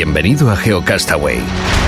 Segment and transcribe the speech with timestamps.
[0.00, 1.79] Bienvenido a GeoCastaway.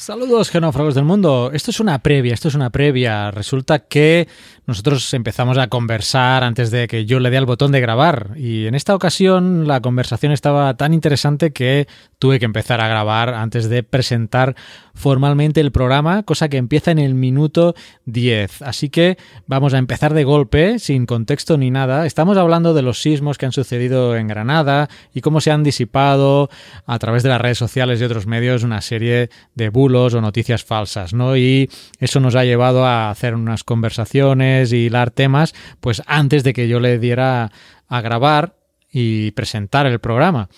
[0.00, 1.50] Saludos genófragos del mundo.
[1.52, 3.30] Esto es una previa, esto es una previa.
[3.30, 4.28] Resulta que
[4.64, 8.66] nosotros empezamos a conversar antes de que yo le dé al botón de grabar y
[8.66, 11.86] en esta ocasión la conversación estaba tan interesante que
[12.18, 14.56] tuve que empezar a grabar antes de presentar
[14.94, 17.74] formalmente el programa, cosa que empieza en el minuto
[18.06, 18.62] 10.
[18.62, 22.06] Así que vamos a empezar de golpe, sin contexto ni nada.
[22.06, 26.48] Estamos hablando de los sismos que han sucedido en Granada y cómo se han disipado
[26.86, 30.64] a través de las redes sociales y otros medios una serie de bulos o noticias
[30.64, 31.36] falsas, ¿no?
[31.36, 36.52] Y eso nos ha llevado a hacer unas conversaciones y hilar temas, pues antes de
[36.52, 37.50] que yo le diera
[37.88, 38.56] a grabar
[38.90, 40.48] y presentar el programa.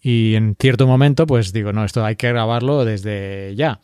[0.00, 3.80] Y en cierto momento, pues digo, no, esto hay que grabarlo desde ya.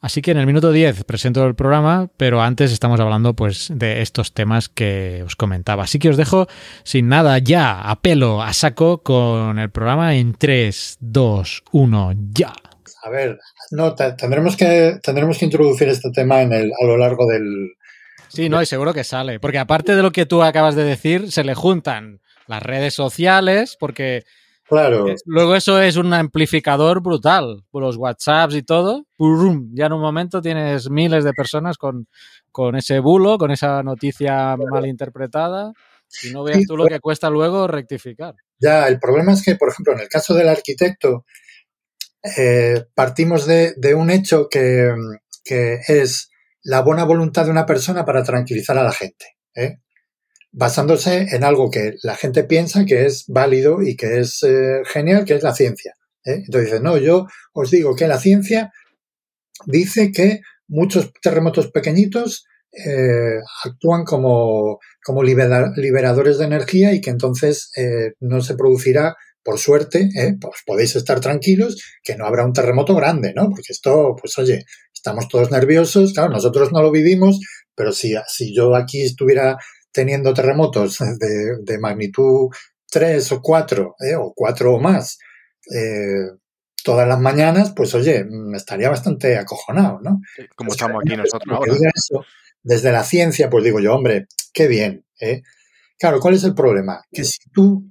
[0.00, 4.00] Así que en el minuto 10 presento el programa, pero antes estamos hablando pues de
[4.00, 5.84] estos temas que os comentaba.
[5.84, 6.46] Así que os dejo
[6.84, 12.52] sin nada ya, a pelo, a saco, con el programa en 3, 2, 1, ya.
[13.02, 13.38] A ver,
[13.70, 17.70] no, tendremos que, tendremos que introducir este tema en el, a lo largo del,
[18.28, 19.40] Sí, no, y seguro que sale.
[19.40, 23.76] Porque aparte de lo que tú acabas de decir, se le juntan las redes sociales,
[23.78, 24.24] porque
[24.64, 25.06] claro.
[25.24, 27.64] luego eso es un amplificador brutal.
[27.72, 29.06] Los WhatsApps y todo,
[29.72, 32.06] ya en un momento tienes miles de personas con,
[32.52, 35.72] con ese bulo, con esa noticia mal interpretada.
[36.22, 38.34] Y no veas tú lo que cuesta luego rectificar.
[38.58, 41.26] Ya, el problema es que, por ejemplo, en el caso del arquitecto,
[42.22, 44.92] eh, partimos de, un hecho que,
[45.44, 46.30] es
[46.62, 49.78] la buena voluntad de una persona para tranquilizar a la gente, ¿eh?
[50.50, 55.24] basándose en algo que la gente piensa que es válido y que es eh, genial,
[55.24, 55.94] que es la ciencia.
[56.24, 58.70] Entonces no, yo os digo que la ciencia
[59.64, 62.44] dice que muchos terremotos pequeñitos
[63.64, 67.70] actúan como, como liberadores de energía y que entonces
[68.20, 69.16] no se producirá
[69.48, 70.36] por suerte, ¿eh?
[70.38, 73.48] pues podéis estar tranquilos que no habrá un terremoto grande, ¿no?
[73.48, 77.40] Porque esto, pues oye, estamos todos nerviosos, claro, nosotros no lo vivimos,
[77.74, 79.56] pero si, si yo aquí estuviera
[79.90, 80.98] teniendo terremotos
[81.64, 82.50] de, magnitud
[82.90, 84.16] 3 o 4, ¿eh?
[84.16, 85.16] o 4 o más,
[85.74, 86.28] eh,
[86.84, 90.20] todas las mañanas, pues oye, me estaría bastante acojonado, ¿no?
[90.56, 91.72] como estamos aquí nosotros ahora.
[92.62, 95.40] desde la ciencia, pues digo yo, hombre, qué bien, ¿eh?
[95.98, 97.02] Claro, ¿cuál es el problema?
[97.10, 97.90] Que si tú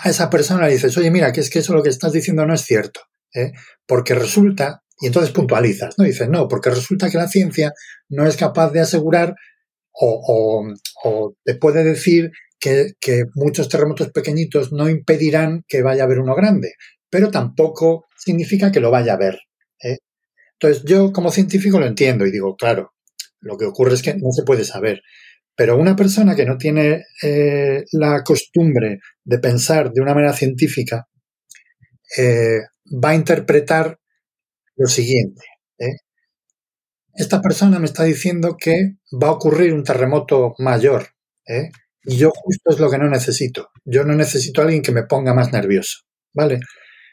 [0.00, 2.46] a esa persona le dices, oye, mira, que es que eso lo que estás diciendo
[2.46, 3.00] no es cierto,
[3.34, 3.52] ¿eh?
[3.86, 6.04] porque resulta, y entonces puntualizas, ¿no?
[6.04, 7.72] Dices, no, porque resulta que la ciencia
[8.08, 9.34] no es capaz de asegurar
[9.94, 10.72] o,
[11.44, 16.34] te puede decir que, que, muchos terremotos pequeñitos no impedirán que vaya a haber uno
[16.34, 16.74] grande,
[17.10, 19.40] pero tampoco significa que lo vaya a haber.
[19.82, 19.98] ¿eh?
[20.58, 22.92] Entonces yo como científico lo entiendo y digo, claro,
[23.40, 25.02] lo que ocurre es que no se puede saber.
[25.54, 31.06] Pero una persona que no tiene eh, la costumbre de pensar de una manera científica
[32.16, 32.60] eh,
[33.02, 33.98] va a interpretar
[34.76, 35.44] lo siguiente.
[35.78, 35.96] ¿eh?
[37.14, 41.08] Esta persona me está diciendo que va a ocurrir un terremoto mayor.
[42.04, 43.68] Y yo justo es lo que no necesito.
[43.84, 46.00] Yo no necesito a alguien que me ponga más nervioso.
[46.32, 46.60] ¿Vale?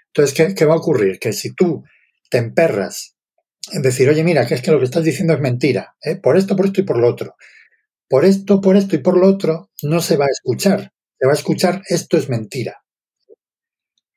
[0.08, 1.20] Entonces, ¿qué, ¿qué, va a ocurrir?
[1.20, 1.84] Que si tú
[2.30, 3.18] te emperras
[3.74, 6.56] en decir, oye, mira, que es que lo que estás diciendo es mentira, por esto,
[6.56, 7.36] por esto y por lo otro,
[8.09, 10.92] por esto, por esto y por lo otro, no se va a escuchar.
[11.20, 12.81] Se va a escuchar esto es mentira.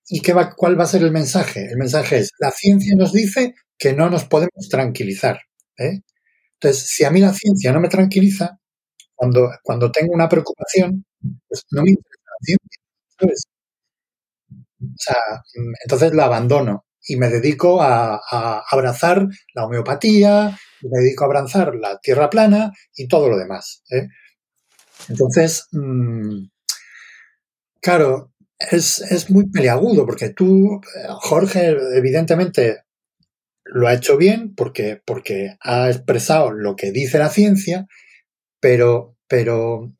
[0.08, 1.66] ¿Y qué va, cuál va a ser el mensaje?
[1.70, 5.40] El mensaje es, la ciencia nos dice que no nos podemos tranquilizar.
[5.78, 6.00] ¿eh?
[6.54, 8.58] Entonces, si a mí la ciencia no me tranquiliza,
[9.14, 11.04] cuando, cuando tengo una preocupación,
[11.48, 13.52] pues no me interesa la ciencia.
[14.82, 15.16] O sea,
[15.84, 18.20] entonces la abandono y me dedico a,
[18.70, 23.82] abrazar la homeopatía, me dedico a abrazar la tierra plana y todo lo demás.
[23.90, 24.08] ¿eh?
[25.08, 26.46] Entonces, mm,
[27.80, 28.32] claro,
[28.70, 30.80] es, muy peliagudo porque tú,
[31.20, 32.82] Jorge, evidentemente
[33.64, 37.86] lo ha hecho bien porque, porque ha expresado lo que dice la ciencia,
[38.60, 39.92] pero, pero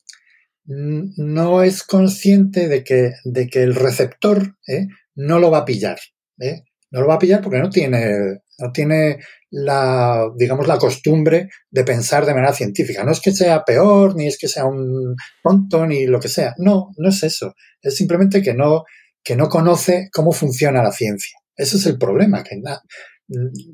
[0.64, 4.86] no es consciente de que, de que el receptor ¿eh?
[5.14, 5.98] no lo va a pillar.
[6.38, 6.62] ¿eh?
[6.90, 9.18] No lo va a pillar porque no tiene, no tiene
[9.52, 13.04] la, digamos, la costumbre de pensar de manera científica.
[13.04, 16.54] No es que sea peor, ni es que sea un tonto, ni lo que sea.
[16.56, 17.54] No, no es eso.
[17.82, 18.84] Es simplemente que no,
[19.22, 21.38] que no conoce cómo funciona la ciencia.
[21.54, 22.60] Ese es el problema, que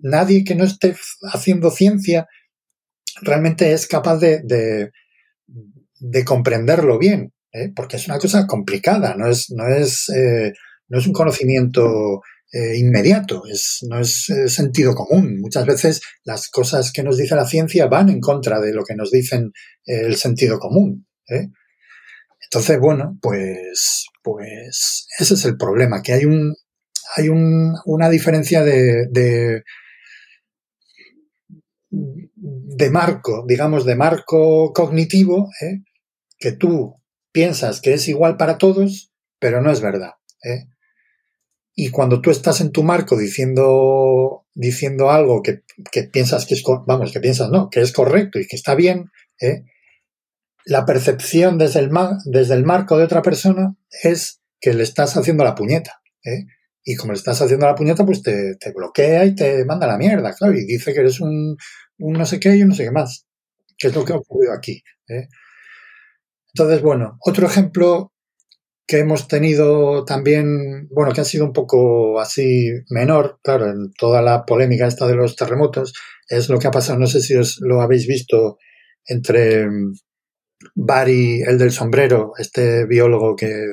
[0.03, 0.97] nadie que no esté
[1.33, 2.27] haciendo ciencia
[3.23, 4.43] realmente es capaz de,
[6.01, 7.71] de, comprenderlo bien, ¿eh?
[7.75, 10.53] porque es una cosa complicada, no es, no es, eh,
[10.89, 12.21] no es un conocimiento
[12.53, 15.39] eh, inmediato, es, no es sentido común.
[15.41, 18.95] Muchas veces las cosas que nos dice la ciencia van en contra de lo que
[18.95, 19.53] nos dicen
[19.85, 21.07] el sentido común.
[22.51, 26.55] Entonces, bueno, pues, pues ese es el problema, que hay un,
[27.17, 29.63] hay un, una diferencia de, de,
[32.91, 35.83] marco, digamos, de marco cognitivo, ¿eh?
[36.39, 36.95] que tú
[37.33, 40.13] piensas que es igual para todos, pero no es verdad.
[40.43, 40.65] ¿eh?
[41.81, 46.65] Y cuando tú estás en tu marco diciendo, diciendo algo que, que, piensas que es,
[46.89, 49.63] vamos, que piensas no, que es correcto y que está bien, ¿eh?
[50.65, 51.91] la percepción desde el,
[52.25, 56.03] desde el marco de otra persona es que le estás haciendo la puñeta.
[56.25, 56.47] ¿eh?
[56.83, 60.35] Y como le estás haciendo la puñeta, pues te, bloquea y te manda la mierda,
[60.35, 61.57] claro, y dice que eres un,
[61.99, 63.25] no sé qué y un no sé qué más,
[63.77, 64.83] que es lo que ha ocurrido aquí.
[65.07, 65.29] ¿eh?
[66.53, 68.13] Entonces, bueno, otro ejemplo
[68.89, 74.23] que hemos tenido también, bueno, que ha sido un poco así menor, claro, en toda
[74.23, 75.93] la polémica esta de los terremotos,
[76.27, 78.57] es lo que ha pasado, no sé si os lo habéis visto
[79.05, 79.69] entre
[80.75, 83.67] Barry, el del sombrero, este biólogo que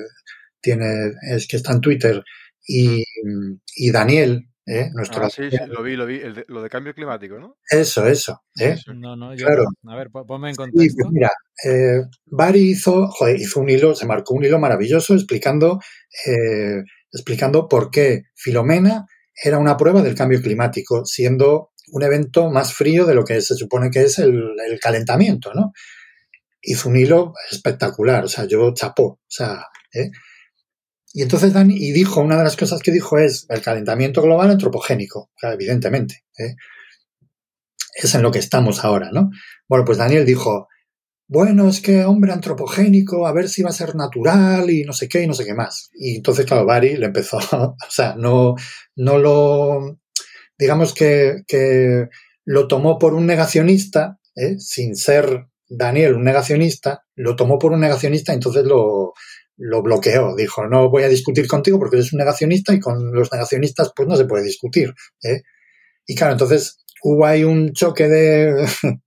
[0.59, 2.21] tiene, es que está en Twitter,
[2.67, 3.05] y,
[3.73, 4.89] y Daniel, ¿eh?
[4.93, 7.57] Nuestro ah, sí, sí, lo vi, lo vi, de, lo de cambio climático, ¿no?
[7.69, 8.43] Eso, eso.
[8.59, 8.75] ¿eh?
[8.95, 9.65] No, no, yo, claro.
[9.87, 11.09] A ver, ponme en pues contexto.
[11.11, 11.31] mira,
[11.63, 15.79] eh, Barry hizo, joder, hizo un hilo, se marcó un hilo maravilloso explicando,
[16.25, 22.73] eh, explicando por qué Filomena era una prueba del cambio climático, siendo un evento más
[22.73, 25.73] frío de lo que se supone que es el, el calentamiento, ¿no?
[26.61, 30.09] Hizo un hilo espectacular, o sea, yo chapó, o sea, ¿eh?
[31.15, 34.51] Y entonces Dani, y dijo, una de las cosas que dijo es el calentamiento global
[34.51, 36.25] antropogénico, evidentemente.
[36.37, 36.55] ¿eh?
[37.95, 39.29] Es en lo que estamos ahora, ¿no?
[39.69, 40.67] Bueno, pues Daniel dijo,
[41.29, 45.07] bueno, es que hombre antropogénico, a ver si va a ser natural y no sé
[45.07, 45.89] qué y no sé qué más.
[45.93, 48.55] Y entonces, claro, Barry le empezó, o sea, no,
[48.97, 49.97] no lo,
[50.57, 52.09] digamos que, que
[52.43, 54.59] lo tomó por un negacionista, ¿eh?
[54.59, 59.13] sin ser Daniel un negacionista, lo tomó por un negacionista y entonces lo,
[59.57, 60.35] lo bloqueó.
[60.35, 64.07] Dijo, no voy a discutir contigo porque eres un negacionista y con los negacionistas pues
[64.07, 64.93] no se puede discutir.
[65.23, 65.41] ¿eh?
[66.05, 68.67] Y claro, entonces hubo ahí un choque de,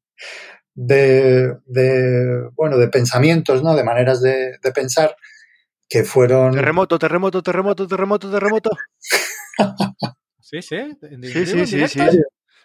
[0.74, 3.74] de, de, bueno, de pensamientos, ¿no?
[3.74, 5.16] De maneras de, de, pensar
[5.88, 6.52] que fueron...
[6.52, 8.70] Terremoto, terremoto, terremoto, terremoto, terremoto.
[10.40, 10.76] sí, sí.
[11.22, 12.00] Sí, sí, sí, sí.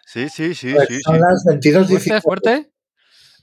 [0.06, 2.70] Sí, sí, sí, pues sí, Son las 22 ¿Fuerte, fuerte?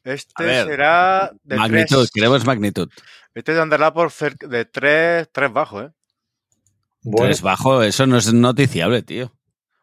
[0.03, 2.11] Este será de magnitud, tres.
[2.11, 2.89] queremos magnitud.
[3.33, 5.92] Este andará por cerca de 3, 3 bajo, ¿eh?
[7.04, 9.31] Bueno, Tres bajo, eso no es noticiable, tío.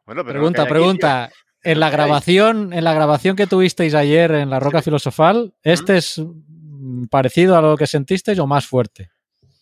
[0.06, 1.30] Bueno, pero Pregunta, aquí, pregunta.
[1.62, 6.18] En la grabación, en la grabación que tuvisteis ayer en la Roca Filosofal, ¿este es
[6.18, 9.10] mm, parecido a lo que sentisteis o más fuerte?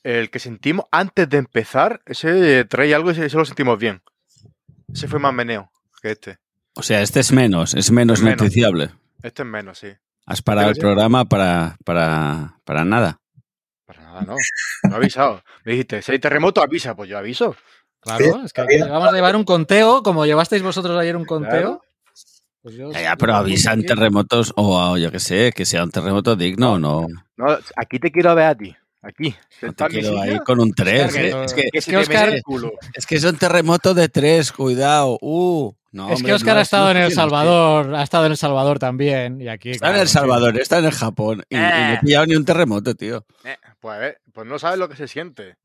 [0.03, 4.03] El que sentimos antes de empezar, ese trae algo y ese lo sentimos bien.
[4.93, 6.39] Ese fue más meneo que este.
[6.75, 8.41] O sea, este es menos, es menos, Menos.
[8.41, 8.91] noticiable.
[9.23, 9.89] Este es menos, sí.
[10.27, 10.81] Has parado Pero el sí.
[10.81, 13.19] programa para, para, para nada.
[13.87, 14.35] Para nada, no.
[14.85, 15.43] No he avisado.
[15.65, 16.95] Me dijiste, si hay terremoto, avisa.
[16.97, 17.55] Pues yo aviso.
[18.01, 21.25] Claro, Sí, es que aquí vamos a llevar un conteo, como llevasteis vosotros ayer un
[21.25, 21.83] conteo.
[22.63, 26.35] pues yo- Ya, ya, pero avisan terremotos o yo que sé, que sea un terremoto
[26.35, 27.07] digno o no.
[27.37, 28.75] No, aquí te quiero ver a ti.
[29.03, 29.33] Aquí.
[29.63, 31.13] No te quiero ahí con un 3.
[31.15, 31.85] que- Es que, es
[33.07, 35.17] que que un terremoto de 3, cuidado.
[35.21, 37.13] Uh, no, es que Oscar no, ha estado no en El.
[37.13, 39.41] Salvador, ha estado en El Salvador también.
[39.41, 41.45] Y aquí, Está en El Salvador, está en el Japón.
[41.49, 41.99] Y, y no he Eh.
[42.03, 43.25] pillado ni un terremoto, tío.
[43.45, 45.59] Eh, pues, pues no sabes lo que se siente.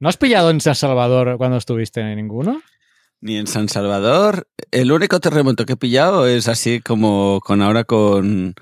[0.00, 2.60] ¿No has pillado en San Salvador cuando estuviste en ninguno?
[3.20, 4.48] Ni en San Salvador.
[4.72, 8.56] El único terremoto que he pillado es así como con ahora con,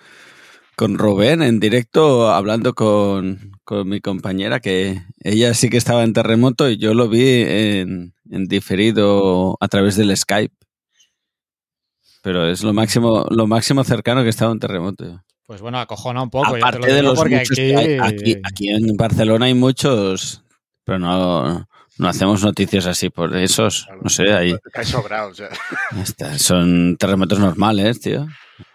[0.76, 6.12] con Rubén en directo hablando con, con mi compañera que ella sí que estaba en
[6.12, 10.54] terremoto y yo lo vi en, en diferido a través del Skype.
[12.22, 15.22] Pero es lo máximo, lo máximo cercano que he estado en terremoto.
[15.46, 16.56] Pues bueno, acojona un poco.
[16.56, 17.98] ya te lo Aparte de digo los porque muchos aquí, que hay.
[18.00, 20.42] Aquí, aquí en Barcelona hay muchos,
[20.84, 23.88] pero no, no hacemos noticias así por esos.
[24.02, 24.56] No sé, ahí
[26.38, 28.26] son terremotos normales, tío.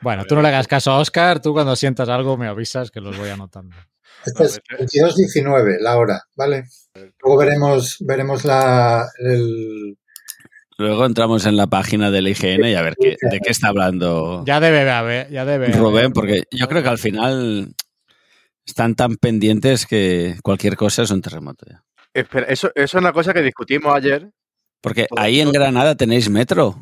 [0.01, 3.01] Bueno, tú no le hagas caso a Oscar, tú cuando sientas algo me avisas que
[3.01, 3.75] los voy anotando.
[4.25, 6.65] Este es 22.19, la hora, ¿vale?
[7.21, 9.97] Luego veremos, veremos la, el,
[10.81, 14.43] Luego entramos en la página del IGN y a ver qué, de qué está hablando
[14.45, 15.77] Ya debe haber, ya debe haber.
[15.77, 17.75] Rubén, porque yo creo que al final
[18.65, 21.83] están tan pendientes que cualquier cosa es un terremoto ya.
[22.13, 24.31] Espera, eso, eso es una cosa que discutimos ayer.
[24.81, 26.75] Porque ahí en Granada tenéis metro.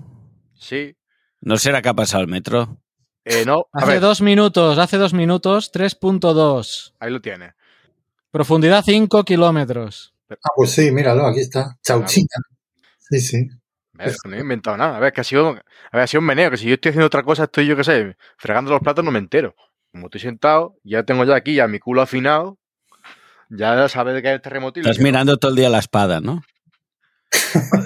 [0.57, 0.95] Sí.
[1.41, 2.77] ¿No será que ha pasado el metro?
[3.25, 6.93] Eh, no, a Hace ver, dos minutos, hace dos minutos, 3.2.
[6.99, 7.53] ahí lo tienes.
[8.31, 10.13] Profundidad 5 kilómetros.
[10.31, 11.77] Ah, pues sí, míralo, aquí está.
[11.83, 12.27] Chauchina.
[12.97, 13.47] Sí, sí.
[14.25, 14.97] No he inventado nada.
[14.97, 15.53] A ver, que ha sido, a
[15.97, 16.51] ver, ha sido un meneo.
[16.51, 19.11] Que si yo estoy haciendo otra cosa, estoy yo qué sé, fregando los platos, no
[19.11, 19.55] me entero.
[19.91, 22.57] Como estoy sentado, ya tengo ya aquí ya mi culo afinado.
[23.49, 24.79] Ya sabes de que hay el terremoto.
[24.79, 25.03] Estás no.
[25.03, 26.43] mirando todo el día la espada, ¿no?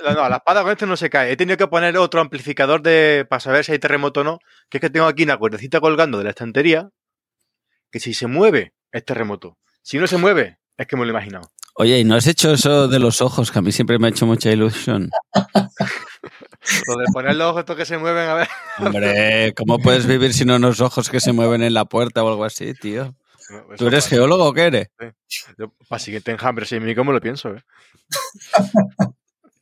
[0.03, 1.32] No, no, la espada con este no se cae.
[1.32, 4.39] He tenido que poner otro amplificador de para saber si hay terremoto o no.
[4.70, 6.89] Que es que tengo aquí una cuerdecita colgando de la estantería.
[7.91, 9.58] Que si se mueve, es terremoto.
[9.82, 11.50] Si no se mueve, es que me lo he imaginado.
[11.75, 13.51] Oye, ¿y no has hecho eso de los ojos?
[13.51, 15.10] Que a mí siempre me ha hecho mucha ilusión.
[16.88, 18.48] Lo de poner los ojos estos que se mueven, a ver.
[18.79, 22.46] Hombre, ¿cómo puedes vivir sin unos ojos que se mueven en la puerta o algo
[22.46, 23.13] así, tío?
[23.77, 24.88] ¿Tú eres geólogo o qué eres?
[25.58, 27.63] yo- Para siguiente enjambre, sí, mí cómo lo pienso, ¿eh?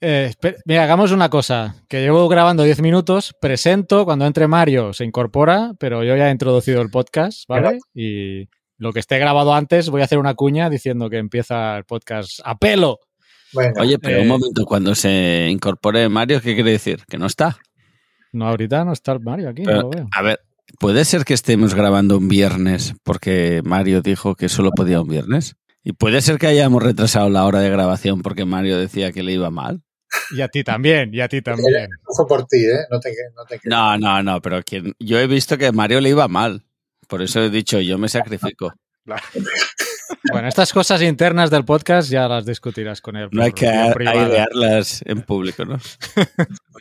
[0.04, 0.34] Eh,
[0.66, 5.74] mira, hagamos una cosa, que llevo grabando 10 minutos, presento, cuando entre Mario se incorpora,
[5.80, 7.78] pero yo ya he introducido el podcast, ¿vale?
[7.94, 11.84] Y lo que esté grabado antes, voy a hacer una cuña diciendo que empieza el
[11.86, 13.00] podcast a pelo.
[13.54, 17.04] Bueno, Oye, pero Eh, un momento, cuando se incorpore Mario, ¿qué quiere decir?
[17.10, 17.58] ¿Que no está?
[18.32, 20.08] No, ahorita no está Mario aquí, Pero, no lo veo.
[20.12, 20.40] a ver,
[20.80, 25.56] ¿puede ser que estemos grabando un viernes porque Mario dijo que solo podía un viernes?
[25.84, 29.34] ¿Y puede ser que hayamos retrasado la hora de grabación porque Mario decía que le
[29.34, 29.82] iba mal?
[30.32, 31.90] Y a ti también, y a ti también.
[32.04, 32.86] fue por ti, ¿eh?
[32.90, 36.02] No te, no te No, no, no, pero quien, yo he visto que a Mario
[36.02, 36.64] le iba mal.
[37.08, 38.74] Por eso he dicho, yo me sacrifico.
[40.32, 43.30] Bueno, estas cosas internas del podcast ya las discutirás con él.
[43.32, 45.78] No hay que airearlas en público, ¿no?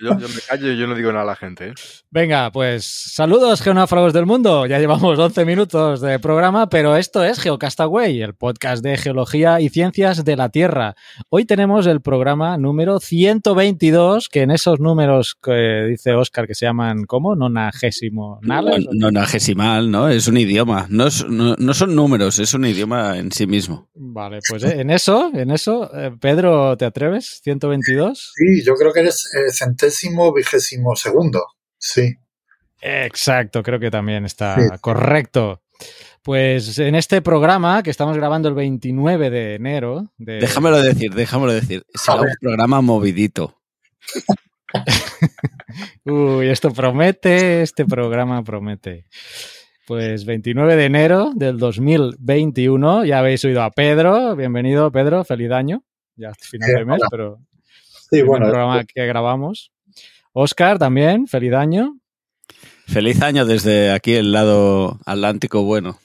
[0.00, 1.74] Yo, yo me callo y yo no digo nada a la gente, ¿eh?
[2.10, 4.66] Venga, pues saludos geonáufragos del mundo.
[4.66, 9.68] Ya llevamos 11 minutos de programa, pero esto es Geocastaway, el podcast de geología y
[9.68, 10.94] ciencias de la Tierra.
[11.28, 16.66] Hoy tenemos el programa número 122, que en esos números que dice Oscar que se
[16.66, 17.34] llaman, ¿cómo?
[17.36, 18.38] Nonagésimo.
[18.42, 18.86] nales?
[18.92, 20.08] Nonagesimal, ¿no?
[20.08, 20.86] Es un idioma.
[20.88, 23.88] No, es- no- no son números, es un idioma en sí mismo.
[23.94, 27.40] Vale, pues eh, en eso, en eso, eh, Pedro, ¿te atreves?
[27.44, 28.32] 122.
[28.34, 31.44] Sí, yo creo que eres eh, centésimo vigésimo segundo.
[31.78, 32.14] Sí.
[32.82, 34.62] Exacto, creo que también está Sí.
[34.80, 35.62] correcto.
[36.22, 41.52] Pues en este programa que estamos grabando el 29 de enero, de, Déjamelo decir, déjamelo
[41.52, 41.84] decir.
[41.94, 43.58] Será un programa movidito.
[46.04, 49.06] Uy, esto promete, este programa promete.
[49.90, 55.82] Pues 29 de enero del 2021, ya habéis oído a Pedro, bienvenido Pedro, feliz año,
[56.14, 57.08] ya final Sí, de mes, hola.
[57.10, 57.38] pero
[58.08, 59.72] Sí, el bueno, programa que grabamos.
[60.32, 61.98] Oscar también, feliz año.
[62.86, 65.98] Feliz año desde aquí, el lado atlántico bueno.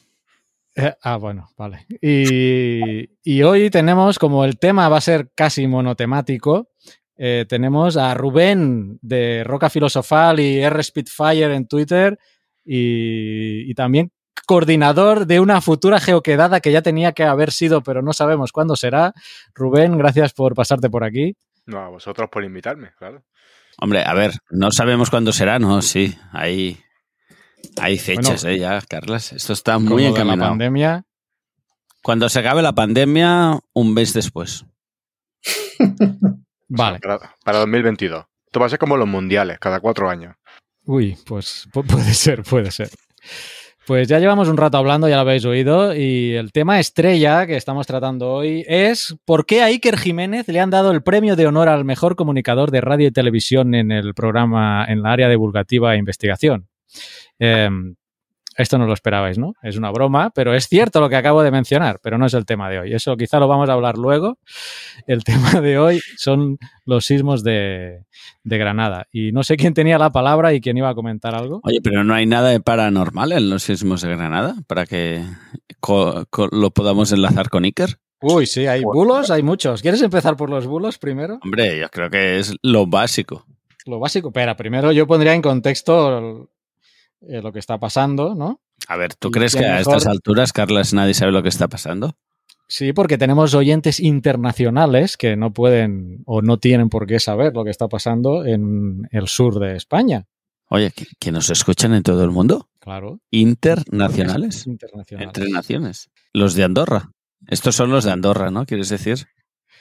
[0.75, 1.85] Eh, ah, bueno, vale.
[2.01, 6.69] Y, y hoy tenemos, como el tema va a ser casi monotemático,
[7.17, 12.17] eh, tenemos a Rubén de Roca Filosofal y R Spitfire en Twitter
[12.65, 14.11] y, y también
[14.45, 18.75] coordinador de una futura geoquedada que ya tenía que haber sido, pero no sabemos cuándo
[18.75, 19.13] será.
[19.53, 21.35] Rubén, gracias por pasarte por aquí.
[21.65, 23.23] No, a vosotros por invitarme, claro.
[23.79, 25.81] Hombre, a ver, no sabemos cuándo será, ¿no?
[25.81, 26.77] Sí, hay,
[27.81, 28.59] hay fechas, Bueno, ¿eh?
[28.59, 29.33] Ya, Carlas.
[29.33, 30.51] Esto está muy la encaminado.
[30.51, 31.03] pandemia.
[32.01, 34.65] Cuando se acabe la pandemia, un mes después.
[36.67, 36.99] Vale.
[37.01, 38.25] Para, para 2022.
[38.45, 40.35] Esto va a ser como los mundiales, cada cuatro años.
[40.85, 42.89] Uy, pues pu- puede ser, puede ser.
[43.87, 47.55] Pues ya llevamos un rato hablando, ya lo habéis oído, y el tema estrella que
[47.55, 51.45] estamos tratando hoy es por qué a Iker Jiménez le han dado el premio de
[51.45, 55.93] honor al mejor comunicador de radio y televisión en el programa, en la área divulgativa
[55.93, 56.67] e investigación.
[57.37, 57.69] Eh,
[58.57, 59.53] esto no lo esperabais, ¿no?
[59.61, 62.45] Es una broma, pero es cierto lo que acabo de mencionar, pero no es el
[62.45, 62.93] tema de hoy.
[62.93, 64.37] Eso quizá lo vamos a hablar luego.
[65.07, 68.05] El tema de hoy son los sismos de,
[68.43, 69.07] de Granada.
[69.11, 71.61] Y no sé quién tenía la palabra y quién iba a comentar algo.
[71.63, 75.21] Oye, pero no hay nada de paranormal en los sismos de Granada para que
[76.51, 77.97] lo podamos enlazar con Iker.
[78.21, 79.81] Uy, sí, hay bulos, hay muchos.
[79.81, 81.39] ¿Quieres empezar por los bulos primero?
[81.43, 83.45] Hombre, yo creo que es lo básico.
[83.85, 84.29] Lo básico.
[84.29, 86.49] Espera, primero yo pondría en contexto
[87.29, 88.61] eh, lo que está pasando, ¿no?
[88.87, 91.49] A ver, ¿tú Y crees que a mejor- estas alturas, Carlas, nadie sabe lo que
[91.49, 92.15] está pasando?
[92.67, 97.63] Sí, porque tenemos oyentes internacionales que no pueden o no tienen por qué saber lo
[97.63, 100.25] que está pasando en el sur de España.
[100.69, 102.67] Oye, ¿que, que nos escuchan en todo el mundo?
[102.79, 103.19] Claro.
[103.29, 104.65] Internacionales.
[104.67, 105.27] Internacionales.
[105.27, 106.09] Entre naciones.
[106.33, 107.11] Los de Andorra.
[107.47, 108.65] Estos son los de Andorra, ¿no?
[108.65, 109.27] ¿Quieres decir?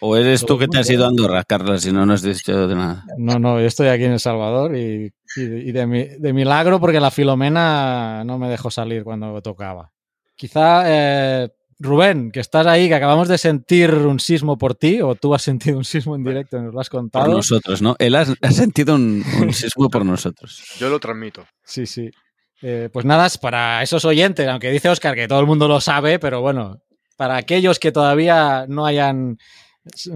[0.00, 2.36] ¿O eres Todo tú que te has ido a Andorra, Carlos, si no nos has
[2.36, 3.04] dicho de nada?
[3.16, 6.80] No, no, yo estoy aquí en El Salvador y, y- y de, mi- de milagro
[6.80, 9.90] porque la Filomena no me dejó salir cuando tocaba.
[10.36, 11.48] Quizá, eh,
[11.78, 15.42] Rubén, que estás ahí, que acabamos de sentir un sismo por ti, o tú has
[15.42, 17.28] sentido un sismo en directo y nos lo has Por contado.
[17.28, 17.96] nosotros, ¿no?
[17.98, 20.62] Él ha, ha sentido un, un sismo por nosotros.
[20.78, 21.44] Yo lo transmito.
[21.64, 22.10] Sí, sí.
[22.62, 25.80] Eh, pues nada, es para esos oyentes, aunque dice Oscar que todo el mundo lo
[25.80, 26.78] sabe, pero bueno,
[27.16, 29.36] para aquellos que todavía no hayan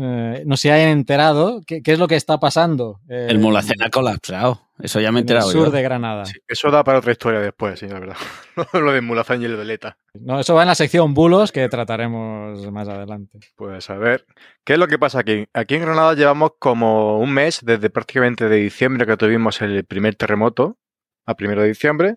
[0.01, 3.01] eh, no se hayan enterado, ¿qué, qué es lo que está pasando?
[3.09, 4.68] eh, El Molacén ha colapsado.
[4.81, 5.71] Eso ya me he en el sur yo.
[5.73, 6.25] de Granada.
[6.25, 8.17] Sí, eso da para otra historia después, sí, la verdad.
[8.75, 9.99] lo de Mulazán y el Veleta.
[10.15, 13.41] No, eso va en la sección bulos que trataremos más adelante.
[13.57, 14.25] Pues a ver,
[14.65, 15.47] ¿qué es lo que pasa aquí?
[15.53, 20.15] Aquí en Granada llevamos como un mes, desde prácticamente de diciembre que tuvimos el primer
[20.15, 20.79] terremoto,
[21.27, 22.17] a primero de diciembre,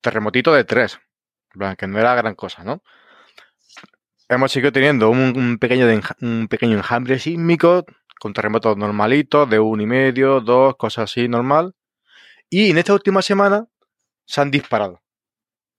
[0.00, 1.00] terremotito de tres,
[1.54, 2.82] en plan, que no era gran cosa, ¿no?
[4.28, 7.84] Hemos seguido teniendo un, un pequeño, de enja- un pequeño enjambre sísmico,
[8.22, 11.74] con terremotos normalitos, de uno y medio, dos, cosas así, normal.
[12.48, 13.66] Y en esta última semana
[14.26, 15.00] se han disparado.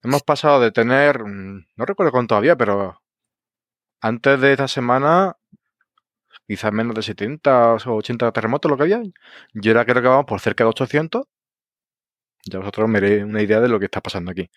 [0.02, 3.02] Hemos pasado de tener, mm, no recuerdo cuánto había, pero
[4.02, 5.38] antes de esta semana,
[6.46, 9.02] quizás menos de 70 o 80 terremotos lo que había.
[9.54, 11.24] Yo ahora creo que vamos por cerca de 800.
[12.46, 14.50] Ya vosotros me una idea de lo que está pasando aquí.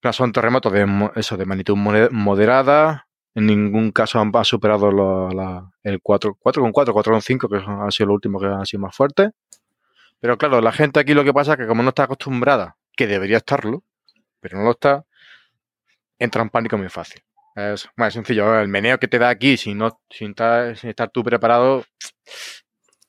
[0.00, 3.08] Pero son terremotos de, eso, de magnitud mode- moderada.
[3.34, 8.08] En ningún caso han, ha superado lo- la- el 4, 4,4, 4,5, que han sido
[8.08, 9.30] los últimos que han sido más fuertes.
[10.20, 13.06] Pero claro, la gente aquí lo que pasa es que como no está acostumbrada, que
[13.06, 13.82] debería estarlo,
[14.40, 15.04] pero no lo está,
[16.18, 17.22] entra en pánico muy fácil.
[17.56, 18.58] Es más sencillo.
[18.60, 21.84] El meneo que te da aquí, sin, no, estar, sin tú preparado,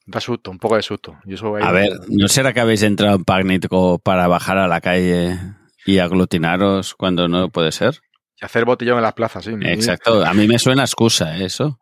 [0.06, 1.18] da susto, un poco de susto.
[1.62, 5.38] A ver, ¿no será que habéis entrado en pánico para bajar a la calle
[5.86, 8.00] y aglutinaros cuando no puede ser?
[8.40, 9.54] Y hacer botellón en las plazas, sí.
[9.62, 11.46] Exacto, a mí me suena excusa ¿eh?
[11.46, 11.80] eso.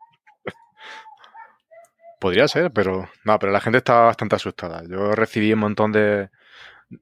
[2.20, 4.82] Podría ser, pero no, pero la gente estaba bastante asustada.
[4.88, 6.30] Yo recibí un montón de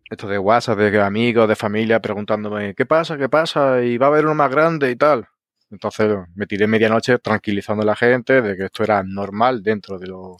[0.08, 3.18] esto de WhatsApp de amigos, de familia preguntándome ¿qué pasa?
[3.18, 3.82] ¿qué pasa?
[3.82, 5.26] y va a haber uno más grande y tal.
[5.70, 10.08] Entonces me tiré medianoche tranquilizando a la gente de que esto era normal dentro de
[10.08, 10.36] lo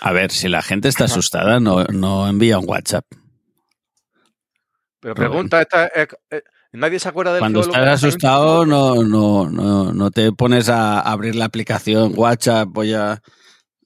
[0.00, 3.04] A ver, si la gente está asustada, no, no envía un WhatsApp.
[4.98, 9.48] Pero pregunta esta es, eh, nadie se acuerda del Cuando geólogo estás asustado, no, no,
[9.50, 13.22] no, no te pones a abrir la aplicación WhatsApp, voy a,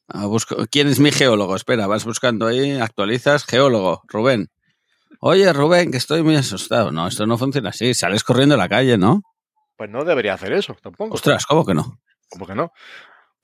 [0.08, 0.68] a buscar.
[0.68, 1.56] ¿Quién es mi geólogo?
[1.56, 4.48] Espera, vas buscando ahí, actualizas, geólogo, Rubén.
[5.20, 6.92] Oye, Rubén, que estoy muy asustado.
[6.92, 7.94] No, esto no funciona así.
[7.94, 9.22] Sales corriendo a la calle, ¿no?
[9.76, 11.14] Pues no debería hacer eso tampoco.
[11.14, 11.98] Ostras, ¿cómo que no?
[12.28, 12.72] ¿Cómo que no?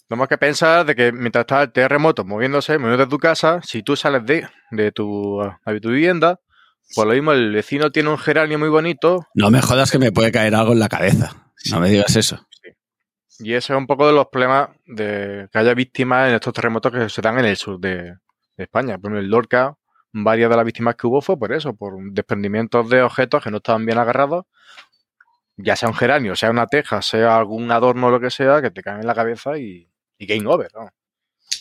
[0.09, 3.83] Tenemos que pensar de que mientras está el terremoto moviéndose, moviendo de tu casa, si
[3.83, 6.39] tú sales de, de tu, de tu vivienda,
[6.95, 10.13] pues lo mismo, el vecino tiene un geranio muy bonito No me jodas que me
[10.13, 11.53] puede caer algo en la cabeza.
[11.71, 12.47] No me digas eso.
[13.39, 16.93] y ese es un poco de los problemas de que haya víctimas en estos terremotos
[16.93, 18.17] que se dan en el sur de,
[18.57, 18.99] de España.
[18.99, 19.77] Por ejemplo, en Lorca,
[20.13, 23.59] varias de las víctimas que hubo fue por eso, por desprendimientos de objetos que no
[23.59, 24.45] estaban bien agarrados,
[25.57, 28.71] ya sea un geranio, sea una teja, sea algún adorno o lo que sea, que
[28.71, 30.71] te caen en la cabeza y, y game over.
[30.75, 30.89] ¿no?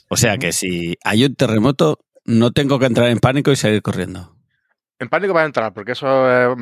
[0.10, 3.82] O sea que si hay un terremoto, no tengo que entrar en pánico y salir
[3.82, 4.31] corriendo.
[5.02, 6.56] En pánico va a entrar, porque eso, eh,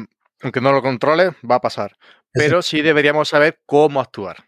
[0.43, 1.97] aunque no lo controles, va a pasar.
[2.32, 4.45] Pero sí deberíamos saber cómo actuar.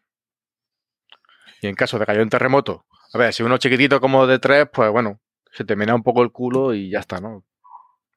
[1.61, 4.39] Y en caso de que haya un terremoto, a ver, si uno chiquitito como de
[4.39, 5.19] tres, pues bueno,
[5.51, 7.43] se te menea un poco el culo y ya está, ¿no?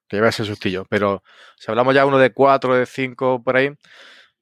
[0.06, 0.84] Que lleva ese sustillo.
[0.88, 1.24] Pero
[1.56, 3.70] si hablamos ya uno de cuatro, de cinco, por ahí,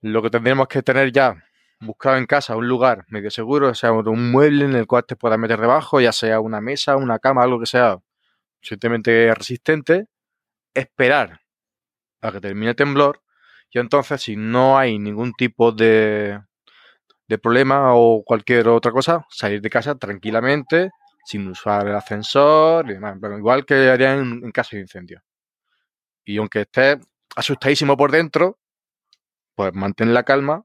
[0.02, 1.42] lo que tendríamos que tener ya
[1.80, 5.16] buscado en casa un lugar medio seguro, o sea, un mueble en el cual te
[5.16, 7.96] puedas meter debajo, ya sea una mesa, una cama, algo que sea
[8.60, 10.08] suficientemente resistente,
[10.74, 11.40] esperar
[12.20, 13.22] a que termine el temblor
[13.70, 16.40] y entonces si no hay ningún tipo de,
[17.26, 20.90] de problema o cualquier otra cosa, salir de casa tranquilamente,
[21.24, 25.22] sin usar el ascensor igual que harían en, en caso de incendio.
[26.24, 26.98] Y aunque estés
[27.34, 28.58] asustadísimo por dentro,
[29.54, 30.64] pues mantén la calma,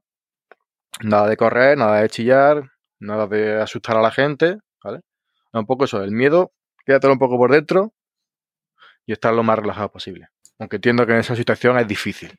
[1.02, 2.62] nada de correr, nada de chillar,
[3.00, 5.00] nada de asustar a la gente, ¿vale?
[5.52, 6.52] Un poco eso, el miedo,
[6.84, 7.94] quédatelo un poco por dentro
[9.08, 10.28] y estar lo más relajado posible.
[10.58, 12.30] Aunque entiendo que en esa situación es difícil.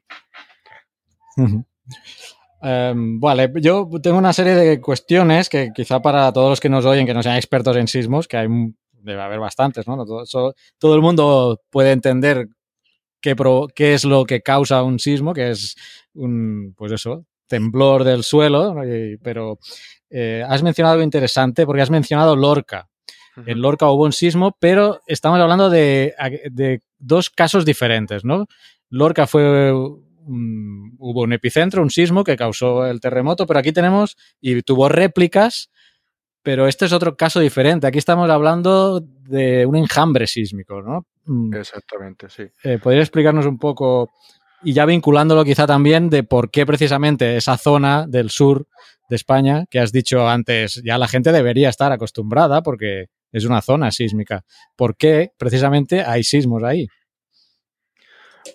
[2.62, 6.86] Em, vale, yo tengo una serie de cuestiones que quizá para todos los que nos
[6.86, 9.96] oyen, que no sean expertos en sismos, que hay, un- debe haber bastantes, ¿no?
[9.96, 12.48] No Todo, todo el mundo puede entender
[13.22, 15.76] qué, pro- qué es lo que causa un sismo, que es
[16.14, 18.76] un, pues eso, temblor del suelo,
[19.24, 19.58] pero
[20.12, 22.90] eh, has mencionado algo interesante porque has mencionado Lorca.
[23.46, 26.14] En Lorca hubo un sismo, pero estamos hablando de,
[26.52, 28.48] de dos casos diferentes, ¿no?
[28.90, 34.18] Lorca fue un- hubo un epicentro, un sismo que causó el terremoto, pero aquí tenemos
[34.42, 35.70] y tuvo réplicas
[36.42, 37.86] pero este es otro caso diferente.
[37.86, 41.06] Aquí estamos hablando de un enjambre sísmico, ¿no?
[41.26, 41.54] Mm.
[41.54, 42.44] Exactamente, sí.
[42.64, 44.10] Eh, ¿Podría explicarnos un poco,
[44.64, 48.68] y ya vinculándolo quizá también, de por qué precisamente esa zona del sur
[49.10, 53.62] de España, que has dicho antes, ya la gente debería estar acostumbrada porque es una
[53.62, 54.44] zona sísmica.
[54.76, 56.88] ¿Por qué precisamente hay sismos ahí?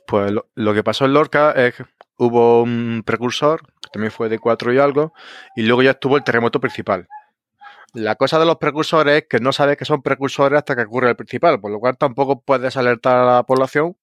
[0.07, 1.85] Pues lo, lo que pasó en Lorca es que
[2.19, 5.13] hubo un precursor, que también fue de cuatro y algo,
[5.57, 7.07] y luego ya estuvo el terremoto principal.
[7.93, 11.11] La cosa de los precursores es que no sabes que son precursores hasta que ocurre
[11.11, 13.97] el principal, por lo cual tampoco puedes alertar a la población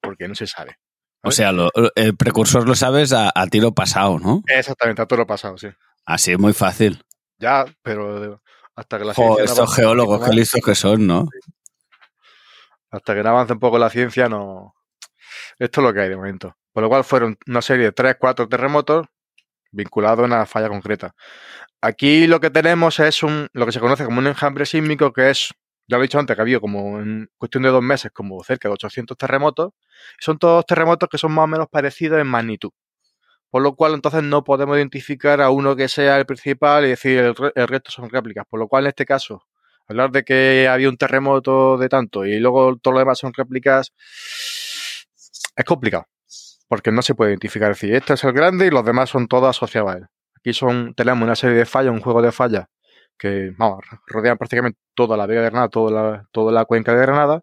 [0.00, 0.76] porque no se sabe.
[1.22, 4.42] O sea, lo- el precursor lo sabes a, a tiro pasado, ¿no?
[4.46, 5.68] Exactamente, a todo lo pasado, sí.
[6.04, 7.02] Así es muy fácil.
[7.38, 8.42] Ya, pero
[8.76, 11.28] hasta que la Jo, ciencia no estos un geólogos, qué listos que son, ¿no?
[12.90, 14.74] hasta que no avance un poco la ciencia, no.
[15.58, 16.56] Esto es lo que hay de momento.
[16.72, 19.06] Por lo cual fueron una serie de tres, cuatro terremotos
[19.72, 21.14] vinculados a una falla concreta.
[21.80, 25.30] Aquí lo que tenemos es un, lo que se conoce como un enjambre sísmico, que
[25.30, 25.50] es,
[25.86, 28.42] ya lo he dicho antes, que ha habido como en cuestión de dos meses, como
[28.42, 29.72] cerca de 800 terremotos.
[30.18, 32.70] Son todos terremotos que son más o menos parecidos en magnitud.
[33.50, 37.18] Por lo cual, entonces, no podemos identificar a uno que sea el principal y decir
[37.18, 38.44] el, el resto son réplicas.
[38.48, 39.44] Por lo cual, en este caso,
[39.88, 43.92] hablar de que había un terremoto de tanto y luego todo lo demás son réplicas
[45.56, 46.06] es complicado.
[46.68, 47.72] Porque no se puede identificar.
[47.72, 50.06] Es decir, este es el grande y los demás son todos asociados a él.
[50.36, 52.66] Aquí son, tenemos una serie de fallas, un juego de fallas
[53.18, 57.02] que vamos, rodean prácticamente toda la Vega de Granada, toda la, toda la cuenca de
[57.02, 57.42] Granada.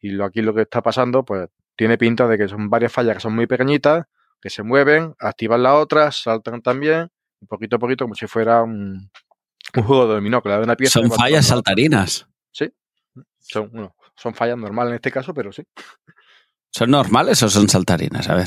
[0.00, 3.20] Y aquí lo que está pasando, pues tiene pinta de que son varias fallas que
[3.20, 4.06] son muy pequeñitas,
[4.46, 7.10] que se mueven, activan las otras, saltan también,
[7.48, 9.10] poquito a poquito, como si fuera un,
[9.74, 11.00] un juego de dominó, que le da una pieza.
[11.00, 11.42] Son fallas la otra.
[11.42, 12.28] saltarinas.
[12.52, 12.72] Sí.
[13.40, 15.64] Son, bueno, son fallas normales en este caso, pero sí.
[16.70, 18.28] ¿Son normales o son saltarinas?
[18.28, 18.46] A ver.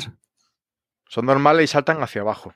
[1.09, 2.53] Son normales y saltan hacia abajo.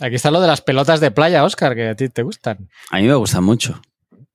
[0.00, 2.70] Aquí está lo de las pelotas de playa, Oscar, que a ti te gustan.
[2.90, 3.82] A mí me gustan mucho.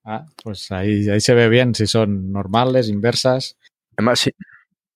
[0.03, 3.55] Ah, pues ahí, ahí se ve bien si son normales, inversas.
[3.95, 4.31] Además, sí,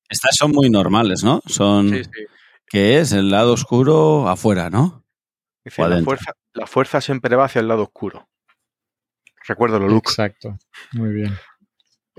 [0.10, 1.42] Estas son muy normales, ¿no?
[1.46, 2.26] Son, sí, sí.
[2.70, 3.12] ¿Qué es?
[3.12, 5.04] El lado oscuro afuera, ¿no?
[5.66, 8.30] Dice, la, fuerza, la fuerza siempre va hacia el lado oscuro.
[9.48, 10.10] Recuerdo lo Luke.
[10.10, 10.58] Exacto.
[10.94, 11.36] Muy bien.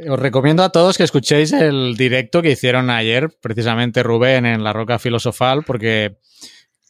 [0.08, 4.72] Os recomiendo a todos que escuchéis el directo que hicieron ayer, precisamente Rubén en la
[4.72, 6.16] Roca Filosofal, porque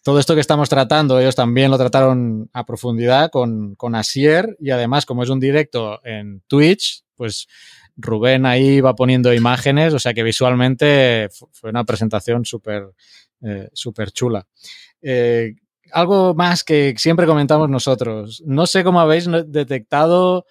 [0.04, 4.70] todo esto que estamos tratando, ellos también lo trataron a profundidad con, con Asier y
[4.70, 7.48] además, como es un directo en Twitch, pues
[7.96, 12.86] Rubén ahí va poniendo imágenes, o sea que visualmente fu- fue una presentación súper
[13.42, 14.46] eh, súper chula.
[15.02, 15.54] Eh,
[15.92, 18.42] algo más que siempre comentamos nosotros.
[18.46, 20.46] No sé cómo habéis detectado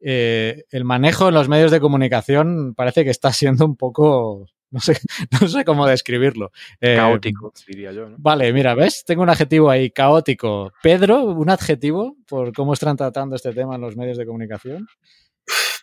[0.00, 2.74] eh, el manejo en los medios de comunicación.
[2.74, 4.98] Parece que está siendo un poco, no sé,
[5.40, 6.50] no sé cómo describirlo.
[6.80, 8.08] Eh, Caótico, diría yo.
[8.08, 8.16] ¿no?
[8.18, 9.04] Vale, mira, ¿ves?
[9.04, 10.72] Tengo un adjetivo ahí, caótico.
[10.82, 14.86] Pedro, un adjetivo por cómo están tratando este tema en los medios de comunicación.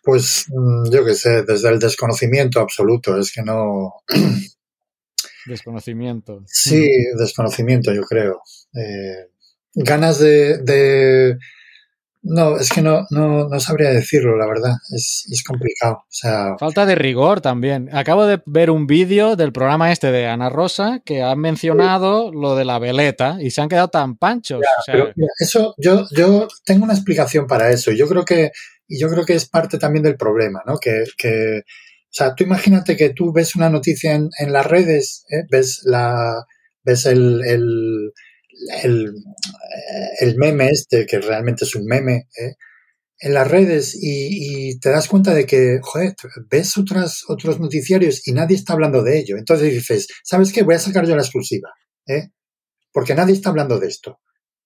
[0.04, 3.94] Pues mm, yo qué sé, desde el desconocimiento absoluto, es que no...
[5.48, 6.44] Desconocimiento.
[6.46, 8.42] Sí, desconocimiento, yo creo.
[8.74, 9.28] Eh,
[9.76, 11.38] ganas de, de-
[12.24, 14.74] No, es que no, no, no sabría decirlo, la verdad.
[14.94, 15.94] Es, es complicado.
[16.00, 17.90] O sea, Falta de rigor también.
[17.96, 22.56] Acabo de ver un vídeo del programa este de Ana Rosa que ha mencionado lo
[22.56, 24.60] de la veleta y se han quedado tan panchos.
[24.60, 27.92] O sea, pero mira, eso, yo, yo tengo una explicación para eso.
[27.92, 28.52] Yo creo que,
[28.90, 30.78] yo creo que es parte también del problema, ¿no?
[30.80, 31.62] Que, que
[32.18, 35.44] sea, tú imagínate que tú ves una noticia en, las redes, ¿eh?
[35.50, 36.46] ves la,
[36.84, 38.12] ves el, el,
[38.84, 42.56] el, eh, el meme este, que realmente es un meme, ¿eh?
[43.20, 46.16] en las redes y, y te das cuenta de que, joder,
[46.50, 49.38] ves otras, otros noticiarios y nadie está hablando de ello.
[49.38, 50.64] Entonces dices, ¿sabes qué?
[50.64, 51.70] Voy a sacar yo la exclusiva,
[52.08, 52.30] ¿eh?
[52.92, 54.20] Porque nadie está hablando de esto.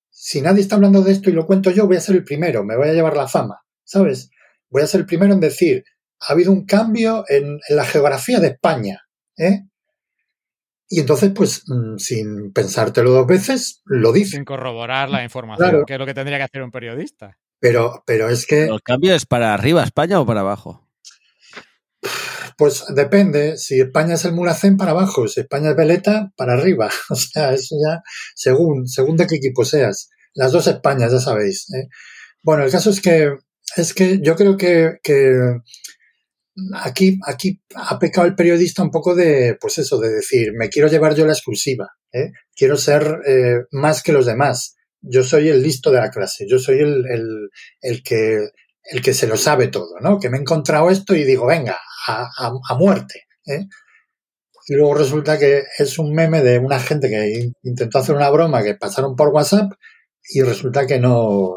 [0.10, 2.64] Si nadie está hablando de esto y lo cuento yo, voy a ser el primero,
[2.64, 4.30] me voy a llevar la fama, ¿sabes?
[4.70, 5.84] Voy a ser el primero en decir,
[6.22, 9.02] ha habido un cambio en, en la geografía de España,
[9.38, 9.62] ¿eh?
[10.94, 14.32] Y entonces, pues, mm, sin pensártelo dos veces, lo dice.
[14.36, 15.86] sin corroborar la información, Claro.
[15.86, 17.38] que es lo que tendría que hacer un periodista.
[17.60, 20.88] Pero, pero es que, ¿El cambio es para arriba España o para abajo?
[22.58, 23.58] pues depende.
[23.58, 25.28] Si España es el Mulacén, para abajo.
[25.28, 26.90] Si España es Veleta, para arriba.
[27.10, 28.02] O sea, eso ya,
[28.36, 30.10] según, según de qué equipo seas.
[30.34, 31.68] Las dos Españas, ya sabéis.
[31.74, 31.88] ¿eh?
[32.44, 33.34] Bueno, el caso es que,
[33.78, 35.34] es que yo creo que, que
[36.76, 40.88] aquí, aquí ha pecado el periodista un poco de, pues eso, de decir, me quiero
[40.88, 42.32] llevar yo la exclusiva, ¿eh?
[42.56, 44.76] quiero ser eh, más que los demás.
[45.02, 47.50] Yo soy el listo de la clase, yo soy el, el,
[47.82, 48.50] el que,
[48.84, 50.19] el que se lo sabe todo, ¿no?
[50.19, 53.65] Que me he encontrado esto y digo, venga, a, a, a muerte, ¿eh?
[54.67, 58.30] Y luego resulta que es un meme de una gente que in- intentó hacer una
[58.30, 59.71] broma que pasaron por WhatsApp
[60.30, 61.56] y resulta que no,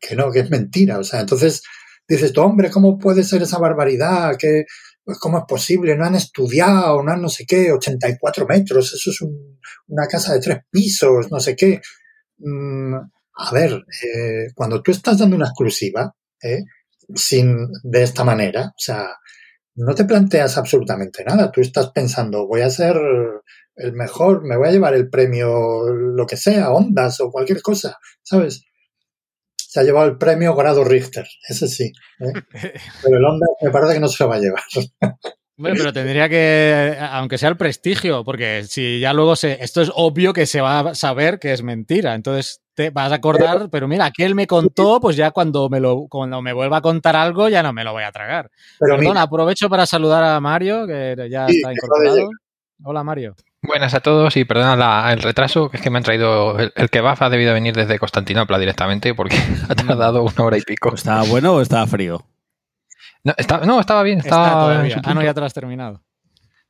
[0.00, 0.98] que no, que es mentira.
[0.98, 1.62] O sea, entonces
[2.08, 4.36] dices tú, hombre, ¿cómo puede ser esa barbaridad?
[4.38, 4.64] ¿Qué,
[5.04, 5.96] pues, ¿Cómo es posible?
[5.96, 10.34] No han estudiado, no han no sé qué, 84 metros, eso es un- una casa
[10.34, 11.80] de tres pisos, no sé qué.
[12.38, 12.94] Mm,
[13.38, 13.72] a ver,
[14.04, 16.64] eh, cuando tú estás dando una exclusiva, ¿eh?
[17.14, 19.08] sin, de esta manera, o sea,
[19.76, 21.50] no te planteas absolutamente nada.
[21.52, 22.96] Tú estás pensando, voy a ser
[23.76, 27.98] el mejor, me voy a llevar el premio, lo que sea, ondas o cualquier cosa,
[28.22, 28.62] ¿sabes?
[29.76, 31.92] Se ha llevado el premio grado Richter, ese sí.
[32.20, 32.32] ¿eh?
[33.02, 34.62] Pero el Ondas me parece que no se lo va a llevar.
[35.58, 39.90] Hombre, pero tendría que, aunque sea el prestigio, porque si ya luego se, esto es
[39.94, 43.86] obvio que se va a saber que es mentira, entonces te vas a acordar, pero
[43.86, 47.50] mira, aquel me contó, pues ya cuando me lo, cuando me vuelva a contar algo
[47.50, 48.50] ya no me lo voy a tragar.
[48.78, 52.30] Pero Perdón, mira, aprovecho para saludar a Mario, que ya Sí, está incorporado.
[52.82, 53.34] Hola Mario.
[53.66, 56.72] Buenas a todos y perdona la- el retraso, que es que me han traído el,
[56.76, 59.36] el kebab ha debido venir desde Constantinopla directamente porque
[59.68, 60.94] ha tardado una hora y pico.
[60.94, 62.26] ¿Estaba bueno o estaba frío?
[63.24, 66.02] No, está- no, estaba bien, estaba Ah, no, ya te lo has terminado.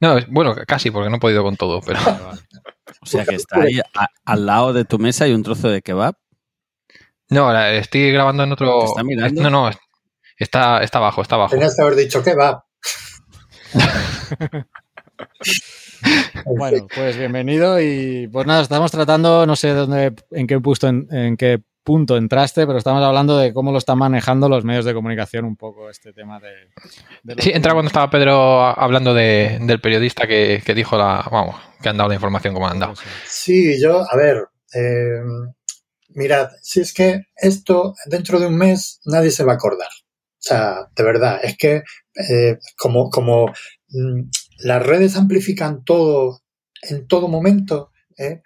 [0.01, 2.41] No, bueno, casi porque no he podido con todo, pero Vale, vale.
[3.01, 5.83] O sea que está ahí a- al lado de tu mesa y un trozo de
[5.83, 6.15] kebab.
[7.31, 8.81] no, la- estoy grabando en otro.
[8.81, 9.43] ¿Te está mirando?
[9.43, 9.71] No, no,
[10.39, 11.51] está, está abajo, está abajo.
[11.51, 12.65] tenías que haber dicho va.
[16.45, 21.09] Bueno, pues bienvenido y pues nada, estamos tratando, no sé dónde, en qué punto, en,
[21.11, 24.95] en qué punto entraste, pero estamos hablando de cómo lo están manejando los medios de
[24.95, 26.53] comunicación un poco este tema de...
[27.43, 31.27] Sí, entra cuando estaba Pedro hablando de- del periodista que, que dijo la.
[31.31, 32.95] Vamos, que han dado la información como han dado.
[33.27, 35.21] Sí, yo, a ver, eh,
[36.11, 39.89] mirad, si es que esto dentro de un mes nadie se va a acordar.
[39.89, 41.83] O sea, de verdad, es que
[42.31, 43.47] eh, como, como
[43.89, 44.23] mm,
[44.59, 46.41] las redes amplifican todo
[46.83, 48.43] en todo momento, ¿eh?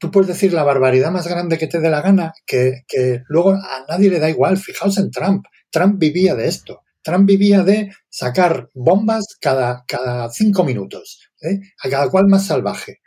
[0.00, 2.84] tú puedes decir la barbaridad más grande que te dé la gana, que,
[3.28, 4.56] luego a nadie le da igual.
[4.56, 5.44] Fijaos en Trump.
[5.70, 6.82] Trump vivía de esto.
[7.02, 11.60] Trump vivía de sacar bombas cada, cada cinco minutos, ¿eh?
[11.84, 13.00] a cada cual más salvaje.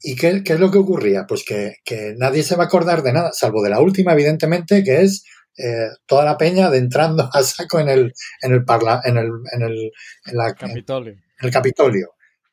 [0.00, 1.26] ¿Y qué, es lo que ocurría?
[1.26, 1.76] Pues que,
[2.16, 5.24] nadie se va a acordar de nada, salvo de la última, evidentemente, que es
[5.56, 9.30] eh, toda la peña de entrando a saco en el, en el, parla, en el,
[9.52, 9.90] en el,
[10.26, 11.16] en la- Capitolio.
[11.44, 12.08] El Capitolio.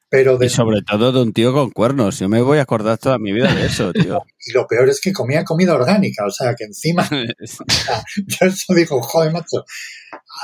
[0.09, 2.19] Pero de, Y sobre todo de un tío con cuernos.
[2.19, 4.21] Yo me voy a acordar toda mi vida de eso, tío.
[4.45, 7.07] y lo peor es que comía comida orgánica, o sea, que encima
[8.27, 9.63] yo eso digo, joder, macho,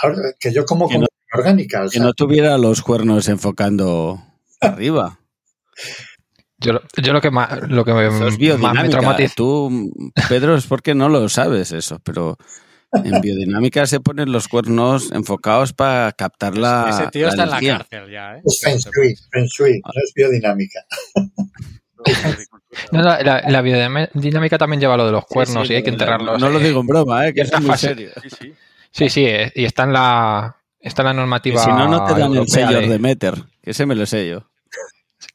[0.01, 3.27] ahora que yo como Que comida no- orgánica, o que sea, no tuviera los cuernos
[3.27, 4.21] enfocando
[4.61, 5.19] arriba.
[6.59, 9.35] Yo, lo- yo lo que más, lo que es más me traumatiza.
[9.35, 9.91] Tú,
[10.27, 12.35] Pedro, es porque no lo sabes eso, pero
[12.93, 17.49] en biodinámica se ponen los cuernos enfocados para captar la, Ese tío la está en
[17.49, 17.77] la energía.
[17.77, 18.41] cárcel ya, ¿eh?
[18.45, 20.79] es feng shui, feng shui, no es biodinámica.
[22.91, 25.89] No, la, la- la biodinámica también lleva lo de los cuernos sí, y hay que
[25.91, 26.39] lo- enterrarlos.
[26.39, 27.33] No lo digo en broma, ¿eh?
[27.33, 27.87] que es muy fase.
[27.89, 28.09] serio.
[28.91, 29.25] Sí, sí.
[29.25, 31.63] Eh, y está en la, está en la Que normativa.
[31.63, 34.27] si no, no te dan el sello de- de Meter, que ese me lo sé
[34.29, 34.47] yo.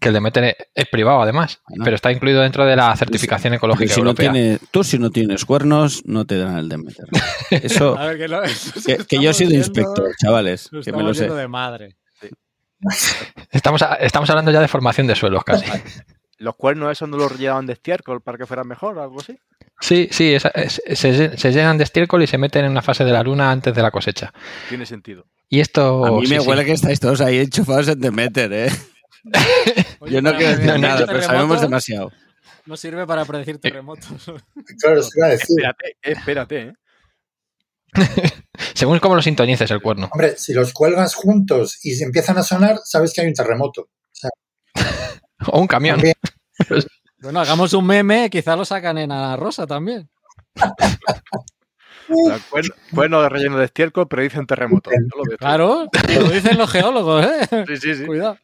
[0.02, 1.84] Que el de Meter es- privado, además, Bueno.
[1.84, 4.32] pero está incluido dentro de la certificación ecológica si no europea.
[4.32, 7.06] tiene, tú si no tienes cuernos, no te dan el de Meter.
[7.50, 10.92] Eso, A ver, que, lo- eso que, se que yo he sido inspector, chavales, que
[10.92, 11.40] me lo estamos sé.
[11.40, 11.96] de madre.
[13.50, 15.64] Estamos, a- estamos hablando ya de formación de suelos casi.
[16.38, 19.38] Los cuernos esos no los llevaban de estiércol para que fueran mejor o algo así.
[19.80, 23.04] Sí, sí, esa- es- se, se llenan de estiércol y se meten en una fase
[23.04, 24.32] de la luna antes de la cosecha.
[24.68, 25.26] Tiene sentido.
[25.48, 26.04] Y esto.
[26.04, 26.48] A mí sí, me sí.
[26.48, 28.68] huele que estáis todos ahí enchufados en Demeter, ¿eh?
[30.00, 32.10] Oye, Yo no quiero decir nada, pero sabemos demasiado.
[32.66, 34.08] No sirve para predecir terremotos.
[34.80, 36.74] Claro, os iba a decir, Espérate, espérate, ¿eh?
[38.74, 40.08] Según cómo lo sintonices el cuerno.
[40.12, 43.88] hombre, si los cuelgas juntos y se empiezan a sonar, sabes que hay un terremoto.
[45.46, 45.96] O un camión.
[45.96, 46.14] También.
[47.18, 50.08] Bueno, hagamos un meme, quizá lo sacan en Ana Rosa también.
[52.90, 54.92] Cuernos de relleno de estiércol predicen terremotos.
[54.92, 55.38] Yo lo veo.
[55.38, 57.64] Claro, lo dicen los geólogos, ¿eh?
[57.68, 58.06] Sí, sí, sí.
[58.06, 58.38] Cuidado.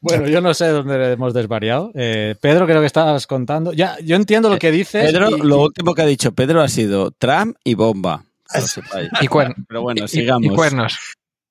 [0.00, 1.92] Bueno, yo no sé dónde hemos desvariado.
[1.94, 3.72] Eh, Pedro, creo que estabas contando.
[3.72, 5.06] Ya, yo entiendo lo que dices.
[5.10, 8.24] Pedro, y- lo último que ha dicho Pedro ha sido tram y bomba.
[8.48, 9.08] sepáis.
[9.20, 10.52] Y, cuern- Pero bueno, y- sigamos.
[10.52, 10.98] y cuernos.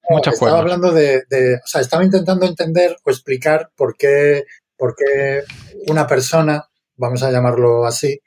[0.10, 0.74] No, Muchos estaba cuernos.
[0.74, 4.44] hablando de, de- o sea, estaba intentando entender o explicar por qué,
[4.76, 5.44] por qué
[5.88, 6.66] una persona,
[6.98, 8.20] vamos a llamarlo así,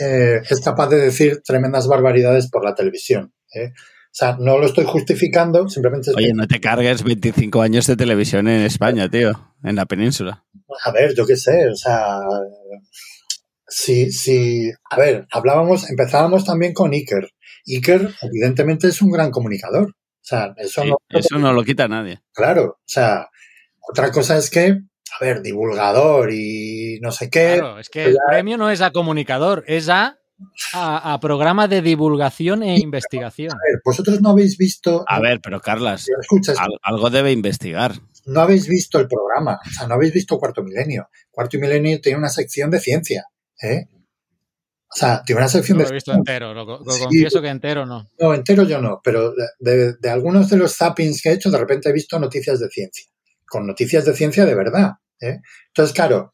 [0.00, 3.32] eh, es capaz de decir tremendas barbaridades por la televisión.
[3.52, 3.72] ¿eh?
[4.14, 7.96] O sea, no lo estoy justificando, simplemente estoy- Oye, no te cargues 25 años de
[7.96, 9.32] televisión en España, tío,
[9.64, 10.44] en la península.
[10.84, 12.20] a ver, yo qué sé, o sea,
[13.66, 17.28] si, si, a ver, hablábamos, empezábamos también con Iker.
[17.66, 19.88] Iker, evidentemente, es un gran comunicador.
[19.88, 22.20] O sea, eso Sí, no, eso no lo quita nadie.
[22.32, 23.28] Claro, o sea,
[23.80, 27.54] otra cosa es que, a ver, divulgador y no sé qué.
[27.58, 30.18] Claro, es que el premio no es a comunicador, es a
[30.74, 33.52] a, a programa de divulgación e investigación.
[33.52, 35.04] A ver, vosotros no habéis visto.
[35.06, 36.06] A ver, pero Carlas,
[36.58, 37.92] al- algo debe investigar.
[38.26, 41.08] no habéis visto el programa, o sea, no habéis visto Cuarto Milenio.
[41.30, 43.24] Cuarto Milenio tiene una sección de ciencia,
[43.62, 43.86] ¿eh?
[44.86, 47.00] O sea, tiene una sección No de lo he visto entero, lo, lo Sí.
[47.02, 48.08] confieso que entero no.
[48.20, 51.50] No, entero yo no, pero de, de- de algunos de los zappings que he hecho,
[51.50, 53.04] de repente he visto noticias de ciencia,
[53.46, 54.92] con noticias de ciencia de verdad.
[55.20, 55.38] ¿eh?
[55.68, 56.32] Entonces, claro,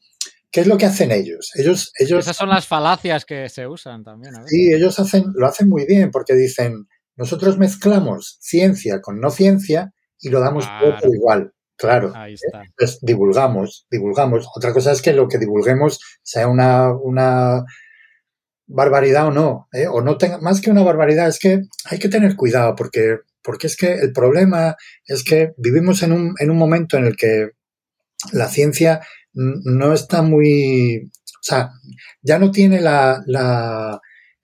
[0.50, 1.50] ¿qué es lo que hacen ellos?
[1.54, 4.34] Ellos, ellos, Esas son las falacias que se usan también.
[4.36, 6.86] A sí, ellos hacen, lo hacen muy bien porque dicen,
[7.16, 11.00] nosotros mezclamos ciencia con no ciencia y lo damos todo Claro.
[11.00, 11.52] por igual.
[11.76, 12.12] Claro.
[12.14, 12.62] Ahí está.
[12.76, 14.46] Pues divulgamos, divulgamos.
[14.54, 17.64] Otra cosa es que lo que divulguemos sea una, una
[18.66, 19.86] barbaridad o no, ¿eh?
[19.86, 23.66] o no tenga, más que una barbaridad, es que hay que tener cuidado porque, porque
[23.66, 27.50] es que el problema es que vivimos en un, en un momento en el que
[28.32, 29.00] la ciencia
[29.32, 31.70] no está muy, o sea,
[32.22, 34.00] ya no tiene la, la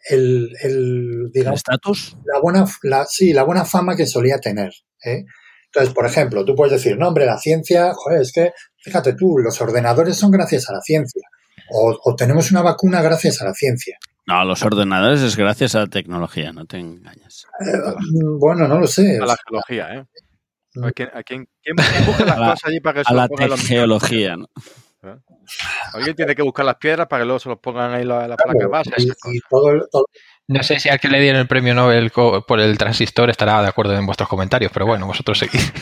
[0.09, 2.16] el, el, ¿El digamos, estatus?
[2.25, 4.72] la buena, la, sí, la buena fama que solía tener.
[5.05, 5.25] ¿eh?
[5.66, 9.38] Entonces, por ejemplo, tú puedes decir, no, hombre, la ciencia, joder, es que, fíjate tú,
[9.38, 11.22] los ordenadores son gracias a la ciencia.
[11.70, 13.99] O, o tenemos una vacuna gracias a la ciencia.
[14.27, 17.46] No, los ordenadores es gracias a la tecnología, no te engañes.
[17.61, 17.79] Eh,
[18.38, 19.18] bueno, no lo sé.
[19.18, 20.05] A la geología, ¿eh?
[20.85, 23.15] ¿A quién, a quién- quién busca las A la- cosas allí para que se A
[23.15, 24.47] lo la pongan los geología, ¿no?
[25.95, 28.37] Alguien tiene que buscar las piedras para que luego se los pongan ahí la, la
[28.37, 28.91] placa Claro, base.
[28.99, 29.49] y, esas y cosas.
[29.49, 30.07] todo, el- todo-
[30.49, 33.69] No sé si al que le dieron el premio Nobel por el transistor estará de
[33.69, 35.73] acuerdo en vuestros comentarios, pero bueno, vosotros seguís.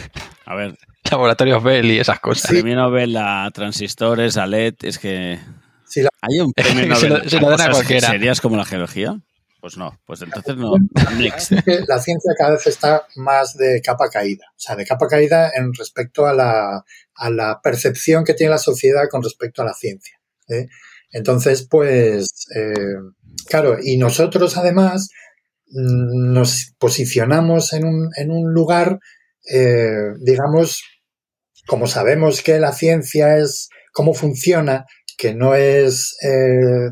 [0.47, 0.77] A ver,
[1.11, 2.51] Laboratorios Bell y esas cosas.
[2.51, 2.57] Sí.
[2.61, 5.39] premio Nobel a transistores, a LED, es que...
[5.87, 8.09] Sí, la- ¿Hay un premio Se lo- Nobel se lo dan a cosas cualquiera.
[8.09, 9.17] serias como la geología?
[9.65, 10.75] Pues no, pues entonces no.
[11.89, 14.45] La ciencia cada vez está más de capa caída.
[14.51, 18.59] O sea, de capa caída en respecto a la, a la percepción que tiene la
[18.59, 20.21] sociedad con respecto a la ciencia.
[20.49, 20.69] ¿eh?
[21.13, 22.75] Entonces, pues, eh,
[23.49, 25.09] claro, y nosotros además
[25.69, 28.99] mm, nos posicionamos en un, en un lugar,
[29.51, 30.83] eh, digamos,
[31.67, 34.85] como sabemos que la ciencia es cómo funciona,
[35.17, 36.91] que no es eh,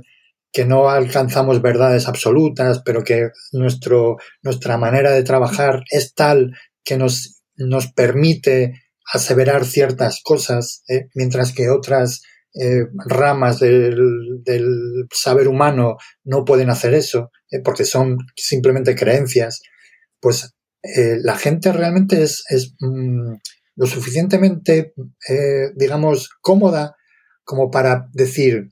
[0.52, 6.52] que no alcanzamos verdades absolutas, pero que nuestro, nuestra manera de trabajar es tal
[6.84, 11.08] que nos, nos permite aseverar ciertas cosas, ¿eh?
[11.14, 12.22] mientras que otras
[12.54, 13.96] eh, ramas del,
[15.10, 17.60] saber humano no pueden hacer eso, ¿eh?
[17.64, 19.62] porque son simplemente creencias,
[20.20, 23.34] pues la gente realmente es, es mmm,
[23.76, 24.92] lo suficientemente,
[25.76, 26.96] digamos, cómoda
[27.44, 28.68] como para decir,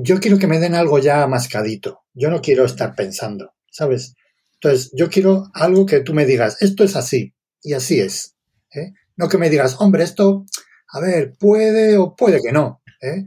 [0.00, 2.04] yo quiero que me den algo ya mascadito.
[2.14, 4.14] Yo no quiero estar pensando, ¿sabes?
[4.54, 8.36] Entonces, yo quiero algo que tú me digas, esto es así, y así es.
[8.74, 8.92] ¿eh?
[9.16, 10.44] No que me digas, hombre, esto,
[10.92, 12.80] a ver, puede o puede que no.
[13.00, 13.24] ¿eh?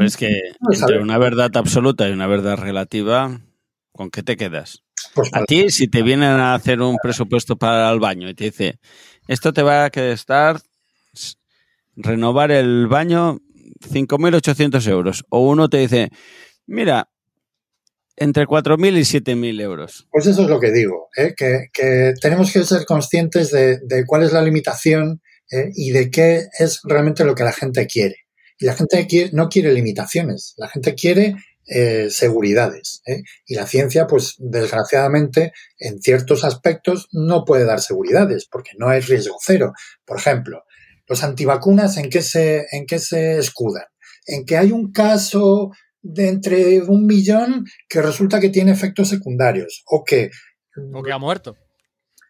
[0.00, 3.40] Es que No entre una verdad absoluta y una verdad relativa,
[3.92, 4.82] ¿con qué te quedas?
[5.14, 8.44] Pues, A ti, si te vienen a hacer un presupuesto para el baño y te
[8.44, 8.78] dice,
[9.26, 10.60] esto te va a costar
[11.96, 13.40] renovar el baño
[13.80, 15.24] 5.800 euros.
[15.30, 16.10] O uno te dice,
[16.66, 17.10] mira,
[18.16, 20.06] entre 4.000 y 7.000 euros.
[20.10, 21.34] Pues eso es lo que digo, ¿eh?
[21.36, 25.70] que, que, tenemos que ser conscientes de, de cuál es la limitación ¿eh?
[25.74, 28.16] y de qué es realmente lo que la gente quiere.
[28.58, 33.00] Y la gente quiere, no quiere limitaciones, la gente quiere eh, seguridades.
[33.06, 33.22] ¿eh?
[33.46, 39.00] Y la ciencia, pues desgraciadamente, en ciertos aspectos no puede dar seguridades porque no hay
[39.00, 39.72] riesgo cero.
[40.04, 40.64] Por ejemplo,
[41.10, 43.82] los antivacunas, ¿en qué se, en qué se escudan?
[44.26, 49.82] En que hay un caso de entre un millón que resulta que tiene efectos secundarios
[49.86, 50.30] o que
[50.94, 51.56] o que ha muerto.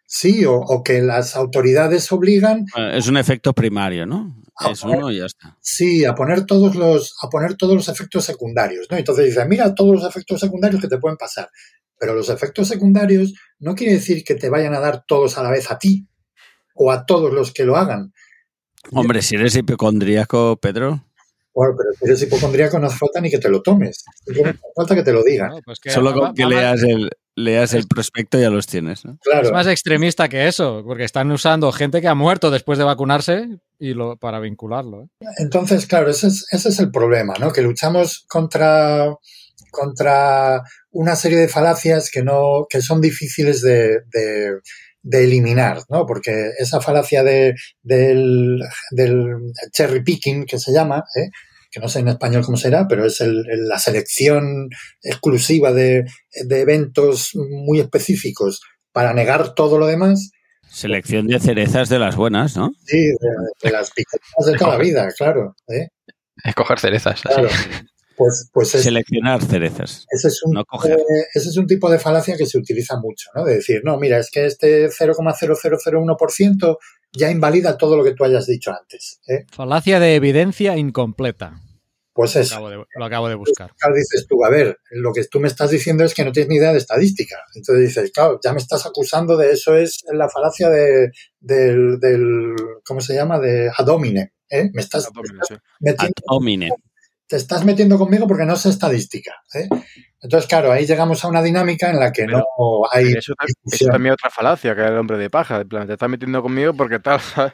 [0.07, 4.99] Sí o, o que las autoridades obligan bueno, es un efecto primario no es poner,
[4.99, 5.57] uno y ya está.
[5.61, 9.75] Sí a poner todos los a poner todos los efectos secundarios no entonces dice mira
[9.75, 11.49] todos los efectos secundarios que te pueden pasar
[11.97, 15.51] pero los efectos secundarios no quiere decir que te vayan a dar todos a la
[15.51, 16.09] vez a ti
[16.75, 18.13] o a todos los que lo hagan
[18.93, 21.05] hombre si eres hipocondríaco Pedro
[21.53, 24.05] bueno, pero si eres hipocondríaco no hace falta ni que te lo tomes.
[24.25, 25.51] Simplemente hace falta que te lo digan.
[25.51, 29.05] No, pues que Solo con que leas el, leas el prospecto ya los tienes.
[29.05, 29.19] ¿no?
[29.21, 29.47] Claro.
[29.47, 33.49] Es más extremista que eso, porque están usando gente que ha muerto después de vacunarse
[33.79, 35.03] y lo, para vincularlo.
[35.03, 35.27] ¿eh?
[35.39, 37.53] Entonces, claro, ese es, ese es el problema, ¿no?
[37.53, 39.13] Que luchamos contra,
[39.73, 40.63] contra
[40.93, 44.61] una serie de falacias que, no, que son difíciles de, de,
[45.03, 46.07] de eliminar, ¿no?
[46.07, 49.37] Porque esa falacia de, del, del,
[49.73, 51.31] cherry picking, que se llama, ¿eh?
[51.71, 54.69] que no sé en español cómo será, pero es el, el, la selección
[55.03, 56.05] exclusiva de,
[56.45, 58.61] de, eventos muy específicos
[58.93, 60.31] para negar todo lo demás.
[60.69, 62.71] Selección de cerezas de las buenas, ¿no?
[62.85, 63.17] Sí, de,
[63.63, 65.55] de las picadas de toda la vida, claro.
[65.69, 65.89] ¿eh?
[66.45, 67.23] Escoger cerezas.
[67.23, 67.49] Claro.
[68.21, 70.05] Pues, pues es, Seleccionar cerezas.
[70.11, 70.97] ese, es un, no eh,
[71.33, 73.47] ese es un tipo de falacia que se utiliza mucho, ¿no?
[73.47, 76.77] De decir, no, mira, es que este 0,0001%
[77.15, 79.21] ya invalida todo lo que tú hayas dicho antes.
[79.27, 79.47] ¿eh?
[79.51, 81.63] Falacia de evidencia incompleta.
[82.13, 82.55] Pues Lo eso.
[82.57, 83.73] acabo, de, lo acabo de buscar.
[83.79, 86.51] Claro, dices tú, a ver, lo que tú me estás diciendo es que no tienes
[86.51, 87.39] ni idea de estadística.
[87.55, 91.11] Entonces dices, claro, ya me estás acusando de eso, es la falacia de,
[91.41, 92.55] del, del,
[92.85, 93.39] ¿cómo se llama?
[93.41, 94.29] De ad hominem.
[94.51, 94.69] ¿eh?
[94.75, 95.55] Me estás, Sí.
[95.55, 96.71] Ad metiendo, hominem.
[97.31, 99.33] Te estás metiendo conmigo porque no sé estadística.
[99.55, 99.69] ¿eh?
[100.21, 103.35] Entonces, claro, ahí llegamos a una dinámica en la que Pero- no hay Eso,
[103.89, 105.61] también es otra falacia, que es el hombre de paja.
[105.61, 107.53] En plan, te estás metiendo conmigo porque tal, ¿sabes?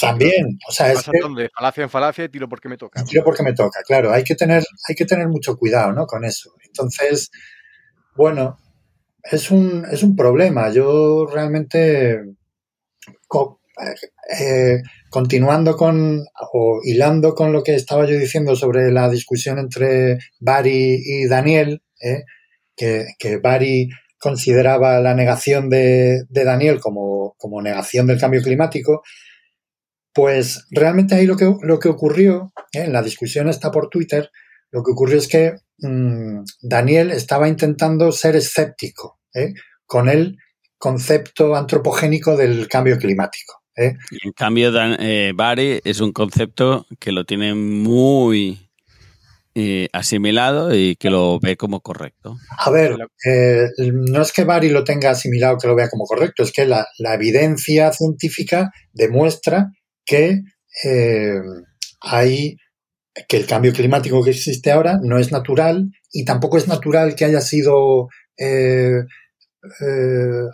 [0.00, 3.04] También, o sea, es que de falacia en falacia y tiro porque me toca.
[3.04, 6.06] tiro porque me toca, claro, hay que tener, hay que tener mucho cuidado, ¿no?
[6.06, 6.54] Con eso.
[6.64, 7.30] Entonces,
[8.16, 8.56] bueno,
[9.22, 10.70] es un, es un problema.
[10.70, 12.22] Yo realmente,
[13.28, 13.60] co-
[14.40, 14.80] eh,
[15.10, 21.02] continuando con, o hilando con lo que estaba yo diciendo sobre la discusión entre Barry
[21.04, 22.22] y Daniel, ¿eh?
[22.76, 23.90] que, que Barry
[24.20, 29.02] consideraba la negación de, Daniel como, como negación del cambio climático,
[30.12, 32.82] pues realmente ahí lo que, lo que ocurrió, ¿eh?
[32.82, 34.30] en la discusión está por Twitter,
[34.70, 39.54] lo que ocurrió es que mm, Daniel estaba intentando ser escéptico ¿eh?
[39.86, 40.36] con el
[40.78, 43.59] concepto antropogénico del cambio climático.
[43.80, 43.96] ¿Eh?
[44.10, 48.58] Y en cambio, Dan, eh, Barry es un concepto que lo tiene muy
[49.54, 52.36] eh, asimilado y que lo ve como correcto.
[52.58, 56.42] A ver, eh, no es que Barry lo tenga asimilado que lo vea como correcto,
[56.42, 59.66] es que la, la evidencia científica demuestra
[60.04, 60.40] que
[60.84, 61.40] eh,
[62.00, 62.56] hay
[63.28, 67.24] que el cambio climático que existe ahora no es natural y tampoco es natural que
[67.24, 68.08] haya sido
[68.38, 69.00] eh,
[69.80, 70.44] eh,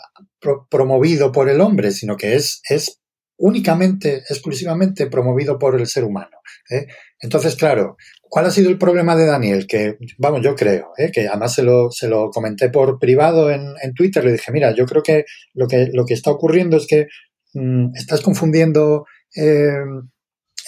[0.40, 2.98] pro- promovido por el hombre, sino que es, es
[3.38, 6.38] únicamente, exclusivamente promovido por el ser humano.
[6.70, 6.86] ¿eh?
[7.20, 9.66] Entonces, claro, ¿cuál ha sido el problema de Daniel?
[9.66, 11.10] Que, vamos, yo creo, ¿eh?
[11.12, 14.74] que además se lo, se lo comenté por privado en, en Twitter, le dije, mira,
[14.74, 15.24] yo creo que
[15.54, 17.08] lo que, lo que está ocurriendo es que
[17.54, 19.84] mm, estás confundiendo eh,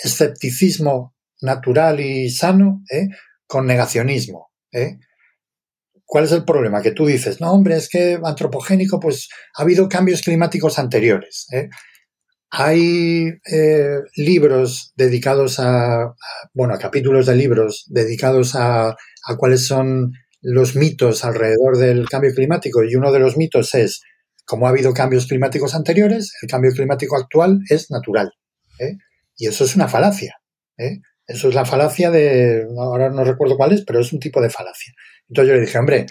[0.02, 3.08] escepticismo natural y sano ¿eh?
[3.46, 4.50] con negacionismo.
[6.04, 6.80] ¿Cuál es el problema?
[6.80, 11.46] Que tú dices, no, hombre, es que antropogénico, pues ha habido cambios climáticos anteriores.
[12.51, 16.14] Hay eh, libros dedicados a,
[16.55, 22.84] bueno, capítulos de libros dedicados a, a cuáles son los mitos alrededor del cambio climático
[22.84, 24.03] y uno de los mitos es,
[24.44, 28.32] como ha habido cambios climáticos anteriores, el cambio climático actual es natural.
[28.78, 28.96] ¿eh?
[29.36, 30.36] Y eso es una falacia.
[30.78, 31.01] ¿eh?
[31.26, 34.51] Eso es la falacia de, ahora no recuerdo cuál es, pero es un tipo de
[34.51, 34.94] falacia.
[35.28, 36.07] Entonces yo le dije, hombre,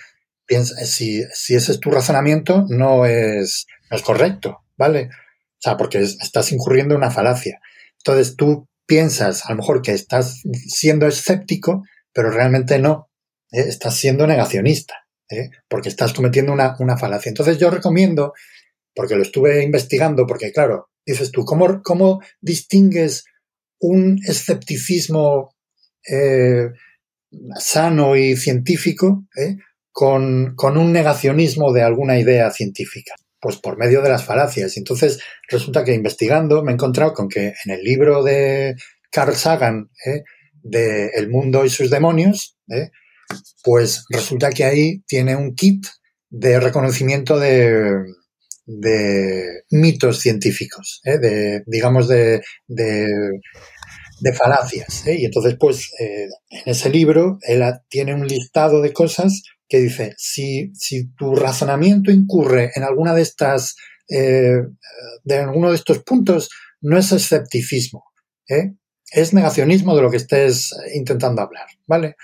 [0.45, 5.09] piensa, si, si ese es tu razonamiento, no es, no es correcto, ¿vale?
[5.57, 7.59] O sea, porque es, estás incurriendo en una falacia.
[7.97, 11.83] Entonces tú piensas a lo mejor que estás siendo escéptico,
[12.13, 13.09] pero realmente no.
[13.51, 13.65] ¿eh?
[13.67, 14.95] Estás siendo negacionista,
[15.29, 15.49] ¿eh?
[15.67, 17.29] porque estás cometiendo una, una, falacia.
[17.29, 18.33] Entonces yo recomiendo,
[18.95, 23.25] porque lo estuve investigando, porque claro, dices tú, ¿cómo, cómo distingues
[23.79, 25.53] un escepticismo
[26.09, 26.69] eh,
[27.59, 29.25] sano y científico
[29.91, 33.13] con, con, un negacionismo de alguna idea científica?
[33.47, 34.75] Pues por medio de las falacias.
[34.75, 38.75] Entonces resulta que investigando me he encontrado con que en el libro de
[39.09, 40.23] Carl Sagan, ¿eh?
[40.63, 42.89] de El mundo y sus demonios, ¿eh?
[43.63, 45.85] pues resulta que ahí tiene un kit
[46.29, 48.03] de reconocimiento de,
[49.71, 51.17] mitos científicos, ¿eh?
[51.17, 52.41] de, digamos, de,
[54.37, 55.07] falacias.
[55.07, 56.29] Y entonces, pues, en
[56.65, 62.71] ese libro, él tiene un listado de cosas que dice, si, si tu razonamiento incurre
[62.75, 63.75] en alguna de estas,
[64.09, 64.61] eh,
[65.23, 66.49] de alguno de estos puntos,
[66.81, 68.05] no es escepticismo,
[68.47, 68.73] ¿eh?
[69.11, 72.15] es negacionismo de lo que estés intentando hablar, ¿vale?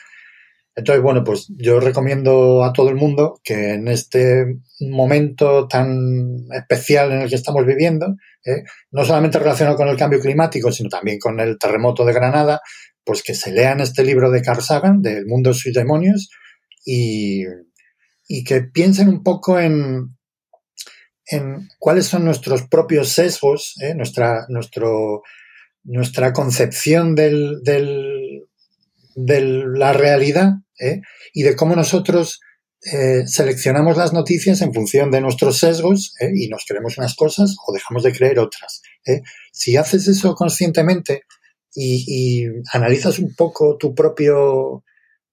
[0.75, 7.11] Entonces, bueno, pues yo recomiendo a todo el mundo que en este momento tan especial
[7.11, 8.63] en el que estamos viviendo, ¿eh?
[8.91, 12.59] no solamente relacionado con el cambio climático, sino también con el terremoto de Granada,
[13.03, 16.29] pues que se lean este libro de Carl Sagan, del mundo de sus demonios,
[16.85, 17.45] y,
[18.45, 20.15] que piensen un poco en,
[21.27, 23.93] en, cuáles son nuestros propios sesgos, ¿eh?
[23.95, 24.47] nuestra,
[25.83, 28.43] nuestra concepción de
[29.15, 31.01] la realidad ¿eh?
[31.33, 32.39] y de cómo nosotros
[32.91, 36.31] eh, seleccionamos las noticias en función de nuestros sesgos ¿eh?
[36.35, 38.81] y nos creemos unas cosas o dejamos de creer otras.
[39.51, 41.23] Si haces eso conscientemente
[41.73, 44.83] y, analizas un poco tu propio,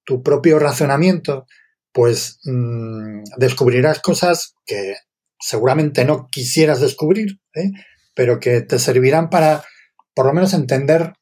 [0.05, 1.47] tu propio razonamiento,
[1.93, 4.97] pues mmm, descubrirás cosas que
[5.39, 7.41] seguramente no quisieras descubrir,
[8.15, 9.65] pero que te servirán para
[10.15, 11.15] por lo menos entender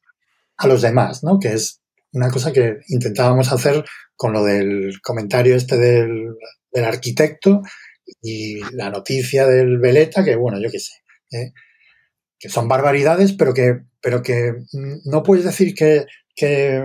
[0.57, 1.39] a los demás, ¿no?
[1.39, 6.35] Que es una cosa que intentábamos hacer con lo del comentario este del,
[6.85, 7.61] arquitecto
[8.21, 10.93] y la noticia del Veleta, que bueno, yo qué sé,
[11.31, 11.51] ¿eh?
[12.37, 14.53] que son barbaridades, pero que, pero que
[15.05, 16.05] no puedes decir que,
[16.35, 16.81] que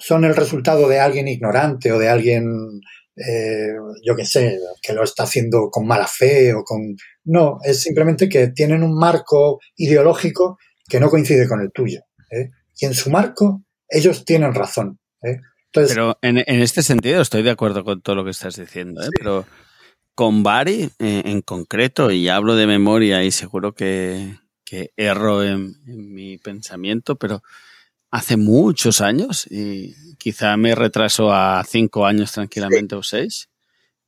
[0.00, 2.80] son el resultado de alguien ignorante o de alguien,
[3.16, 3.68] eh,
[4.04, 6.96] yo qué sé, que lo está haciendo con mala fe o con...
[7.24, 12.00] No, es simplemente que tienen un marco ideológico que no coincide con el tuyo.
[12.30, 12.50] ¿eh?
[12.78, 14.98] Y en su marco, ellos tienen razón.
[15.22, 15.40] ¿eh?
[15.66, 19.02] Entonces, pero en, en, este sentido estoy de acuerdo con todo lo que estás diciendo,
[19.02, 19.06] ¿eh?
[19.06, 19.10] sí.
[19.18, 19.44] pero
[20.14, 25.74] con Bari eh, en concreto, y hablo de memoria y seguro que, que erro en,
[25.86, 27.42] en, mi pensamiento, pero
[28.10, 32.98] hace muchos años, y quizá me retraso a cinco años tranquilamente sí.
[32.98, 33.48] o seis,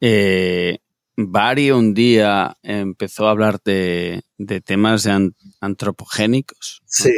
[0.01, 0.79] eh,
[1.17, 6.81] un día empezó a hablar de, de temas de an antropogénicos.
[6.83, 6.89] ¿no?
[6.89, 7.13] Sí.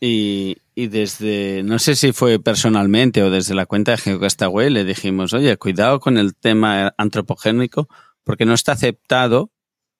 [0.00, 4.84] Y, y, desde, no sé si fue personalmente o desde la cuenta de GeoCastaway, le
[4.84, 7.88] dijimos, oye, cuidado con el tema antropogénico,
[8.22, 9.50] porque no está aceptado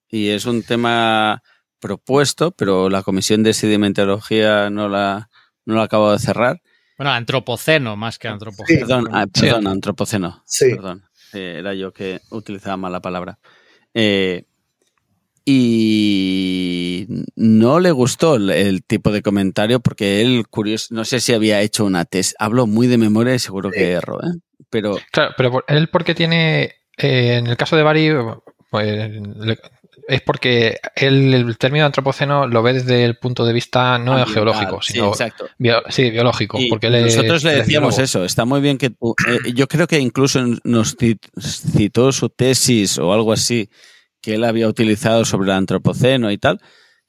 [0.08, 1.42] y es un tema
[1.80, 5.30] propuesto, pero la Comisión de Sedimentología no la,
[5.64, 6.60] no la acabo de cerrar.
[6.96, 8.86] Bueno, antropoceno más que antropogénico.
[8.86, 8.92] Sí.
[8.92, 9.68] Perdón, ah, perdón, sí.
[9.68, 10.42] antropoceno.
[10.46, 10.70] Sí.
[10.74, 13.38] Perdón, eh, era yo que utilizaba mal la palabra.
[13.94, 14.44] Eh,
[15.44, 17.06] y
[17.36, 21.62] no le gustó el, el, tipo de comentario porque él, curioso, no sé si había
[21.62, 22.34] hecho una test.
[22.38, 24.40] Hablo muy de memoria y seguro que erro, ¿eh?
[24.68, 24.98] Pero...
[25.10, 26.64] Claro, pero él porque tiene,
[26.98, 28.10] eh, en el caso de Bari,
[28.70, 29.58] pues, le,
[30.08, 34.34] es porque él, el término antropoceno lo ve desde el punto de vista no Ambiental,
[34.34, 35.24] geológico, sino sí,
[35.58, 36.58] bio, sí biológico.
[36.58, 39.98] Y porque nosotros le decíamos eso, está muy bien que tú, eh, yo creo que
[39.98, 43.68] incluso nos citó su tesis o algo así
[44.22, 46.58] que él había utilizado sobre el antropoceno y tal.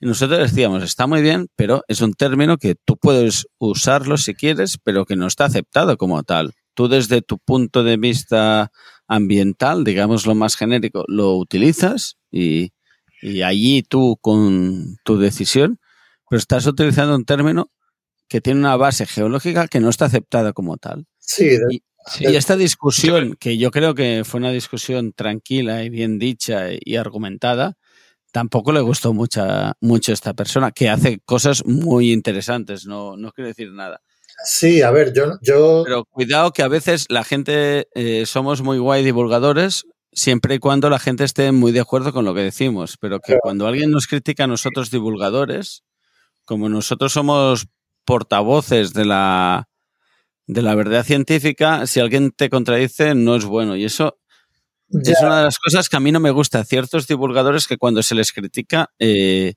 [0.01, 4.35] Y nosotros decíamos, está muy bien, pero es un término que tú puedes usarlo si
[4.35, 6.51] quieres, pero que no está aceptado como tal.
[6.73, 8.71] Tú desde tu punto de vista
[9.07, 12.71] ambiental, digamos lo más genérico, lo utilizas y,
[13.21, 15.79] y allí tú con tu decisión,
[16.29, 17.71] pero estás utilizando un término
[18.27, 21.07] que tiene una base geológica que no está aceptada como tal.
[21.17, 21.83] Sí, de, y,
[22.19, 26.95] y esta discusión, que yo creo que fue una discusión tranquila y bien dicha y
[26.95, 27.77] argumentada,
[28.31, 33.31] tampoco le gustó mucha, mucho a esta persona, que hace cosas muy interesantes, no, no
[33.31, 34.01] quiero decir nada.
[34.45, 35.83] Sí, a ver, yo, yo...
[35.85, 40.89] Pero cuidado que a veces la gente eh, somos muy guay divulgadores, siempre y cuando
[40.89, 43.41] la gente esté muy de acuerdo con lo que decimos, pero que claro.
[43.43, 45.83] cuando alguien nos critica a nosotros divulgadores,
[46.45, 47.67] como nosotros somos
[48.05, 49.69] portavoces de la
[50.47, 53.75] de la verdad científica, si alguien te contradice, no es bueno.
[53.75, 54.17] Y eso
[54.87, 55.11] ya.
[55.11, 56.63] es una de las cosas que a mí no me gusta.
[56.63, 59.53] Ciertos divulgadores que cuando se les critica eh,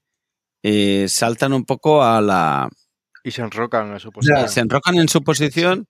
[0.63, 2.69] eh, saltan un poco a la...
[3.25, 4.49] Y se enrocan en su posición.
[4.51, 5.89] Se enrocan en su posición.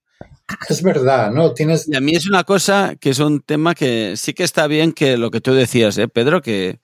[0.68, 1.52] Es verdad, ¿no?
[1.52, 1.88] Tienes...
[1.88, 4.92] Y a mí es una cosa que es un tema que sí que está bien
[4.92, 6.42] que lo que tú decías, ¿eh, Pedro?
[6.42, 6.80] Que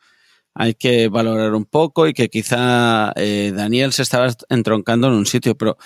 [0.55, 5.27] hay que valorar un poco y que quizá eh, Daniel se estaba entroncando en un
[5.27, 5.77] sitio, pero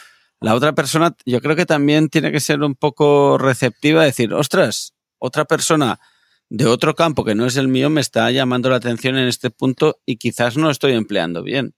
[0.41, 4.95] la otra persona yo creo que también tiene que ser un poco receptiva, decir, ostras,
[5.19, 6.01] otra persona
[6.49, 9.51] de otro campo que no es el mío me está llamando la atención en este
[9.51, 11.75] punto y quizás no estoy empleando bien.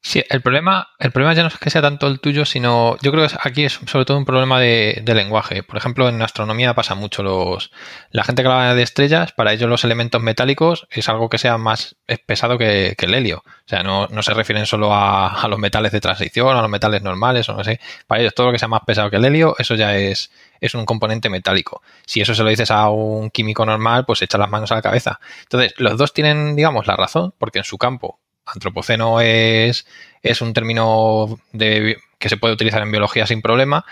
[0.00, 3.10] Sí, el problema, el problema ya no es que sea tanto el tuyo, sino yo
[3.10, 5.62] creo que aquí es sobre todo un problema de, lenguaje.
[5.62, 7.70] Por ejemplo, en astronomía pasa mucho los
[8.10, 11.58] la gente que habla de estrellas, para ellos los elementos metálicos es algo que sea
[11.58, 13.42] más pesado que, el helio.
[13.46, 16.70] O sea, no, no se refieren solo a, a, los metales de transición, a los
[16.70, 17.80] metales normales, o no sé.
[18.06, 20.30] Para ellos todo lo que sea más pesado que el helio, eso ya es,
[20.60, 21.82] es un componente metálico.
[22.06, 24.82] Si eso se lo dices a un químico normal, pues echa las manos a la
[24.82, 25.20] cabeza.
[25.42, 29.86] Entonces, los dos tienen, digamos, la razón, porque en su campo antropoceno es,
[30.22, 33.84] es un término de, que se puede utilizar en biología sin problema,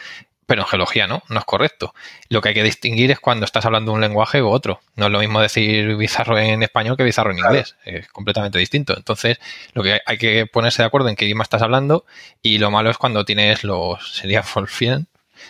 [0.46, 1.94] pero en geología no, no es correcto.
[2.28, 4.80] Lo que hay que distinguir es cuando estás hablando un lenguaje u otro.
[4.96, 8.94] No es lo mismo decir bizarro en español que bizarro en inglés, es completamente distinto.
[8.96, 9.38] Entonces,
[9.72, 12.04] lo que hay que ponerse de acuerdo en qué idioma estás hablando
[12.42, 15.06] y lo malo es cuando tienes los, sería Forfien,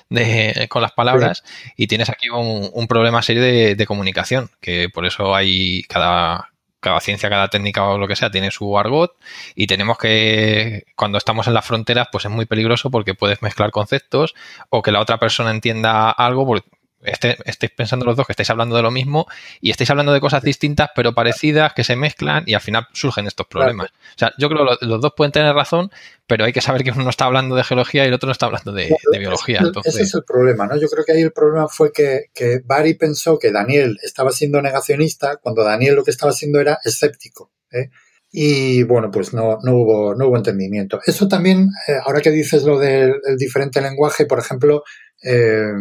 [0.08, 1.42] de, con las palabras
[1.76, 6.51] y tienes aquí un, un problema serio de, de, comunicación, que por eso hay cada,
[6.82, 9.16] cada ciencia, cada técnica o lo que sea tiene su argot
[9.54, 13.70] y tenemos que, cuando estamos en las fronteras, pues es muy peligroso porque puedes mezclar
[13.70, 14.34] conceptos
[14.68, 16.68] o que la otra persona entienda algo porque
[17.02, 19.26] este, estéis pensando los dos que estáis hablando de lo mismo
[19.60, 23.26] y estáis hablando de cosas distintas pero parecidas que se mezclan y al final surgen
[23.26, 23.90] estos problemas.
[23.90, 25.90] O sea, yo creo que los, dos pueden tener razón,
[26.26, 28.46] pero hay que saber que uno está hablando de geología y el otro no está
[28.46, 29.58] hablando de, de biología.
[29.58, 29.94] Ese, entonces...
[29.94, 30.80] ese es el problema, ¿no?
[30.80, 34.62] Yo creo que ahí el problema fue que, que Barry pensó que Daniel estaba siendo
[34.62, 37.50] negacionista cuando Daniel lo que estaba haciendo era escéptico.
[37.70, 37.90] ¿eh?
[38.34, 41.00] y bueno, pues no, no, hubo, no hubo entendimiento.
[41.04, 44.84] Eso también, eh, ahora que dices lo del, del diferente lenguaje, por ejemplo,
[45.22, 45.72] eh,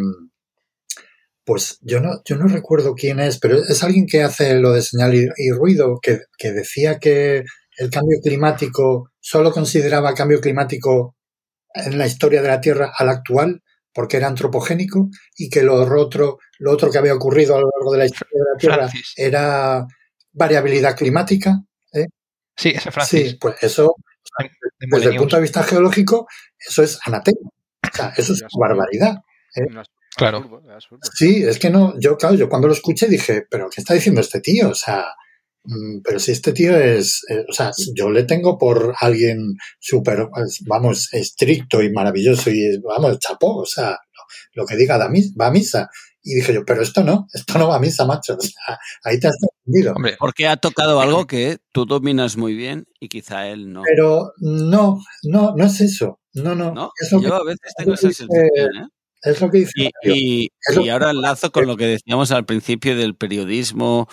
[1.44, 4.82] pues yo no, yo no recuerdo quién es, pero es alguien que hace lo de
[4.82, 7.44] señal y, y ruido, que, que decía que
[7.78, 11.16] el cambio climático solo consideraba cambio climático
[11.74, 13.62] en la historia de la Tierra al actual,
[13.94, 17.92] porque era antropogénico, y que lo otro, lo otro que había ocurrido a lo largo
[17.92, 19.14] de la historia de la Tierra Francis.
[19.18, 19.86] era
[20.34, 21.62] variabilidad climática.
[22.58, 23.30] Sí, ese Francis.
[23.32, 23.96] Sí, pues eso,
[24.40, 24.50] de
[24.92, 26.28] desde el punto de vista geológico,
[26.60, 27.50] eso es anatema.
[27.92, 29.16] O sea, eso es barbaridad.
[29.78, 30.38] As- Claro.
[30.40, 31.00] absurdo, absurdo.
[31.14, 34.22] Sí, es que no, yo, claro, yo cuando lo escuché dije, pero ¿qué está diciendo
[34.22, 34.70] este tío?
[34.70, 35.06] O sea,
[35.64, 40.28] mm, pero si este tío es, eh, o sea, yo le tengo por alguien súper,
[40.34, 45.08] pues, vamos, estricto y maravilloso y, vamos, chapó, o sea, lo, lo que diga da
[45.10, 45.90] mis- va a misa.
[46.24, 48.36] Y dije yo, pero esto no, esto no va a misa, macho.
[48.36, 49.94] O sea, ahí te has confundido.
[49.96, 53.82] Hombre, Porque ha tocado algo que tú dominas muy bien y quizá él no.
[53.84, 56.20] Pero no, no, no es eso.
[56.34, 56.74] No, no.
[56.76, 56.92] ¿No?
[57.02, 58.88] Es, lo Yo que, a veces tengo esa sensación, ¿eh?
[59.24, 59.72] Es lo que dice.
[59.76, 60.50] Y, y- y
[60.84, 64.08] que- ahora enlazo con lo que decíamos al principio del periodismo,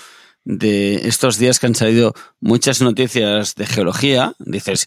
[0.44, 4.32] de estos días que han salido muchas noticias de geología.
[4.38, 4.86] Dices,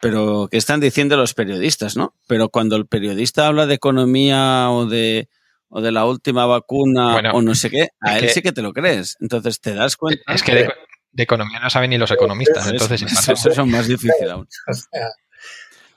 [0.00, 2.14] pero ¿qué están diciendo los periodistas, no?
[2.28, 5.28] Pero cuando el periodista habla de economía o de,
[5.68, 8.52] o de la última vacuna Bueno, o no sé qué, a él que- sí que
[8.52, 9.16] te lo crees.
[9.20, 10.32] Entonces te das cuenta.
[10.34, 10.70] es que de,
[11.12, 12.68] de economía no saben ni los economistas.
[12.70, 14.46] Entonces, eso, eso es más difícil aún.
[14.68, 15.08] O sea,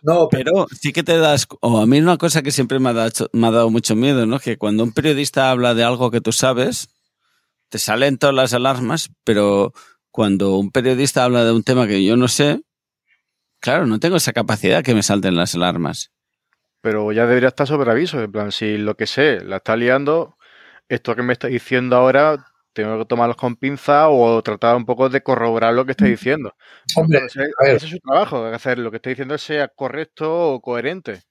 [0.01, 2.89] no, pero Pero sí que te das, o a mí una cosa que siempre me
[2.89, 4.39] ha, dado, me ha dado mucho miedo, ¿no?
[4.39, 6.89] Que cuando un periodista habla de algo que tú sabes,
[7.69, 9.73] te salen todas las alarmas, pero
[10.11, 12.61] cuando un periodista habla de un tema que yo no sé,
[13.59, 16.11] claro, no tengo esa capacidad que me salten las alarmas.
[16.81, 18.21] Pero ya debería estar sobre aviso.
[18.21, 20.37] En plan, si lo que sé la está liando,
[20.87, 25.09] esto que me está diciendo ahora, tengo que tomarlos con pinza o tratar un poco
[25.09, 26.53] de corroborar lo que está diciendo.
[26.95, 27.75] hombre, Ese, a ver.
[27.75, 31.21] ese es su trabajo, hacer lo que está diciendo sea correcto o coherente.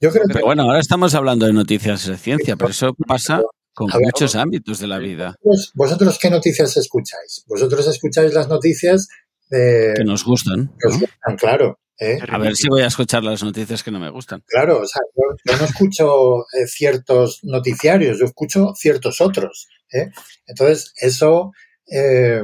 [0.00, 3.42] yo creo que Pero bueno, ahora estamos hablando de noticias de ciencia, pero eso pasa
[3.74, 7.44] con ver, muchos ámbitos de la vida vosotros, vosotros qué noticias escucháis?
[7.46, 9.08] Vosotros escucháis las noticias
[9.50, 10.70] de que nos gustan.
[10.78, 11.00] que os ¿no?
[11.00, 11.78] gustan, claro.
[12.00, 12.18] ¿eh?
[12.28, 14.42] A ver si voy a escuchar las noticias que no me gustan.
[14.46, 19.68] Claro, o sea, yo, yo no escucho eh, ciertos noticiarios, yo escucho ciertos otros.
[19.92, 20.10] ¿Eh?
[20.46, 21.52] Entonces, eso
[21.90, 22.42] eh,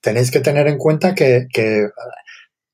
[0.00, 1.88] tenéis que tener en cuenta que, que,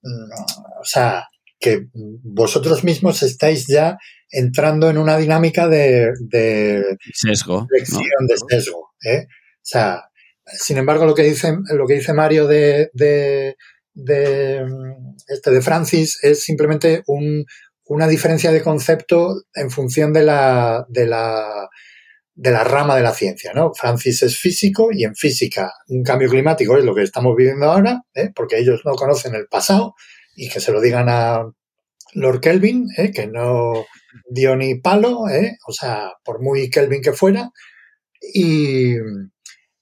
[0.02, 0.32] mm,
[0.80, 1.26] o sea,
[1.58, 3.98] que vosotros mismos estáis ya
[4.30, 7.66] entrando en una dinámica de, de Sesgo.
[7.70, 8.90] de sesgo.
[9.04, 9.26] ¿eh?
[9.28, 10.04] O sea,
[10.46, 13.56] sin embargo, lo que dice, lo que dice Mario de, de,
[13.92, 17.44] de, mm, este, de Francis es simplemente un,
[17.84, 21.68] una diferencia de concepto en función de la, de la,
[22.40, 23.74] de la rama de la ciencia, ¿no?
[23.74, 28.00] Francis es físico y en física un cambio climático es lo que estamos viviendo ahora,
[28.14, 28.30] ¿eh?
[28.34, 29.94] porque ellos no conocen el pasado
[30.34, 31.44] y que se lo digan a
[32.14, 33.10] Lord Kelvin, ¿eh?
[33.12, 33.84] que no
[34.30, 35.58] dio ni palo, ¿eh?
[35.66, 37.50] o sea, por muy Kelvin que fuera.
[38.32, 38.94] Y,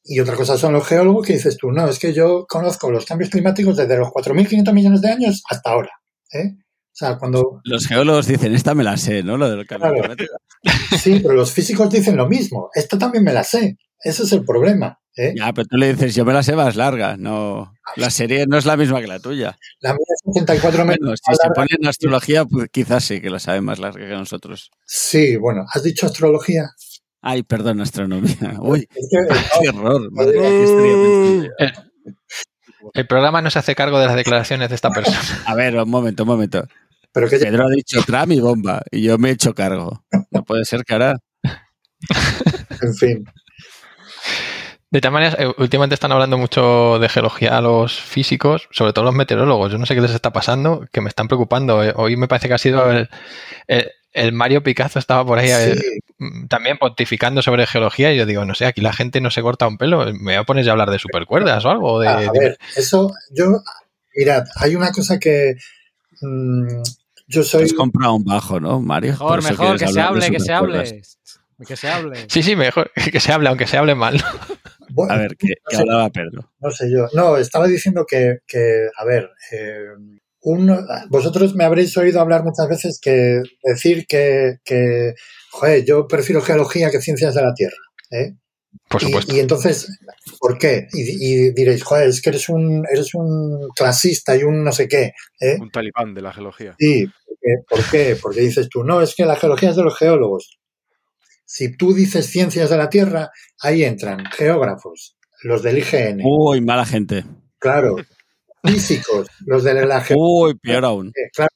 [0.03, 3.07] y otra cosa son los geólogos que dices tú, no, es que yo conozco los
[3.07, 5.93] cambios climáticos desde los 4.500 millones de años hasta ahora.
[6.33, 6.57] ¿eh?
[7.01, 7.61] O sea, cuando...
[7.63, 9.37] Los geólogos dicen, esta me la sé, ¿no?
[9.37, 10.01] Lo del cambio Claro.
[10.17, 10.35] climático.
[11.01, 12.71] Sí, pero los físicos dicen lo mismo.
[12.75, 13.77] Esta también me la sé.
[14.03, 14.99] Ese es el problema.
[15.17, 15.33] ¿eh?
[15.37, 17.17] Ya, pero tú le dices, yo me la sé más larga.
[17.17, 19.57] No, la serie no es la misma que la tuya.
[19.79, 20.99] La mía es 84 metros.
[20.99, 24.15] Bueno, si se pone en astrología, pues quizás sí que la sabe más larga que
[24.15, 24.73] nosotros.
[24.85, 26.71] Sí, bueno, ¿has dicho astrología?
[27.23, 28.57] Ay, perdón, astronomía.
[28.59, 29.19] Uy, Es que,
[29.61, 30.11] qué error.
[30.11, 31.49] Madre mía, ¿qué
[32.95, 35.19] el programa no se hace cargo de las declaraciones de esta persona.
[35.47, 36.65] A ver, un momento, un momento.
[37.19, 40.05] Pero que Pedro ha dicho tram y bomba y yo me he hecho cargo.
[40.31, 41.17] No puede ser que ahora...
[42.83, 43.25] en fin.
[44.91, 49.05] De todas maneras, eh, últimamente están hablando mucho de geología a los físicos, sobre todo
[49.05, 49.71] los meteorólogos.
[49.71, 51.85] Yo no sé qué les está pasando, que me están preocupando.
[51.85, 53.09] Eh, Hoy me parece que ha sido el,
[53.67, 58.25] el- el Mario Picazo estaba por ahí Sí, mm, también pontificando sobre geología y yo
[58.25, 60.07] digo, no sé, aquí la gente no se corta un pelo.
[60.07, 62.01] Me voy a poner ya a hablar de supercuerdas o algo.
[62.01, 63.63] De, a de- ver, eso, yo,
[64.17, 65.57] mirad, hay una cosa que
[66.23, 66.81] mm,
[67.29, 67.63] yo soy...
[67.65, 69.13] has comprado un bajo, ¿no, Mario?
[69.13, 71.03] Mejor, mejor, que se hable, que se hable.
[71.67, 72.17] Que se hable.
[72.29, 74.21] Sí, sí, mejor que se hable, aunque se hable mal.
[74.91, 76.53] bueno, A ver, que, que hablaba Pedro.
[76.61, 77.07] No sé yo.
[77.15, 79.85] No, estaba diciendo que, que a ver, eh,
[80.43, 85.15] un- vosotros me habréis oído hablar muchas veces que decir que, que
[85.51, 87.77] joder, yo prefiero geología que ciencias de la Tierra.
[88.13, 88.35] ¿eh?
[88.89, 89.35] Por Y- supuesto.
[89.35, 89.99] Y, entonces,
[90.41, 90.87] ¿por qué?
[90.93, 91.01] Y,
[91.47, 95.13] y diréis, joder, es que eres un, eres un clasista y un no sé qué.
[95.41, 95.57] ¿eh?
[95.61, 96.75] Un talibán de la geología.
[96.79, 97.55] Sí, ¿por qué?
[97.69, 98.17] ¿por qué?
[98.21, 100.59] Porque dices tú, no, es que la geología es de los geólogos.
[101.45, 106.85] Si tú dices ciencias de la Tierra, ahí entran geógrafos, los del IGN, Uy, mala
[106.85, 107.25] gente.
[107.59, 107.97] claro,
[108.65, 111.13] físicos, los de la geología, Uy, peor aún.
[111.33, 111.51] claro,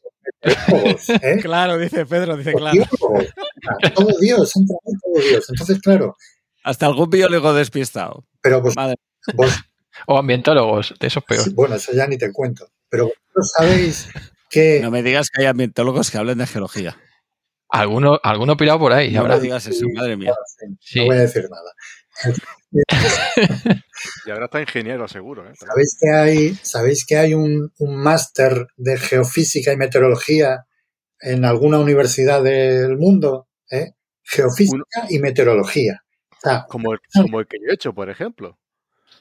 [0.45, 1.39] meteorólogos, ¿eh?
[1.43, 2.85] Claro, dice Pedro, dice claro.
[2.91, 5.47] claro, todo Dios, entra ahí todo Dios.
[5.51, 6.17] Entonces, claro,
[6.65, 8.25] Hasta algún biólogo despistado.
[8.41, 8.97] pero vos, Madre.
[9.35, 9.53] vos
[10.07, 11.45] O ambientólogos, de esos peor.
[11.45, 12.67] sí, bueno, eso ya ni te cuento.
[12.89, 14.09] Pero vosotros sabéis
[14.49, 16.97] que No me digas que hay ambientólogos que hablen de geología.
[17.69, 19.13] Alguno, alguno pirado por ahí.
[19.13, 19.37] No habrá.
[19.37, 20.35] me digas eso, madre mía.
[20.81, 21.01] Sí.
[21.01, 21.73] no voy a decir nada.
[24.27, 25.49] Y ahora está ingeniero, seguro.
[25.49, 25.53] ¿eh?
[25.55, 30.67] ¿Sabéis que hay, ¿sabéis que hay un, un máster de geofísica y meteorología
[31.21, 33.49] en alguna universidad del mundo?
[33.71, 33.93] ¿eh?
[34.23, 36.03] Geofísica y meteorología.
[36.69, 38.59] Como, el, como el que yo he hecho, por ejemplo.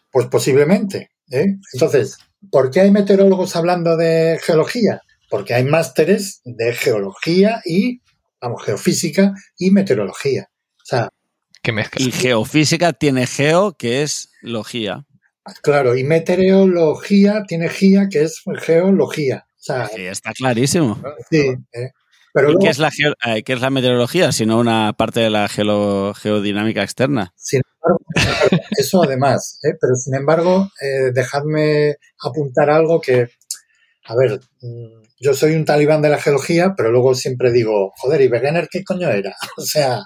[0.10, 1.12] pues posiblemente.
[1.32, 1.58] ¿eh?
[1.74, 2.18] Entonces,
[2.52, 5.02] ¿por qué hay meteorólogos hablando de geología?
[5.30, 8.02] Porque hay másteres de geología y,
[8.42, 10.50] vamos, geofísica y meteorología.
[10.78, 11.10] O sea,
[11.72, 12.04] mezcla.
[12.06, 15.06] Y geofísica tiene geo, que es logía.
[15.62, 19.46] claro, y meteorología tiene GIA, que es geología.
[19.48, 21.02] O sea, Sí, está clarísimo.
[21.30, 21.54] sí.
[21.74, 21.92] ¿eh?
[22.34, 24.32] Pero ¿Y luego, qué es, la geo- eh, qué es la meteorología?
[24.32, 27.34] Sino una parte de la geolo- geodinámica externa.
[27.36, 28.06] Sin embargo,
[28.78, 29.74] eso además, ¿eh?
[29.80, 33.28] pero sin embargo, eh, dejadme apuntar algo que,
[34.06, 38.22] a ver, mm, yo soy un talibán de la geología, pero luego siempre digo, joder,
[38.22, 39.36] ¿y Wegener qué coño era?
[39.58, 40.02] O sea,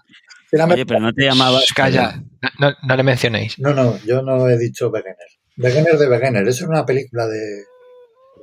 [0.51, 1.65] era Oye, pero no te llamabas.
[1.75, 3.59] Calla, no, no- no le mencionéis.
[3.59, 5.15] no, no, yo no he dicho Wegener.
[5.57, 7.63] Wegener de Wegener, eso es una película de...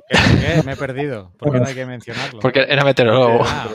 [0.09, 0.17] ¿Qué?
[0.17, 0.63] ¿Por qué?
[0.65, 1.31] Me he perdido.
[1.37, 2.39] ¿Por qué no hay que mencionarlo?
[2.39, 3.43] Porque era meteorólogo.
[3.45, 3.69] Ah,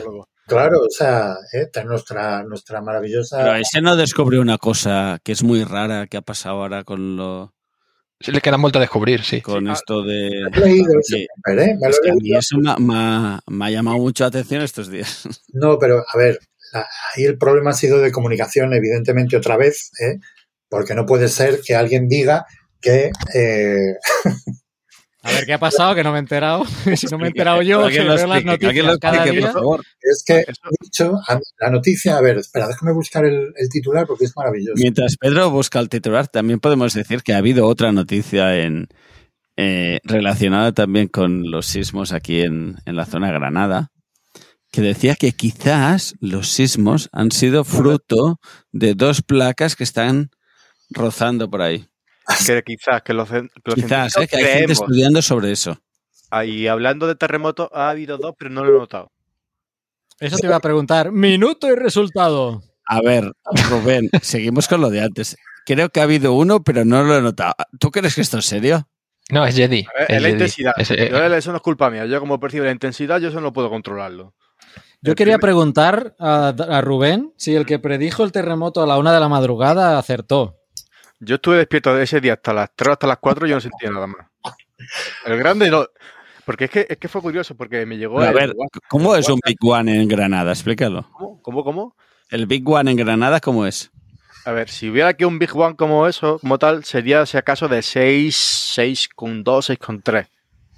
[0.47, 1.69] Claro, o sea, ¿eh?
[1.85, 3.37] Nuestra, nuestra maravillosa...
[3.37, 7.15] Pero ese no descubrió una cosa que es muy rara que ha pasado ahora con
[7.17, 7.53] lo
[8.21, 9.41] Sí, le quedan vuelto a descubrir, sí.
[9.41, 10.27] con Sí, esto de.
[10.27, 11.27] He leído ese Sí.
[11.43, 11.75] paper, ¿eh?
[11.79, 12.39] Me lo Es he que a mí leído.
[12.39, 15.21] eso me, ha- me ha- me ha llamado mucho la atención estos días.
[15.53, 16.37] No, pero a ver,
[16.73, 20.17] la- ahí el problema ha sido de comunicación, evidentemente, otra vez, ¿eh?
[20.67, 22.45] porque no puede ser que alguien diga
[22.81, 23.95] que eh,
[25.21, 25.95] A ver, ¿qué ha pasado?
[25.95, 26.63] Que no me he enterado.
[26.95, 29.51] si no me he enterado yo, que veo las noticias lo cada explique, día.
[29.51, 29.85] por favor.
[30.01, 30.45] es que he
[30.81, 31.19] dicho
[31.59, 34.75] la noticia, a ver, espera, déjame buscar el, el titular porque es maravilloso.
[34.77, 38.87] Mientras Pedro busca el titular, también podemos decir que ha habido otra noticia en,
[39.57, 43.91] eh, relacionada también con los sismos aquí en, en la zona de Granada,
[44.71, 48.39] que decía que quizás los sismos han sido fruto
[48.71, 50.29] de dos placas que están
[50.91, 51.87] rozando por ahí.
[52.45, 55.77] Que quizás, que los, que los Quizás, científicos eh, que hay gente estudiando sobre eso.
[56.31, 59.11] Ahí hablando de terremotos, ha habido dos, pero no lo he notado.
[60.19, 61.11] Eso te iba a preguntar.
[61.11, 62.61] Minuto y resultado.
[62.85, 63.31] A ver,
[63.69, 65.35] Rubén, seguimos con lo de antes.
[65.65, 67.53] Creo que ha habido uno, pero no lo he notado.
[67.79, 68.87] ¿Tú crees que esto es serio?
[69.31, 69.85] No, es Jedi.
[69.97, 70.31] Ver, es la Jedi.
[70.31, 70.73] intensidad.
[70.77, 72.05] Es, eh, eso no es culpa mía.
[72.05, 74.33] Yo como percibo la intensidad, yo eso no puedo controlarlo.
[75.01, 78.87] Yo El quería primer- preguntar a, a Rubén si el que predijo el terremoto a
[78.87, 80.57] la una de la madrugada acertó.
[81.19, 83.91] Yo estuve despierto ese día hasta las 3 hasta las 4 y yo no sentía
[83.91, 84.27] nada más.
[85.25, 85.85] El grande no.
[86.45, 88.19] Porque es que, es que fue curioso, porque me llegó.
[88.21, 88.55] A el ver,
[88.87, 89.39] ¿cómo el es un.
[89.45, 90.51] Big One en Granada?
[90.51, 91.07] Explícalo.
[91.11, 91.41] ¿Cómo?
[91.41, 91.63] ¿Cómo?
[91.63, 91.95] ¿Cómo?
[92.29, 93.91] El Big One en Granada, ¿cómo es?
[94.45, 97.67] A ver, si hubiera aquí un Big One como eso, como tal, sería si acaso
[97.67, 100.27] de 6, 6,2, 6,3.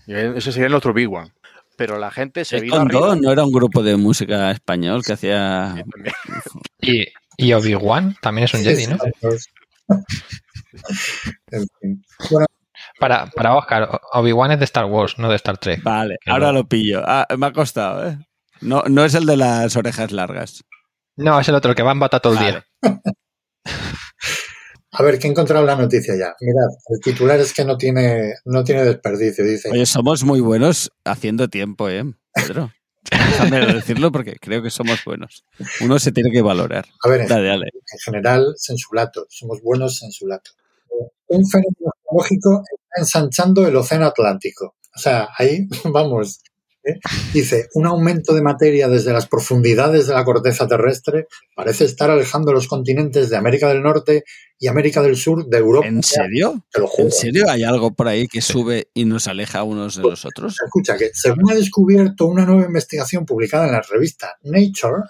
[0.07, 1.31] Y Eso sería nuestro Big One.
[1.77, 3.15] Pero la gente se vino arriba.
[3.15, 5.75] no era un grupo de música español que hacía.
[6.81, 7.05] Sí,
[7.37, 8.97] y, y Obi-Wan también es un Jedi, ¿no?
[11.51, 12.03] En fin.
[12.29, 12.45] Bueno,
[12.99, 15.83] Para, para Oscar, Obi-Wan es de Star Wars, no de Star Trek.
[15.83, 16.53] Vale, ahora no.
[16.53, 17.01] lo pillo.
[17.05, 18.17] Ah, me ha costado, ¿eh?
[18.61, 20.63] No, no es el de las orejas largas.
[21.17, 22.51] No, es el otro, el que va en bata todo el Vale.
[22.51, 22.65] día.
[24.93, 26.33] a ver, que he encontrado la noticia ya.
[26.39, 29.43] Mirad, el titular es que no tiene, no tiene desperdicio.
[29.43, 32.71] Dice, Oye, somos muy buenos haciendo tiempo, ¿eh, Pedro?
[33.11, 35.45] Déjame decirlo porque creo que somos buenos.
[35.81, 36.85] Uno se tiene que valorar.
[37.03, 37.65] a ver, en, Dale, dale.
[37.65, 39.25] en general, sensulato.
[39.29, 40.51] Somos buenos sensulato.
[41.27, 44.75] Un fenómeno geológico está ensanchando el océano Atlántico.
[44.95, 46.41] O sea, ahí vamos.
[46.83, 46.99] ¿Eh?
[47.33, 52.53] Dice, un aumento de materia desde las profundidades de la corteza terrestre parece estar alejando
[52.53, 54.23] los continentes de América del Norte
[54.59, 55.87] y América del Sur de Europa.
[55.87, 56.63] ¿En serio?
[56.71, 57.05] Te lo juro.
[57.05, 60.55] ¿En serio hay algo por ahí que sube y nos aleja unos de los otros?
[60.63, 65.03] Escucha, que según ha descubierto una nueva investigación publicada en la revista Nature,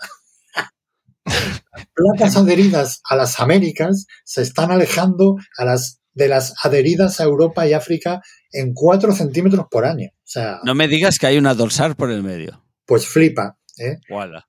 [1.93, 7.68] placas adheridas a las Américas se están alejando a las de las adheridas a Europa
[7.68, 10.09] y África en 4 centímetros por año.
[10.14, 12.64] O sea, No me digas que hay una dorsal por el medio.
[12.86, 13.57] pues flipa.
[13.78, 13.97] ¿eh?
[14.09, 14.45] Guala.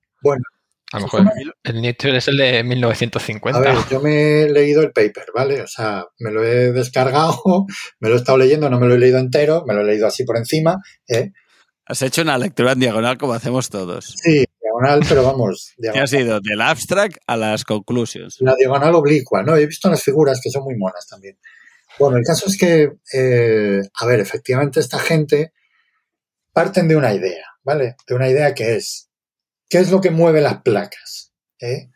[0.91, 1.25] A lo mejor
[1.63, 3.57] el Nature es el de 1950.
[3.57, 5.59] A ver, yo me he leído el paper, ¿vale?
[5.61, 7.41] O sea, me lo he descargado,
[7.99, 10.05] me lo he estado leyendo, no me lo he leído entero, me lo he leído
[10.05, 10.77] así por encima.
[11.07, 11.31] ¿eh?
[11.87, 14.13] Has hecho una lectura en diagonal como hacemos todos.
[14.21, 14.45] Sí,
[14.81, 16.03] diagonal, pero vamos, Te diagonal.
[16.03, 18.37] has ido del abstract a las conclusions.
[18.39, 19.55] la diagonal oblicua, ¿no?
[19.55, 21.37] He visto las figuras que son muy monas también.
[21.99, 25.53] Bueno, el caso es que, eh, a ver, efectivamente esta gente
[26.51, 27.95] parten de una idea, ¿vale?
[28.07, 29.09] De una idea que es,
[29.69, 31.31] ¿qué es lo que mueve las placas?
[31.59, 31.89] ¿Eh?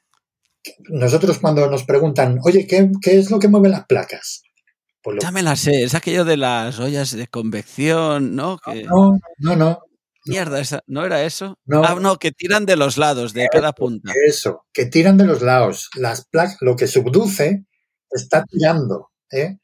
[0.89, 4.43] Nosotros cuando nos preguntan, oye, ¿qué, qué es lo que mueve las placas?
[5.01, 8.57] Pues lo- Ya me la sé, es aquello de las ollas de convección, ¿no?
[8.59, 9.79] Que- no, no, no,
[10.27, 11.57] Mierda, esa, ¿no era eso?
[11.65, 11.83] No.
[11.83, 14.11] Ah, no, que tiran de los lados, de cada punta.
[14.27, 15.89] eso, que tiran de los lados.
[15.95, 17.65] Las placas, lo que subduce
[18.11, 19.57] está tirando, ¿eh?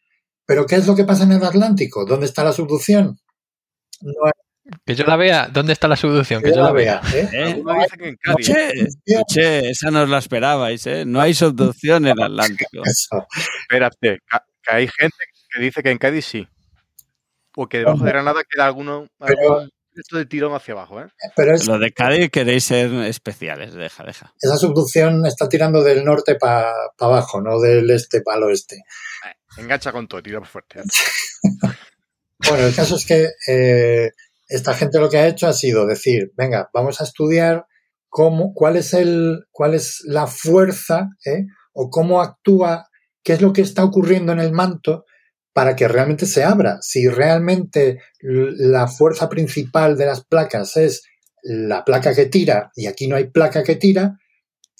[0.46, 2.06] Pero ¿qué es lo que pasa en el Atlántico?
[2.06, 3.18] ¿Dónde está la subducción?
[4.02, 4.12] No
[4.86, 5.48] Que yo la vea.
[5.48, 6.44] ¿Dónde está la subducción?
[6.44, 7.02] hay Que yo la vea.
[7.14, 7.30] ¿eh?
[7.32, 7.64] ¿Eh?
[7.98, 8.46] Que en Cádiz.
[8.48, 11.06] Che, che, esa no os la esperabais, ¿eh?
[11.06, 12.82] No hay subducción en el Atlántico.
[12.84, 13.26] Eso.
[13.62, 14.20] Espérate,
[14.62, 15.16] que hay gente
[15.50, 16.48] que dice que en Cádiz sí.
[17.56, 21.08] O que debajo de Granada queda alguno Pero- esto de tirón hacia abajo, ¿eh?
[21.36, 24.34] Pero es, Lo de Cádiz queréis ser especiales, deja, deja.
[24.42, 28.82] esa subducción está tirando del norte para abajo, no del este para el oeste.
[29.58, 30.80] Engancha con todo, tira por fuerte.
[30.80, 30.84] ¿eh?
[32.50, 34.12] Bueno, el caso es que eh,
[34.50, 37.66] esta gente lo que ha hecho ha sido decir, venga, vamos a estudiar
[38.10, 41.46] cómo, cuál es el, cuál es la fuerza, ¿eh?
[41.72, 42.90] o cómo actúa,
[43.24, 45.06] qué es lo que está ocurriendo en el manto
[45.54, 46.80] para que realmente se abra.
[46.82, 51.04] Si realmente la fuerza principal de las placas es
[51.44, 54.18] la placa que tira y aquí no hay placa que tira,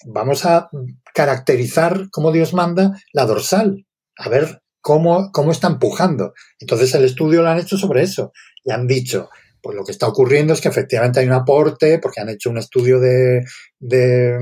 [0.06, 0.70] vamos a
[1.14, 3.86] caracterizar como Dios manda la dorsal,
[4.18, 6.34] a ver cómo, cómo está empujando.
[6.60, 8.32] Entonces el estudio lo han hecho sobre eso
[8.64, 9.30] y han dicho,
[9.62, 12.58] pues lo que está ocurriendo es que efectivamente hay un aporte, porque han hecho un
[12.58, 13.44] estudio de,
[13.80, 14.38] de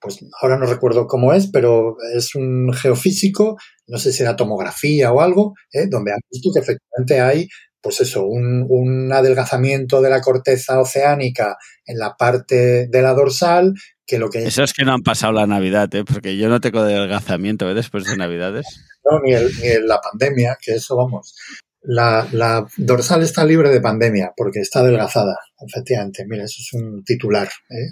[0.00, 5.12] pues ahora no recuerdo cómo es, pero es un geofísico, no sé si era tomografía
[5.12, 5.86] o algo, ¿eh?
[5.88, 7.48] donde han visto que efectivamente hay,
[7.82, 13.74] pues eso, un, un adelgazamiento de la corteza oceánica en la parte de la dorsal,
[14.06, 16.04] que lo que Eso es que no han pasado la Navidad, ¿eh?
[16.04, 17.74] Porque yo no tengo adelgazamiento ¿eh?
[17.74, 18.66] después de Navidades.
[19.08, 21.34] no, ni, el- ni el- la pandemia, que eso vamos.
[21.82, 25.36] La, la dorsal está libre de pandemia porque está adelgazada,
[25.66, 26.24] efectivamente.
[26.28, 27.48] Mira, eso es un titular.
[27.70, 27.88] ¿eh?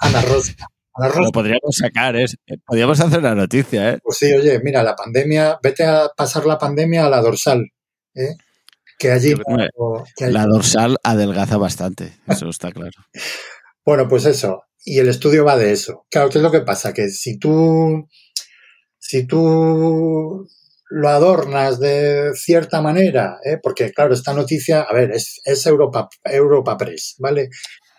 [0.00, 0.52] Para Ana Rosa.
[0.96, 2.26] Lo podríamos sacar, ¿eh?
[2.64, 3.98] Podríamos hacer una noticia, ¿eh?
[4.02, 7.64] pues sí, oye, mira, la pandemia, vete a pasar la pandemia a la dorsal.
[8.14, 8.34] ¿eh?
[8.98, 9.34] Que allí.
[9.44, 9.68] Hombre,
[10.16, 12.92] que allí- La dorsal adelgaza bastante, eso está claro.
[13.86, 14.62] Bueno, pues eso.
[14.82, 16.06] Y el estudio va de eso.
[16.10, 16.94] Claro, ¿qué es lo que pasa?
[16.94, 18.08] Que si tú,
[18.98, 20.46] si tú
[20.88, 23.58] lo adornas de cierta manera, ¿eh?
[23.62, 27.48] porque claro, esta noticia, a ver, es, es Europa, Europa Press, ¿vale?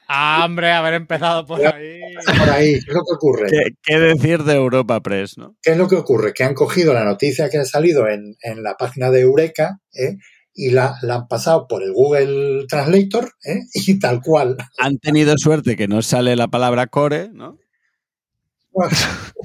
[0.08, 2.00] Ah, hombre, haber empezado por ahí.
[2.38, 3.48] Por ahí, ¿qué es lo que ocurre?
[3.50, 5.56] ¿Qué, qué decir de Europa Press, no?
[5.62, 6.34] ¿Qué es lo que ocurre?
[6.34, 10.18] Que han cogido la noticia que ha salido en, en la página de Eureka ¿eh?
[10.54, 13.62] y la, la han pasado por el Google Translator ¿eh?
[13.74, 14.58] y tal cual.
[14.78, 17.58] Han tenido suerte que no sale la palabra core, ¿no?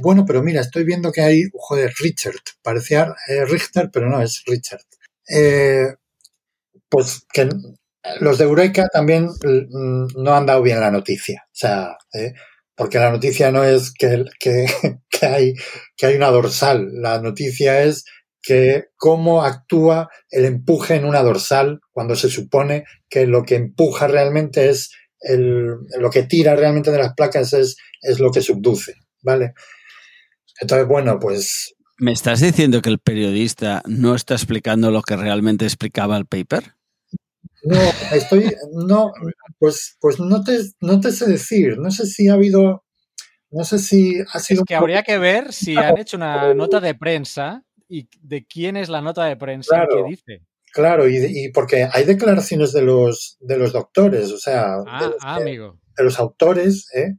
[0.03, 4.43] Bueno, pero mira, estoy viendo que hay, joder, Richard, parecía eh, Richter, pero no, es
[4.45, 4.81] Richard.
[5.29, 5.95] Eh,
[6.89, 7.49] pues que
[8.21, 11.45] los de Eureka también mm, no han dado bien la noticia.
[11.47, 12.33] O sea, eh,
[12.75, 14.67] porque la noticia no es que, que,
[15.11, 15.55] que, hay,
[15.97, 18.05] que hay una dorsal, la noticia es
[18.43, 24.07] que cómo actúa el empuje en una dorsal cuando se supone que lo que empuja
[24.09, 24.91] realmente es
[25.21, 29.53] el, lo que tira realmente de las placas es, es lo que subduce, ¿vale?
[30.59, 35.67] Entonces, bueno, pues ¿Me estás diciendo que el periodista no está explicando lo que realmente
[35.67, 36.73] explicaba el paper?
[37.65, 37.77] No,
[38.13, 39.13] estoy, no,
[39.59, 42.85] pues, pues no te, no te sé decir, no sé si ha habido,
[43.51, 46.81] no sé si ha sido Es que habría que ver si han hecho una nota
[46.81, 50.05] de prensa y de quién es la nota de prensa Claro.
[50.05, 50.43] qué dice.
[50.73, 55.07] Claro, y, y porque hay declaraciones de los, de los doctores, o sea, Ah, de,
[55.09, 55.81] los, ah, que- amigo.
[55.97, 57.15] de los autores, ¿eh?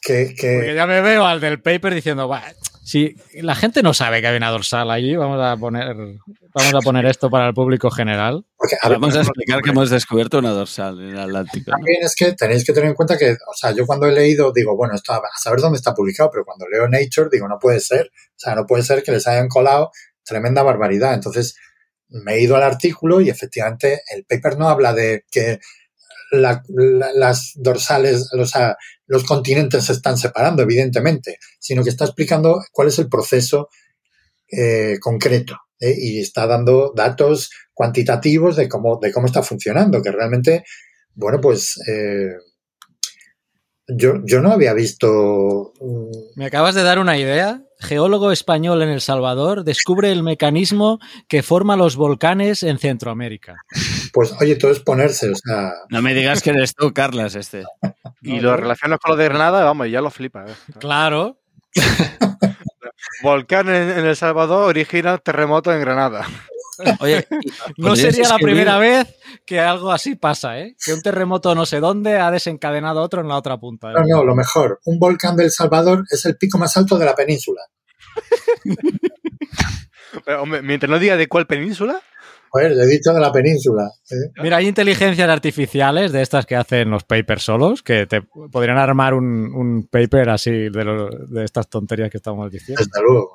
[0.00, 2.42] que, que Porque ya me veo al del paper diciendo, "Bah,
[2.84, 6.80] si la gente no sabe que hay una dorsal allí, vamos a poner, vamos a
[6.80, 8.44] poner esto para el público general.
[8.56, 11.70] porque, a ver, Vamos a explicar que hemos descubierto una dorsal en el Atlántico.
[11.70, 11.78] ¿no?
[11.78, 14.52] También es que tenéis que tener en cuenta que, o sea, yo cuando he leído
[14.52, 17.80] digo, bueno, esto a saber dónde está publicado, pero cuando leo Nature digo, no puede
[17.80, 19.90] ser, o sea, no puede ser que les hayan colado
[20.22, 21.14] tremenda barbaridad.
[21.14, 21.56] Entonces,
[22.08, 25.58] me he ido al artículo y efectivamente el paper no habla de que
[26.42, 28.28] la- la- las dorsales,
[29.06, 33.68] los continentes se están separando, evidentemente, sino que está explicando cuál es el proceso
[34.50, 35.94] eh, concreto ¿eh?
[35.96, 40.64] y está dando datos cuantitativos de cómo, de cómo está funcionando, que realmente,
[41.14, 42.28] bueno, pues eh,
[43.88, 45.72] yo, yo no había visto...
[45.80, 47.60] mm, Me acabas de dar una idea.
[47.80, 53.56] Geólogo español en El Salvador descubre el mecanismo que forma los volcanes en Centroamérica.
[54.12, 57.64] Pues oye, todo es ponerse, o sea, No me digas que eres tú, Carlas, este.
[58.22, 60.46] Y lo relacionas con lo de Granada, vamos, ya lo flipa.
[60.46, 60.54] ¿eh?
[60.78, 61.36] Claro.
[63.22, 66.26] Volcán en, en El Salvador origina terremoto en Granada.
[67.00, 67.26] Oye,
[67.78, 68.54] No ¿podrías sería la escribir?
[68.56, 69.14] primera vez
[69.46, 70.74] que algo así pasa, ¿eh?
[70.84, 73.88] Que un terremoto no sé dónde ha desencadenado otro en la otra punta.
[73.88, 74.80] del No, no, lo mejor.
[74.84, 77.60] Un volcán del Salvador es el pico más alto de la península.
[80.24, 82.00] Pero, hombre, mientras no diga de cuál península,
[82.50, 83.90] Joder, le he dicho de la península.
[84.12, 84.30] ¿eh?
[84.40, 89.12] Mira, hay inteligencias artificiales de estas que hacen los papers solos, que te podrían armar
[89.12, 92.80] un, un paper así de, lo- de estas tonterías que estamos diciendo.
[92.84, 93.32] Desde luego.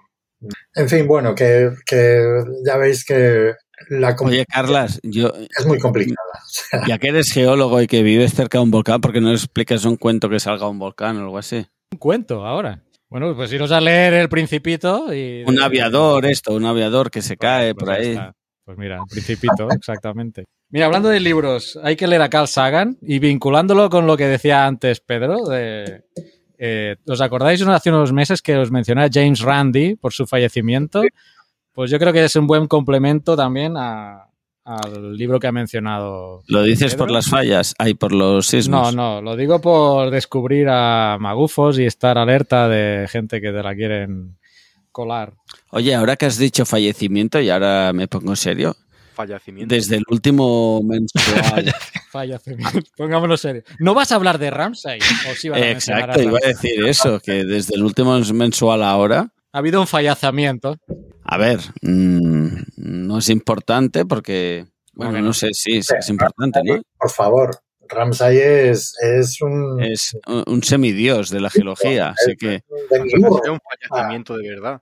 [0.75, 3.53] En fin, bueno, que, que ya veis que
[3.89, 6.17] la Oye, Carlas, yo, es muy complicada.
[6.87, 9.85] Ya que eres geólogo y que vives cerca de un volcán, ¿por qué no explicas
[9.85, 11.65] un cuento que salga un volcán o algo así?
[11.91, 12.83] Un cuento ahora.
[13.09, 15.43] Bueno, pues iros a leer El Principito y...
[15.45, 18.11] Un aviador, esto, un aviador que se cae Pues por ahí ahí.
[18.11, 18.35] está.
[18.65, 20.45] Pues mira, El Principito, exactamente.
[20.69, 24.27] Mira, hablando de libros, hay que leer a Carl Sagan y vinculándolo con lo que
[24.27, 26.03] decía antes Pedro, de,
[26.59, 31.01] eh, ¿os acordáis hace unos meses que os mencioné a James Randi por su fallecimiento?
[31.73, 34.25] Pues yo creo que es un buen complemento también a-
[34.65, 36.43] al libro que ha mencionado.
[36.47, 37.73] ¿Lo dices por las fallas?
[37.79, 38.93] Ay, por los No, sismos.
[38.95, 43.73] no, lo digo por descubrir a magufos y estar alerta de gente que te la
[43.73, 44.37] quieren
[44.91, 45.33] colar.
[45.71, 48.75] Oye, ahora que has dicho fallecimiento, y ahora me pongo serio,
[49.23, 49.75] fallecimiento.
[49.75, 51.73] desde el último mensual.
[52.11, 52.79] Fallecimiento.
[52.95, 53.63] Pongámoslo serio.
[53.79, 54.99] ¿No vas a hablar de Ramsay?
[55.29, 59.27] ¿O sí vas a Exacto, iba a decir eso, que desde el último mensual ahora,
[59.51, 60.77] Ha habido un fallazamiento.
[61.23, 62.47] a ver, mm,
[62.77, 65.27] no es importante porque, bueno, Bueno.
[65.27, 66.81] no sé, sí es importante, ¿no?
[66.97, 67.57] por favor,
[67.87, 73.59] Ramsay es, es un Es un un semidios de la geología, así que Es un
[73.91, 74.81] fallecimiento de verdad.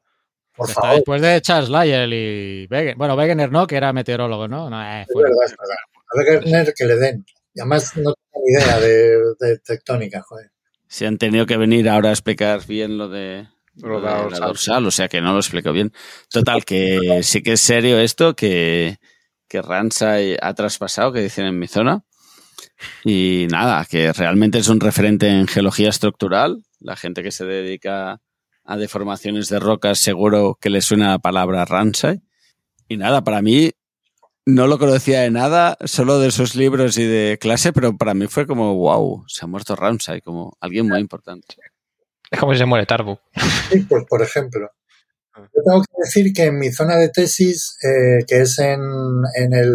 [0.57, 0.95] Por Está favor.
[0.97, 2.95] después de Charles Lyell y Wegener.
[2.97, 4.69] Bueno, Wegener no, que era meteorólogo, ¿no?
[4.69, 5.75] no eh, Es verdad, es verdad.
[6.09, 7.25] A Wegener que le den.
[7.53, 10.51] Y además no tengo ni idea de, de tectónica, joder.
[10.87, 14.85] se han tenido que venir ahora a explicar bien lo de, Lo de la dorsal.
[14.85, 15.91] o sea que no lo explico bien.
[16.29, 18.97] Total, que sí que es serio esto, que,
[19.47, 22.03] que ha traspasado, que dicen en mi zona.
[23.03, 26.63] Y nada, que realmente es un referente en geología estructural.
[26.79, 28.21] La gente que se dedica
[28.67, 32.21] a deformaciones de rocas seguro que le suena la palabra Ramsay.
[32.87, 33.71] Y nada, para mí
[34.45, 38.27] no lo conocía de nada, solo de sus libros y de clase, pero para mí
[38.27, 41.55] fue como, wow, se ha muerto Ramsay, como alguien muy importante.
[42.29, 43.17] Es como si se muere Tarbu.
[43.71, 44.69] Sí, pues por ejemplo.
[45.37, 48.79] Yo tengo que decir que en mi zona de tesis, eh, que es en,
[49.35, 49.69] en, el,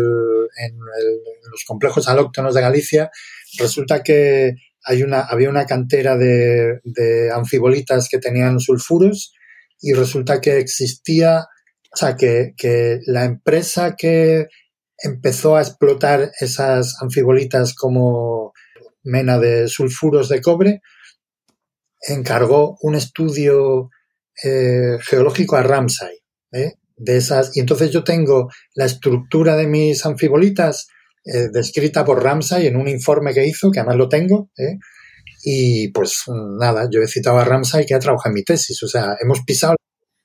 [0.58, 3.10] en, el- en los complejos alóctonos de Galicia,
[3.58, 4.54] resulta que
[4.84, 9.32] hay una, había una cantera de, de anfibolitas que tenían sulfuros
[9.82, 11.48] y resulta que existía,
[11.92, 12.54] o sea, que,
[13.06, 14.46] la empresa que
[14.96, 18.52] empezó a explotar esas anfibolitas como
[19.02, 20.80] mena de sulfuros de cobre
[22.00, 23.90] encargó un estudio
[24.44, 26.16] eh, geológico a Ramsay.
[26.52, 26.74] ¿eh?
[26.96, 30.86] De esas, y entonces yo tengo la estructura de mis anfibolitas
[31.24, 34.78] eh, descrita por Ramsay en un informe que hizo, que además lo tengo, ¿eh?
[35.44, 36.24] y pues
[36.58, 39.42] nada, yo he citado a Ramsay que ha trabajado en mi tesis, o sea, hemos
[39.42, 39.74] pisado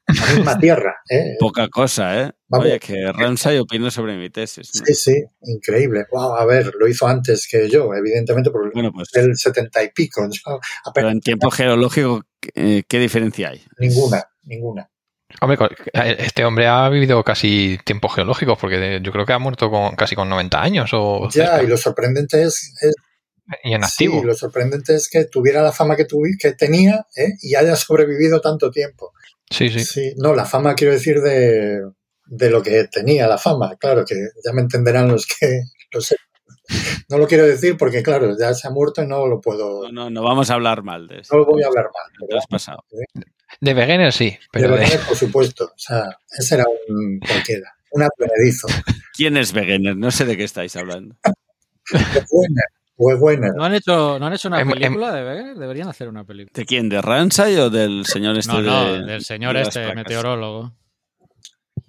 [0.08, 0.96] la misma tierra.
[1.10, 1.36] ¿eh?
[1.40, 2.32] Poca cosa, ¿eh?
[2.48, 2.68] Vamos.
[2.68, 4.72] Oye, que Ramsay opina sobre mi tesis.
[4.74, 4.86] ¿no?
[4.86, 6.06] Sí, sí, increíble.
[6.12, 9.90] Wow, a ver, lo hizo antes que yo, evidentemente, por Bueno, pues, el setenta y
[9.90, 10.28] pico.
[10.30, 10.60] Yo
[10.94, 13.62] pero en tiempo geológico, ¿qué diferencia hay?
[13.80, 14.90] ninguna, ninguna.
[15.42, 15.58] Hombre,
[16.20, 20.16] este hombre ha vivido casi tiempos geológicos, porque yo creo que ha muerto con casi
[20.16, 22.94] con 90 años o Ya, cerca, y lo sorprendente es, es
[23.64, 24.20] y en activo.
[24.22, 27.34] Sí, lo sorprendente es que tuviera la fama que, tuvi- que tenía ¿eh?
[27.42, 29.14] y haya sobrevivido tanto tiempo.
[29.50, 29.80] Sí, sí.
[29.82, 31.82] Sí, no, la fama quiero decir de,
[32.26, 35.62] de lo que tenía la fama, claro, que ya me entenderán los que
[35.92, 36.16] lo sé.
[37.10, 39.92] No lo quiero decir porque, claro, ya se ha muerto y no lo puedo, No,
[39.92, 41.38] no, no vamos a hablar mal de no eso.
[41.38, 42.12] lo voy a hablar mal.
[42.20, 42.40] Lo ¿verdad?
[42.40, 42.84] has pasado.
[43.62, 46.04] De Wegener sí, pero de de- Wegener, por supuesto, o sea,
[46.38, 48.68] ese era un cualquiera, un advenedizo.
[49.14, 49.96] ¿Quién es Wegener?
[49.98, 51.16] No sé de qué estáis hablando.
[52.30, 52.66] Wegener,
[52.98, 53.54] Wegener.
[53.56, 55.58] ¿No han hecho, ¿no han hecho una Em- em- película de Wegener?
[55.58, 56.52] Deberían hacer una película.
[56.54, 56.90] ¿De quién?
[56.90, 60.74] ¿De Ramsay o del señor este No, no, de- del señor de este, meteorólogo.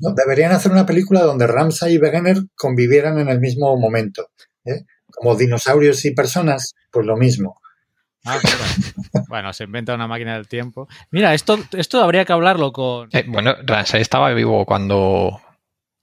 [0.01, 4.29] No, deberían hacer una película donde Ramsay y Wegener convivieran en el mismo momento.
[4.65, 4.85] ¿eh?
[5.11, 7.61] Como dinosaurios y personas, pues lo mismo.
[8.31, 8.39] Ah,
[9.29, 10.89] bueno, se inventa una máquina del tiempo.
[11.11, 13.09] Mira, esto, esto habría que hablarlo con...
[13.13, 15.41] Eh, bueno, Ramsay estaba vivo cuando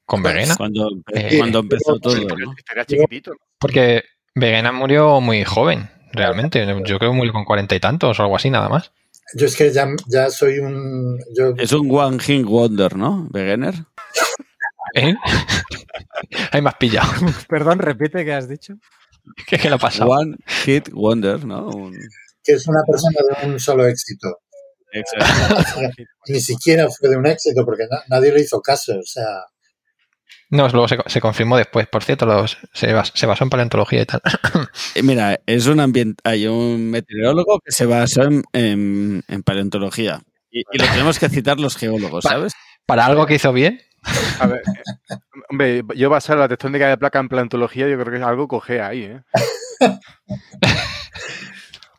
[0.06, 2.54] con Vegena, Cuando, Eh, cuando empezó todo, Sí, porque ¿no?
[2.58, 3.34] estaría chiquitito.
[3.60, 4.04] porque
[4.34, 6.66] Vegena murió muy joven, realmente.
[6.86, 8.92] Yo creo que murió con cuarenta y tantos o algo así, nada más.
[9.34, 11.18] Yo es que ya, ya soy un...
[11.36, 13.28] Yo, Es un One Hit Wonder, ¿no?
[13.34, 13.74] Wegener.
[14.94, 15.16] ¿Eh?
[16.52, 17.12] Hay más pillado.
[17.50, 18.76] Perdón, repite qué has dicho.
[19.48, 20.10] ¿Qué, qué le ha pasado?
[20.12, 21.68] One Hit Wonder, ¿no?
[21.70, 21.98] Un-
[22.44, 24.38] que es una persona de un solo éxito.
[24.92, 25.82] Exacto.
[26.28, 28.94] Ni siquiera fue de un éxito porque na- nadie le hizo caso.
[29.00, 29.26] O sea,
[30.52, 31.88] No, luego se, se confirmó después.
[31.88, 34.22] Por cierto, los- se, bas- se basó en paleontología y tal.
[34.96, 40.22] Eh, Mira, es un ambient hay un meteorólogo que se basó en, en- en paleontología.
[40.52, 42.54] Y, y lo tenemos que citar los geólogos, ¿sabes?
[42.86, 43.82] Para algo que hizo bien,
[44.40, 44.62] A ver,
[45.50, 48.82] hombre, yo basar la tectónica de placa en plantología, yo creo que es algo coge
[48.82, 49.22] ahí, ¿eh?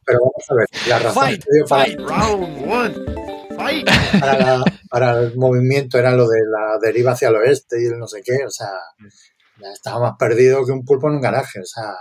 [0.05, 2.95] pero vamos a ver, la razón que para, Round one.
[3.57, 3.89] Fight.
[4.21, 7.99] para la- para el movimiento era lo de la deriva hacia el oeste y el
[7.99, 8.37] no sé qué.
[8.47, 8.69] O sea,
[9.59, 11.61] ya estaba más perdido que un pulpo en un garaje.
[11.61, 11.95] O sea,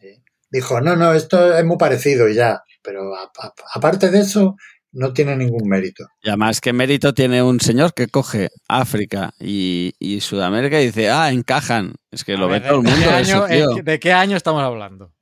[0.00, 2.62] eh, dijo, no, no, esto es muy parecido y ya.
[2.82, 4.56] Pero a- a- aparte de eso,
[4.92, 6.06] no tiene ningún mérito.
[6.22, 11.10] Y además, ¿qué mérito tiene un señor que coge África y, y Sudamérica y dice,
[11.10, 11.94] ah, encajan?
[12.10, 13.06] Es que lo ve todo el ¿de- mundo.
[13.06, 13.78] ¿De qué, eso, año, tío.
[13.78, 15.12] eh, ¿De qué año estamos hablando?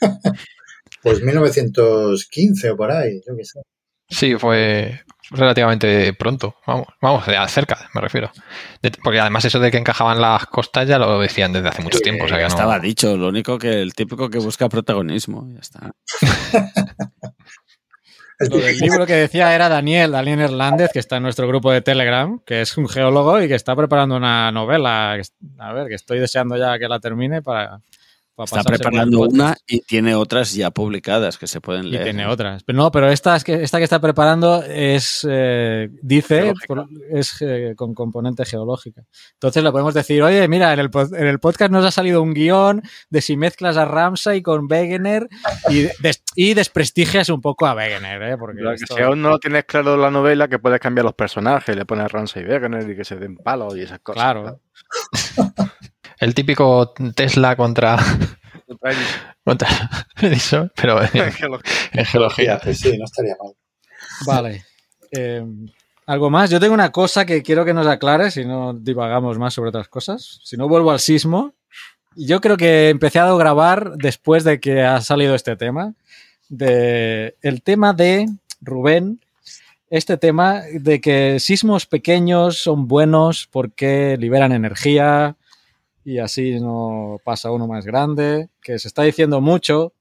[1.02, 3.60] Pues 1915 o por ahí, yo qué sé.
[4.10, 5.00] sí, fue
[5.30, 6.56] relativamente pronto.
[6.66, 8.30] Vamos, vamos, de cerca, me refiero.
[8.82, 11.96] De- porque además eso de que encajaban las costas ya lo decían desde hace mucho
[11.96, 12.24] Sí, tiempo.
[12.24, 15.48] O sea Ya que no- estaba dicho, lo único que el típico que busca protagonismo.
[15.54, 15.90] Ya está.
[18.40, 21.70] El Lo del libro que decía era Daniel, Daniel Hernández, que está en nuestro grupo
[21.70, 25.16] de Telegram, que es un geólogo y que está preparando una novela.
[25.58, 27.80] A ver, que estoy deseando ya que la termine para
[28.44, 32.04] Está preparando una y tiene otras ya publicadas que se pueden Y leer.
[32.04, 32.62] tiene otras.
[32.64, 37.36] Pero no, pero esta, es que, esta que está preparando es, eh, dice, por- es
[37.40, 39.02] eh, con componente geológica.
[39.34, 42.34] Entonces le podemos decir, oye, mira, en el, en el podcast nos ha salido un
[42.34, 45.28] guion de si mezclas a Ramsay con Wegener
[45.68, 48.36] y, des- y desprestigias un poco a Wegener, ¿eh?
[48.38, 51.74] Porque que si aún no lo tienes claro la novela, que puedes cambiar los personajes,
[51.76, 54.22] le pones Ramsay Wegener y que se den palos y esas cosas.
[54.22, 54.60] Claro.
[56.20, 57.96] El típico Tesla contra,
[59.42, 59.70] contra
[60.20, 61.32] Edison, pero en,
[61.92, 62.60] en geología.
[62.74, 63.54] Sí, no estaría mal.
[64.26, 64.64] Vale.
[65.12, 65.42] Eh,
[66.04, 66.50] ¿Algo más?
[66.50, 69.88] Yo tengo una cosa que quiero que nos aclare, si no divagamos más sobre otras
[69.88, 70.40] cosas.
[70.44, 71.54] Si no, vuelvo al sismo.
[72.16, 75.94] Yo creo que he empezado a grabar después de que ha salido este tema.
[76.50, 78.26] De, el tema de
[78.60, 79.20] Rubén.
[79.88, 85.36] Este tema de que sismos pequeños son buenos porque liberan energía
[86.04, 88.48] y así no pasa uno más grande.
[88.62, 89.92] Que se está diciendo mucho.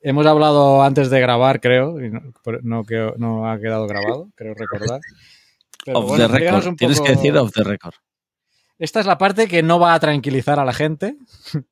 [0.00, 2.84] Hemos hablado antes de grabar, creo, y no,
[3.16, 5.00] no, ha quedado grabado, creo recordar.
[5.84, 6.76] Pero Off bueno, the record.
[6.76, 7.94] Tienes que decir off the record.
[8.78, 11.16] Esta es la parte que no va a tranquilizar a la gente.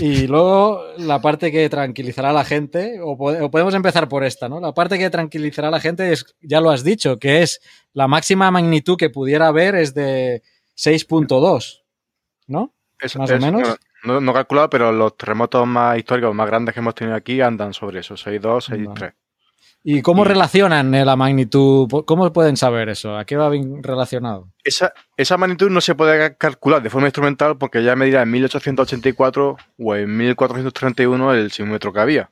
[0.00, 4.48] Y luego la parte que tranquilizará a la gente, o, o podemos empezar por esta,
[4.48, 4.58] ¿no?
[4.58, 7.60] La parte que tranquilizará a la gente es, ya lo has dicho, que es
[7.92, 10.42] la máxima magnitud que pudiera haber es de
[10.82, 11.82] 6.2,
[12.48, 12.72] ¿no?
[13.00, 13.76] Eso, Más o menos.
[14.04, 17.40] No, no he calculado, pero los terremotos más históricos, más grandes que hemos tenido aquí
[17.40, 19.14] andan sobre eso, 6.2, 6.3.
[19.84, 21.88] ¿Y cómo relacionan eh, la magnitud?
[22.06, 23.16] ¿Cómo pueden saber eso?
[23.16, 24.48] ¿A qué va bien relacionado?
[24.62, 29.56] Esa, esa magnitud no se puede calcular de forma instrumental porque ya medirá en 1884
[29.78, 32.30] o en 1431 el simómetro que había.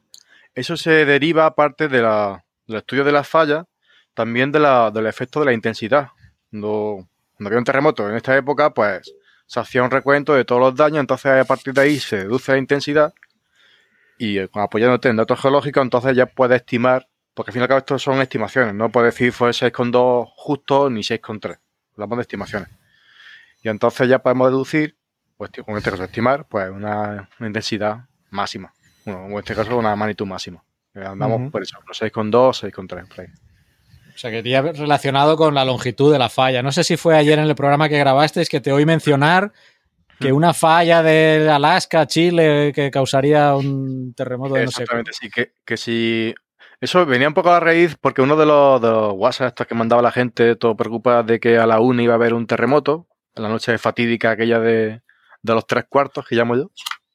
[0.55, 3.65] Eso se deriva aparte de la- del estudio de las fallas,
[4.15, 6.09] también de la- del efecto de la intensidad.
[6.51, 7.09] Cuando,
[7.41, 9.15] cuando había un terremoto en esta época, pues
[9.47, 12.53] se hacía un recuento de todos los daños, entonces a partir de ahí se deduce
[12.53, 13.15] la intensidad
[14.19, 17.69] y eh, apoyándote en datos geológicos, entonces ya puedes estimar, porque al fin y al
[17.69, 21.59] cabo esto son estimaciones, no puedes decir fue 6,2 justo ni 6,3
[21.95, 22.69] hablamos de estimaciones.
[23.63, 24.99] Y entonces ya podemos deducir,
[25.39, 28.75] pues en este caso estimar, pues una, una intensidad máxima.
[29.07, 30.63] Bueno, en este caso una magnitud máxima.
[30.95, 31.51] Eh, Andamos Ujú.
[31.53, 33.27] por eso, por 6,2, 6,3, por ahí.
[33.29, 33.50] O
[34.21, 36.63] sea, que ya relacionado con la longitud de la falla.
[36.63, 39.53] No sé si fue ayer en el programa que grabasteis que te oí mencionar
[40.19, 45.31] que una falla de Alaska, Chile, que causaría un terremoto de no sé Exactamente, sí,
[45.31, 46.35] que, que si...
[46.79, 49.67] Eso venía un poco a la raíz porque uno de los, de los WhatsApp estos
[49.67, 52.47] que mandaba la gente, todo preocupada de que a la una iba a haber un
[52.47, 55.01] terremoto, en la noche fatídica aquella de,
[55.43, 56.71] de los tres cuartos que llamo yo.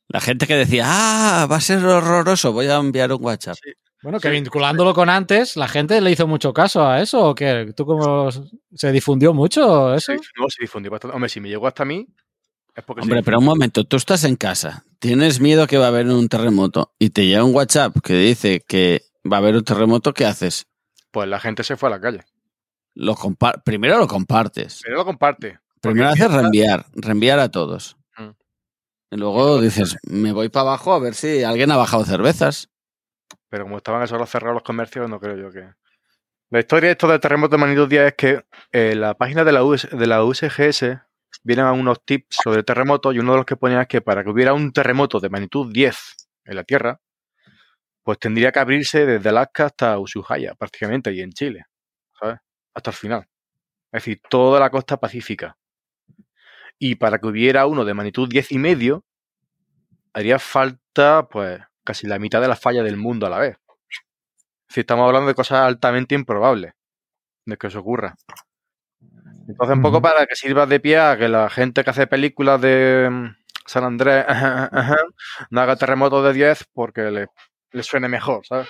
[0.07, 3.57] La gente que decía, ah, va a ser horroroso, voy a enviar un WhatsApp.
[4.05, 4.35] Bueno, que Sí.
[4.35, 7.73] vinculándolo con antes, ¿la gente le hizo mucho caso a eso o qué?
[7.75, 10.13] ¿Tú cómo se difundió mucho eso?
[10.13, 11.15] Sí, no, se difundió bastante.
[11.15, 12.07] Hombre, si me llegó hasta mí,
[12.75, 15.85] es porque se Hombre, pero un momento, tú estás en casa, tienes miedo que va
[15.85, 19.55] a haber un terremoto y te llega un WhatsApp que dice que va a haber
[19.55, 20.67] un terremoto, ¿qué haces?
[21.09, 22.25] Pues la gente se fue a la calle.
[22.93, 24.81] Lo compa- primero lo compartes.
[24.83, 25.57] Pero lo comparte.
[25.81, 27.97] Primero haces reenviar, reenviar a todos.
[28.19, 28.29] Mm.
[29.09, 32.69] Y luego dices, me voy para abajo a ver si alguien ha bajado cervezas.
[33.49, 35.69] Pero como estaban esos los cerrados los comercios, no creo yo que.
[36.49, 39.51] La historia de esto del terremoto de magnitud 10 es que en la página de
[39.51, 40.85] la, de la USGS
[41.43, 44.29] vienen unos tips sobre terremotos y uno de los que ponía es que para que
[44.29, 47.01] hubiera un terremoto de magnitud 10 en la Tierra,
[48.03, 51.65] pues tendría que abrirse desde Alaska hasta Ushuaia, prácticamente, y en Chile,
[52.19, 52.39] ¿sabes?
[52.73, 53.27] Hasta el final.
[53.91, 55.57] Es decir, toda la costa pacífica.
[56.77, 59.05] Y para que hubiera uno de magnitud 10 y medio,
[60.13, 63.57] haría falta, pues, casi la mitad de la falla del mundo a la vez.
[64.67, 66.73] Decir, estamos hablando de cosas altamente improbables
[67.45, 68.15] de que eso ocurra.
[69.47, 72.59] Entonces, un poco para que sirva de pie a que la gente que hace películas
[72.59, 73.27] de mm,
[73.65, 74.25] San Andrés
[75.51, 77.27] no haga terremotos de 10 porque le,
[77.71, 78.67] le suene mejor, ¿sabes?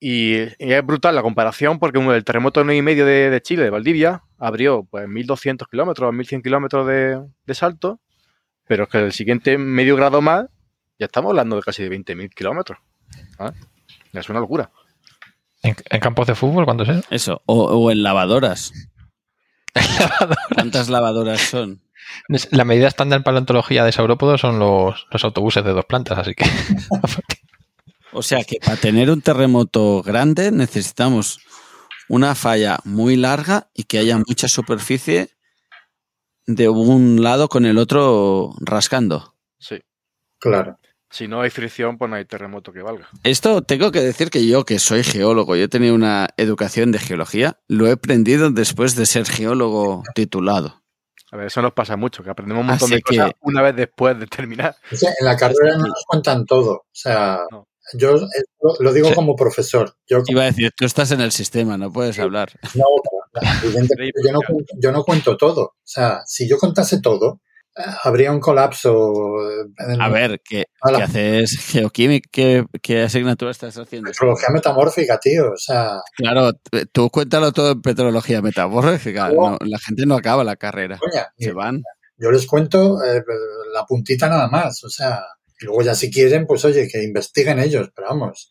[0.00, 3.64] Y, y es brutal la comparación porque el terremoto 9 y medio de, de Chile,
[3.64, 8.00] de Valdivia, abrió pues 1200 kilómetros, 1100 kilómetros de, de salto,
[8.66, 10.46] pero es que el siguiente medio grado más,
[11.00, 12.78] ya estamos hablando de casi de 20.000 kilómetros.
[14.12, 14.70] Es una locura.
[15.62, 17.04] ¿En, en campos de fútbol cuánto es?
[17.10, 18.72] Eso, o, o en lavadoras.
[20.54, 21.82] ¿Cuántas lavadoras son?
[22.50, 26.34] La medida estándar en paleontología de saurópodos son los, los autobuses de dos plantas, así
[26.34, 26.44] que
[28.12, 31.38] O sea que para tener un terremoto grande necesitamos
[32.08, 35.30] una falla muy larga y que haya mucha superficie
[36.46, 39.36] de un lado con el otro rascando.
[39.60, 39.78] Sí.
[40.40, 40.79] Claro.
[41.10, 43.08] Si no hay fricción, pues no hay terremoto que valga.
[43.24, 47.00] Esto tengo que decir que yo, que soy geólogo, yo he tenido una educación de
[47.00, 50.80] geología, lo he aprendido después de ser geólogo titulado.
[51.32, 53.62] A ver, eso nos pasa mucho, que aprendemos un montón Así de cosas que- una
[53.62, 54.76] vez después de terminar.
[54.90, 56.72] En la carrera no nos cuentan todo.
[56.72, 57.66] O sea, No.
[57.94, 58.26] yo eh,
[58.80, 59.14] lo, digo Sí.
[59.14, 59.94] como profesor.
[60.08, 62.50] Yo Iba a decir, tú estás en el sistema, no puedes hablar.
[62.74, 62.84] no,
[63.62, 64.40] evidentemente, yo, no,
[64.80, 65.62] yo no cuento todo.
[65.62, 67.40] O sea, si yo contase todo,
[68.04, 69.12] habría un colapso.
[69.50, 72.28] eh, en A ver, ¿qué, a la qué haces geoquímica?
[72.32, 74.08] ¿Qué, qué asignatura estás haciendo?
[74.08, 75.50] metrología metamórfica, tío.
[75.52, 76.52] O sea, Claro,
[76.92, 79.28] tú cuéntalo todo en petrología metamórfica.
[79.30, 79.50] No.
[79.52, 80.98] no, la gente no acaba la carrera.
[80.98, 81.82] coña, Se van.
[82.18, 83.22] yo les cuento eh,
[83.72, 84.82] la puntita nada más.
[84.84, 85.22] O sea,
[85.60, 88.50] y luego ya si quieren, pues oye, que investiguen ellos, pero vamos.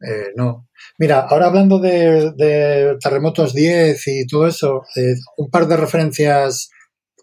[0.00, 0.68] eh, no.
[0.98, 6.70] Mira, ahora hablando de, de terremotos 10 y todo eso, eh, un par de referencias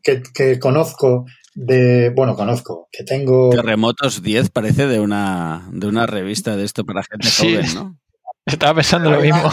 [0.03, 6.05] que, que conozco de, bueno, conozco, que tengo, Terremotos 10 parece de una, de una
[6.05, 7.55] revista de esto para gente Sí.
[7.55, 7.97] joven, ¿no?
[8.45, 9.49] estaba pensando lo mismo.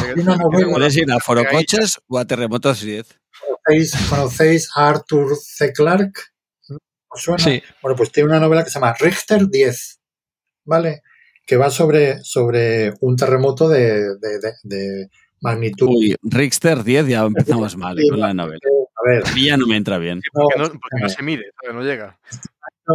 [0.73, 3.07] Puedes ir a Forocoches o a Terremotos 10.
[3.65, 5.73] ¿conocéis, conocéis a Arthur C.
[5.73, 6.21] Clarke?
[7.09, 7.43] ¿Os suena?
[7.43, 10.01] Sí, Bueno, pues tiene una novela que se llama Richter 10,
[10.65, 11.03] ¿vale?
[11.47, 15.09] Que va sobre, sobre un terremoto de, de, de- de
[15.41, 15.89] magnitud.
[15.89, 18.59] Uy, Richter 10 ya empezamos mal Sí, con la novela.
[19.05, 20.21] A ver, A mí ya no me entra bien.
[20.35, 22.19] no, Porque no, porque no se mide, no llega.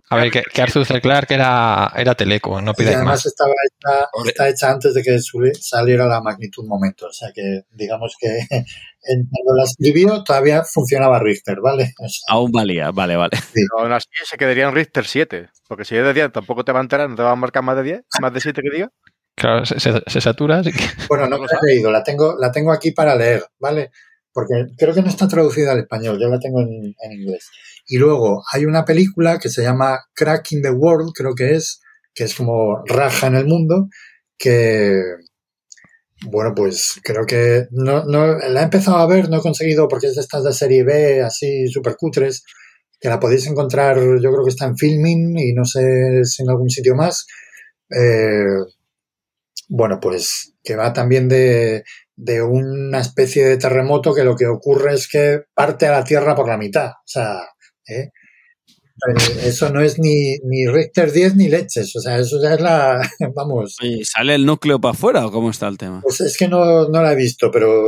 [0.10, 1.00] a ver, que, que Arthur C.
[1.00, 3.26] Clarke era, era teleco, no y pidáis además más.
[3.28, 5.20] estaba hecha, está hecha antes de que
[5.60, 7.08] saliera la magnitud momento.
[7.08, 11.94] O sea que, digamos que en- cuando la escribió todavía funcionaba Richter, ¿vale?
[12.00, 13.38] O sea, Aún valía, vale, vale.
[13.54, 15.50] Pero aún así se quedaría en Richter 7.
[15.68, 17.64] Porque si es de 10 tampoco te va a enterar, no te va a marcar
[17.64, 18.92] más de 10, más de 7 que diga.
[19.36, 20.62] Claro, se, satura,
[21.10, 23.92] bueno, no la he leído, la tengo, la tengo aquí para leer, ¿vale?
[24.32, 27.50] Porque creo que no está traducida al español, yo la tengo en, inglés.
[27.88, 31.82] Y luego hay una película que se llama Crack in the World, creo que es,
[32.14, 33.88] que es como raja en el mundo,
[34.38, 35.02] que,
[36.28, 40.08] bueno, pues creo que no, no, la he empezado a ver, no he conseguido, porque
[40.08, 42.44] es de estas de serie B, así súper cutres,
[43.00, 46.50] que la podéis encontrar, yo creo que está en Filming y no sé si en
[46.50, 47.26] algún sitio más.
[47.90, 48.46] Eh,
[49.72, 51.86] bueno, pues que va también de,
[52.18, 56.36] de una especie de terremoto que lo que ocurre es que parte a la Tierra
[56.36, 56.90] por la mitad.
[56.90, 57.40] O sea,
[57.88, 58.10] ¿eh?
[59.08, 61.96] Eh, eso no es ni, ni Richter 10 ni leches.
[61.96, 63.02] O sea, eso ya es la,
[63.34, 66.02] vamos, ¿Y sale el núcleo para afuera o cómo está el tema?
[66.02, 67.82] pues es que no, no la he visto, pero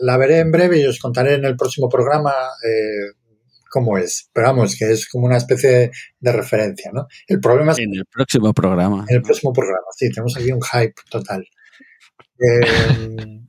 [0.00, 2.30] la veré en breve y os contaré en el próximo programa
[2.64, 3.12] eh,
[3.70, 4.28] cómo es.
[4.32, 5.90] Pero vamos, que es como una especie de,
[6.20, 7.06] de referencia, ¿no?
[7.26, 9.04] El problema es En el próximo programa.
[9.08, 11.44] en el próximo programa, sí, tenemos aquí un hype total.
[12.40, 13.40] Eh,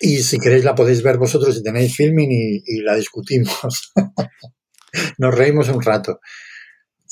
[0.00, 3.92] y si queréis la podéis ver vosotros si tenéis filming y, y la discutimos.
[5.18, 6.20] Nos reímos un rato.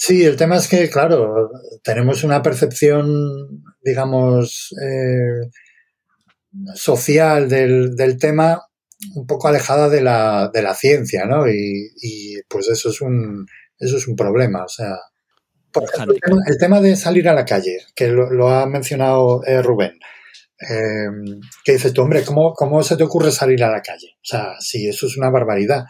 [0.01, 1.51] Sí, el tema es que, claro,
[1.83, 3.09] tenemos una percepción,
[3.83, 5.51] digamos, eh,
[6.75, 8.61] social del, del tema
[9.15, 11.49] un poco alejada de la, de la ciencia, ¿no?
[11.49, 13.47] Y, y, pues eso es un,
[13.79, 14.65] eso es un problema.
[14.65, 14.97] O sea,
[15.73, 18.67] por ejemplo, el tema, el tema de salir a la calle, que lo, lo ha
[18.67, 19.99] mencionado eh, Rubén.
[20.61, 21.07] Eh,
[21.65, 24.17] que dices tú, hombre, ¿cómo, ¿cómo se te ocurre salir a la calle?
[24.17, 25.85] O sea, sí, eso es una barbaridad.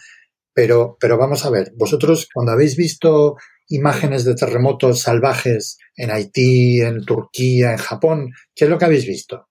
[0.52, 3.36] Pero, pero vamos a ver, vosotros cuando habéis visto
[3.68, 9.06] imágenes de terremotos salvajes en Haití, en Turquía, en Japón, ¿qué es lo que habéis
[9.06, 9.48] visto?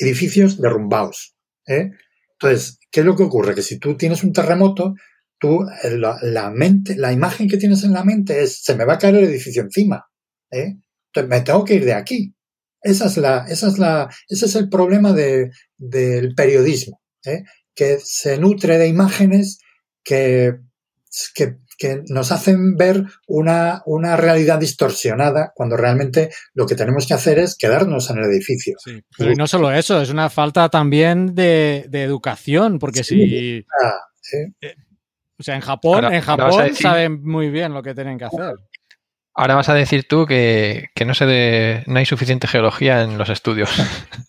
[0.00, 1.36] Edificios derrumbados.
[1.66, 1.92] ¿eh?
[2.40, 3.54] Entonces, ¿qué es lo que ocurre?
[3.54, 4.94] Que si tú tienes un terremoto,
[5.38, 8.94] tú, la, la, mente, la imagen que tienes en la mente es, se me va
[8.94, 10.04] a caer el edificio encima.
[10.50, 10.76] ¿eh?
[11.12, 12.34] Entonces, me tengo que ir de aquí.
[12.80, 17.42] Esa es la, esa es la, ese es el problema de, del periodismo, ¿eh?
[17.74, 19.58] que se nutre de imágenes
[20.04, 20.54] que,
[21.34, 27.14] que, que nos hacen ver una, una, realidad distorsionada cuando realmente lo que tenemos que
[27.14, 28.76] hacer es quedarnos en el edificio.
[28.84, 33.14] Sí, pero y no solo eso, es una falta también de, de educación, porque sí,
[33.14, 33.66] si...
[33.82, 33.94] Ah,
[34.60, 34.74] ¿eh?
[35.38, 36.82] O sea, en Japón, ahora, en Japón decir...
[36.82, 38.56] saben muy bien lo que tienen que hacer.
[39.38, 43.16] Ahora vas a decir tú que, que no, se de, no hay suficiente geología en
[43.18, 43.70] los estudios.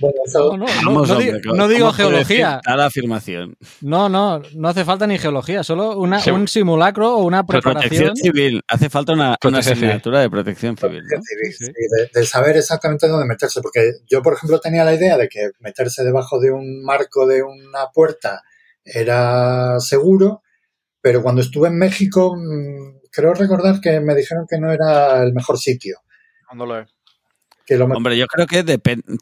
[0.00, 0.56] Bueno, eso...
[0.56, 2.60] no, no, no, no, digo, no digo geología.
[2.64, 3.54] la afirmación.
[3.80, 6.30] No, no, no hace falta ni geología, solo una, sí.
[6.30, 8.06] un simulacro o una preparación.
[8.06, 11.04] Protección civil, hace falta una, una asignatura de protección civil.
[11.04, 11.22] ¿no?
[11.22, 11.66] civil sí.
[11.66, 15.50] de, de, saber exactamente dónde meterse, porque yo, por ejemplo, tenía la idea de que
[15.60, 18.42] meterse debajo de un marco de una puerta
[18.84, 20.42] era seguro,
[21.00, 22.34] pero cuando estuve en México
[23.12, 25.98] creo recordar que me dijeron que no era el mejor sitio.
[26.54, 26.88] No lo es.
[27.64, 28.64] Que lo Hombre, yo creo que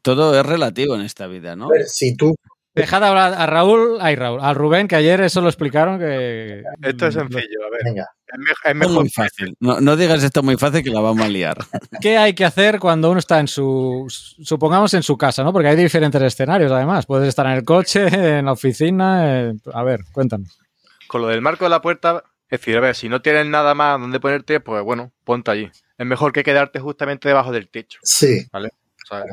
[0.02, 1.68] todo es relativo en esta vida, ¿no?
[1.68, 2.34] Ver, si tú...
[2.72, 6.62] Dejad hablar a Raúl, ay Raúl, a Rubén, que ayer eso lo explicaron que...
[6.82, 7.80] Esto es sencillo, a ver.
[7.84, 8.06] Venga.
[8.26, 9.00] Es, me es mejor.
[9.00, 9.56] muy fácil.
[9.58, 11.58] No, no, digas esto muy fácil que la vamos a liar.
[12.00, 15.52] ¿Qué hay que hacer cuando uno está en su, supongamos en su casa, ¿no?
[15.52, 17.06] Porque hay diferentes escenarios además.
[17.06, 18.06] Puedes estar en el coche,
[18.38, 19.52] en la oficina.
[19.74, 20.56] A ver, cuéntanos.
[21.08, 23.74] Con lo del marco de la puerta, es decir, a ver, si no tienes nada
[23.74, 25.70] más donde ponerte, pues bueno, ponte allí.
[25.96, 28.00] Es mejor que quedarte justamente debajo del techo.
[28.02, 28.44] Sí.
[28.52, 28.70] ¿Vale?
[29.04, 29.24] O sea,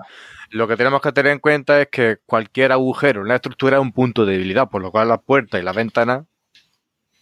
[0.52, 3.82] lo que tenemos que tener en cuenta es que cualquier agujero en la estructura es
[3.82, 6.26] un punto de debilidad, por lo cual las puertas y las ventanas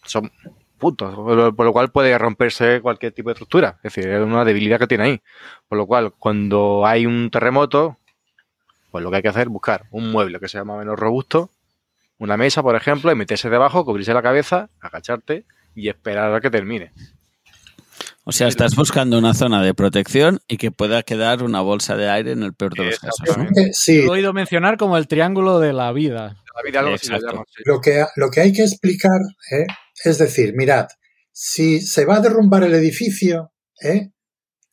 [0.03, 0.29] son
[0.77, 3.79] puntos, por lo cual puede romperse cualquier tipo de estructura.
[3.81, 5.21] Es decir, es una debilidad que tiene ahí.
[5.69, 7.99] Por lo cual, cuando hay un terremoto,
[8.91, 10.99] pues lo que hay que hacer es buscar un mueble que sea más o menos
[10.99, 11.51] robusto,
[12.17, 15.45] una mesa, por ejemplo, y meterse debajo, cubrirse la cabeza, agacharte
[15.75, 16.91] y esperar a que termine.
[18.23, 22.09] O sea, estás buscando una zona de protección y que pueda quedar una bolsa de
[22.09, 23.37] aire en el peor de los casos.
[23.37, 23.45] ¿no?
[23.71, 24.01] Sí.
[24.01, 26.41] Lo he oído mencionar como el triángulo de la vida.
[26.55, 27.11] La vida algo lo, sí.
[27.65, 29.19] lo, que, lo que hay que explicar
[29.51, 29.67] ¿eh?
[30.03, 30.87] es decir, mirad,
[31.31, 34.11] si se va a derrumbar el edificio, ¿eh?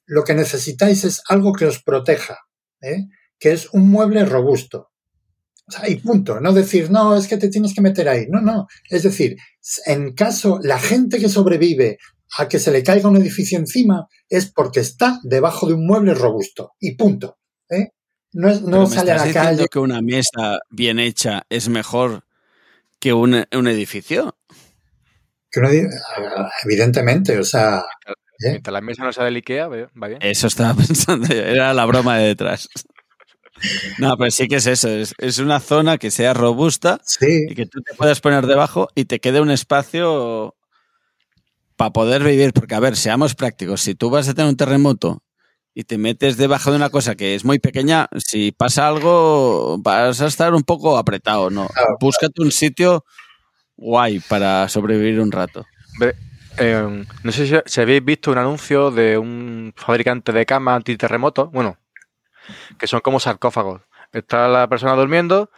[0.07, 2.39] lo que necesitáis es algo que os proteja,
[2.81, 3.07] ¿eh?
[3.39, 4.92] que es un mueble robusto.
[5.67, 6.41] O sea, y punto.
[6.41, 8.27] No decir, no, es que te tienes que meter ahí.
[8.29, 8.67] No, no.
[8.91, 9.37] Es decir,
[9.87, 11.99] en caso, la gente que sobrevive
[12.39, 16.15] a que se le caiga un edificio encima es porque está debajo de un mueble
[16.15, 16.73] robusto.
[16.81, 17.39] Y punto.
[17.69, 17.89] ¿eh?
[18.33, 19.67] No, es, no sale a la calle.
[19.71, 22.25] que una mesa bien hecha es mejor
[22.99, 24.37] que un, un edificio?
[25.51, 25.69] Que uno,
[26.65, 27.85] evidentemente, o sea.
[28.07, 28.51] ¿eh?
[28.51, 30.19] Mientras la mesa no sea del Ikea, va bien.
[30.23, 32.69] Eso estaba pensando yo, era la broma de detrás.
[33.99, 37.47] No, pero sí que es eso, es, es una zona que sea robusta sí.
[37.49, 40.57] y que tú te puedas poner debajo y te quede un espacio
[41.77, 45.23] para poder vivir, porque a ver, seamos prácticos, si tú vas a tener un terremoto
[45.75, 50.21] y te metes debajo de una cosa que es muy pequeña, si pasa algo vas
[50.21, 51.67] a estar un poco apretado, ¿no?
[51.69, 53.05] Claro, Búscate un sitio
[53.77, 55.65] guay para sobrevivir un rato.
[56.59, 61.49] Eh, no sé si, si habéis visto un anuncio de un fabricante de cama antiterremoto,
[61.51, 61.79] bueno,
[62.79, 63.83] que son como sarcófagos.
[64.13, 65.51] Está la persona durmiendo,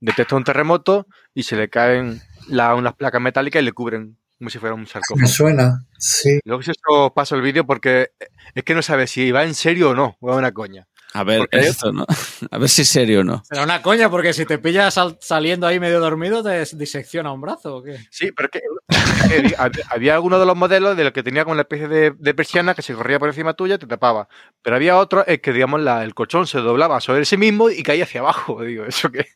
[0.00, 4.50] detecta un terremoto y se le caen la, unas placas metálicas y le cubren como
[4.50, 5.20] si fuera un sarcófago.
[5.20, 6.38] Me suena, sí.
[6.44, 8.12] Luego si eso paso el vídeo porque
[8.54, 10.86] es que no sabes si va en serio o no, o es una coña.
[11.14, 12.04] A ver, Porque- esto, ¿no?
[12.50, 13.42] A ver si es serio o no.
[13.48, 17.40] Pero una coña, porque si te pillas sal- saliendo ahí medio dormido, te disecciona un
[17.40, 17.96] brazo o qué.
[18.10, 18.60] Sí, pero es que
[19.48, 22.10] eh, hab- había alguno de los modelos de los que tenía como una especie de,
[22.10, 24.28] de persiana que se corría por encima tuya y te tapaba.
[24.62, 27.82] Pero había otro es que, digamos, la- el colchón se doblaba sobre sí mismo y
[27.82, 28.62] caía hacia abajo.
[28.62, 29.26] Digo, ¿eso qué?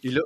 [0.00, 0.24] Y lo-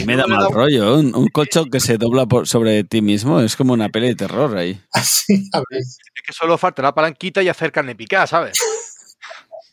[0.00, 0.96] Y me da mal rollo.
[0.96, 4.14] Un, un colchón que se dobla por, sobre ti mismo es como una peli de
[4.16, 4.80] terror ahí.
[4.92, 5.80] Así, a ver.
[5.80, 8.58] es que solo falta una palanquita y hacer carne picada, ¿sabes?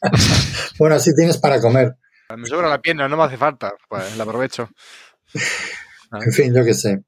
[0.80, 1.96] Bueno, así tienes para comer.
[2.36, 3.74] Me sobra la pierna, no me hace falta.
[3.90, 4.70] Pues la aprovecho.
[6.26, 7.00] En fin, yo qué sé.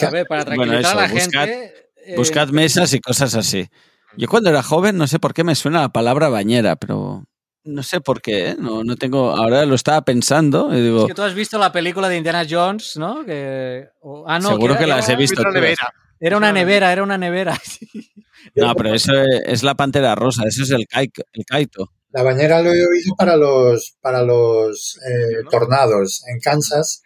[0.00, 1.74] A ver, para Bueno, tranquilizar a la buscad- gente.
[2.06, 3.68] eh, Buscad mesas y cosas así.
[4.16, 7.24] Yo cuando era joven, no sé por qué me suena la palabra bañera, pero
[7.64, 8.56] no sé por qué, ¿eh?
[8.58, 11.72] no, no tengo, ahora lo estaba pensando y digo, Es que tú has visto la
[11.72, 13.24] película de Indiana Jones, ¿no?
[13.26, 15.40] Que, o- ah, no, seguro que era, las he visto.
[15.42, 15.60] Una todas.
[15.62, 15.94] nevera.
[16.20, 17.58] era una nevera, era una nevera.
[18.54, 21.90] No, pero eso es, es la pantera rosa, eso es el, kai- el kaito.
[22.14, 25.50] La bañera lo he oído para los, para los eh, ¿no?
[25.50, 27.02] tornados en Kansas.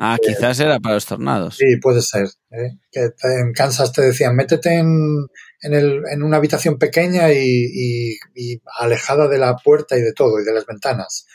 [0.00, 1.56] Ah, quizás era para los tornados.
[1.56, 2.28] Sí, puede ser.
[2.52, 2.70] ¿eh?
[2.90, 3.10] Que
[3.40, 5.26] en Kansas te decían, métete en,
[5.60, 10.12] en, el, en una habitación pequeña y, y- y alejada de la puerta y de
[10.12, 11.26] todo, y de las ventanas.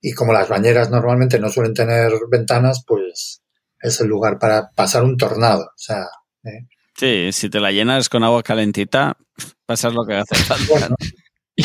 [0.00, 3.42] Y como las bañeras normalmente no suelen tener ventanas, pues
[3.80, 5.62] es el lugar para pasar un tornado.
[5.64, 6.04] O sea,
[6.44, 6.66] ¿eh?
[6.96, 9.16] Sí, si te la llenas con agua calentita,
[9.66, 10.64] pasas lo que hace falta.
[10.70, 10.94] bueno,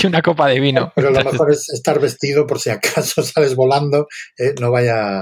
[0.03, 0.91] y una copa de vino.
[0.95, 4.07] Pero lo mejor es estar vestido por si acaso sales volando,
[4.37, 5.21] eh, no vaya...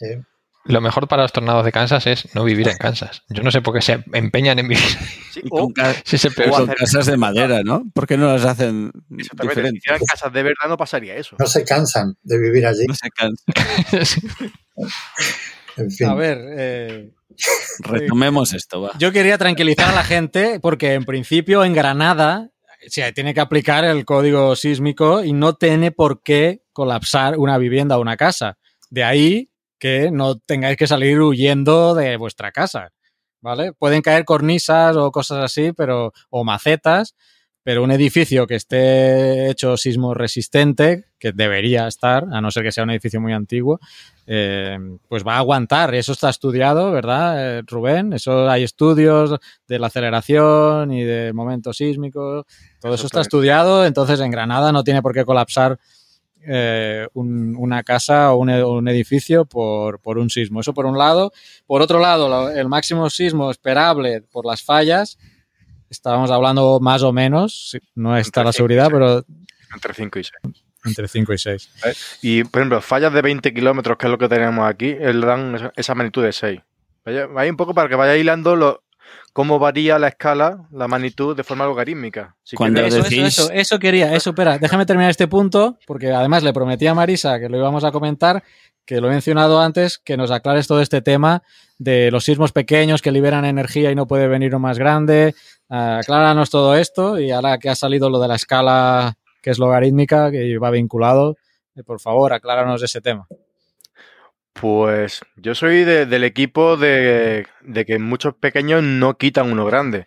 [0.00, 0.20] eh.
[0.66, 3.22] Lo mejor para los tornados de Kansas es no vivir en Kansas.
[3.30, 4.84] Yo no sé por qué se empeñan en vivir.
[5.32, 5.72] Sí, o-
[6.04, 6.34] Si hacer-
[6.76, 7.82] casas de madera, ¿no?
[7.94, 9.78] ¿Por qué no las hacen exactamente, si diferentes?
[9.78, 11.34] hicieran casas de verdad no pasaría eso.
[11.38, 12.84] No se cansan de vivir allí.
[12.86, 14.50] No se cansan.
[15.76, 16.08] En fin.
[16.08, 17.10] A ver, eh,
[17.80, 18.90] Retomemos esto, va.
[18.98, 22.50] yo quería tranquilizar a la gente porque en principio en Granada
[22.88, 27.98] se tiene que aplicar el código sísmico y no tiene por qué colapsar una vivienda
[27.98, 28.58] o una casa.
[28.90, 32.92] De ahí que no tengáis que salir huyendo de vuestra casa,
[33.40, 33.72] ¿vale?
[33.72, 37.14] Pueden caer cornisas o cosas así, pero o macetas,
[37.62, 42.72] pero un edificio que esté hecho sismo resistente, que debería estar, a no ser que
[42.72, 43.78] sea un edificio muy antiguo,
[44.26, 44.78] eh,
[45.08, 45.94] pues va a aguantar.
[45.94, 48.12] Eso está estudiado, ¿verdad, eh, Rubén?
[48.14, 49.36] Eso hay estudios
[49.68, 52.46] de la aceleración y del momento sísmico.
[52.80, 53.84] Todo eso está estudiado.
[53.84, 55.78] Entonces, en Granada no tiene por qué colapsar
[56.42, 60.60] eh, un- una casa o un, un edificio por, por un sismo.
[60.60, 61.32] Eso por un lado.
[61.66, 65.18] Por otro lado, el máximo sismo esperable por las fallas.
[65.90, 69.24] Estábamos hablando más o menos, no está Entre la seguridad, pero
[69.74, 70.32] Entre 5 y 6.
[70.84, 71.70] entre 5 y 6.
[72.22, 75.70] Y, por ejemplo, fallas de 20 kilómetros, que es lo que tenemos aquí, él dan
[75.76, 76.60] esa- magnitud de 6.
[77.04, 78.84] Vaya, vaya un poco para que vaya hilando lo,
[79.32, 82.36] cómo varía la escala, la magnitud de forma logarítmica.
[82.44, 86.12] Si Cuando Eso, decís- eso, eso, eso quería, eso, espera, déjame terminar este punto, porque
[86.12, 88.42] además le prometí a Marisa que lo íbamos a comentar,
[88.86, 91.42] que lo he mencionado antes, que nos aclares todo este tema
[91.80, 95.34] de los sismos pequeños que liberan energía y no puede venir uno más grande.
[95.70, 99.58] Ah, acláranos todo esto y ahora que ha salido lo de la escala que es
[99.58, 101.36] logarítmica, que va vinculado,
[101.74, 103.26] eh, por favor, acláranos ese tema.
[104.52, 110.04] Pues yo soy de- del equipo de, de que muchos pequeños no quitan uno grande.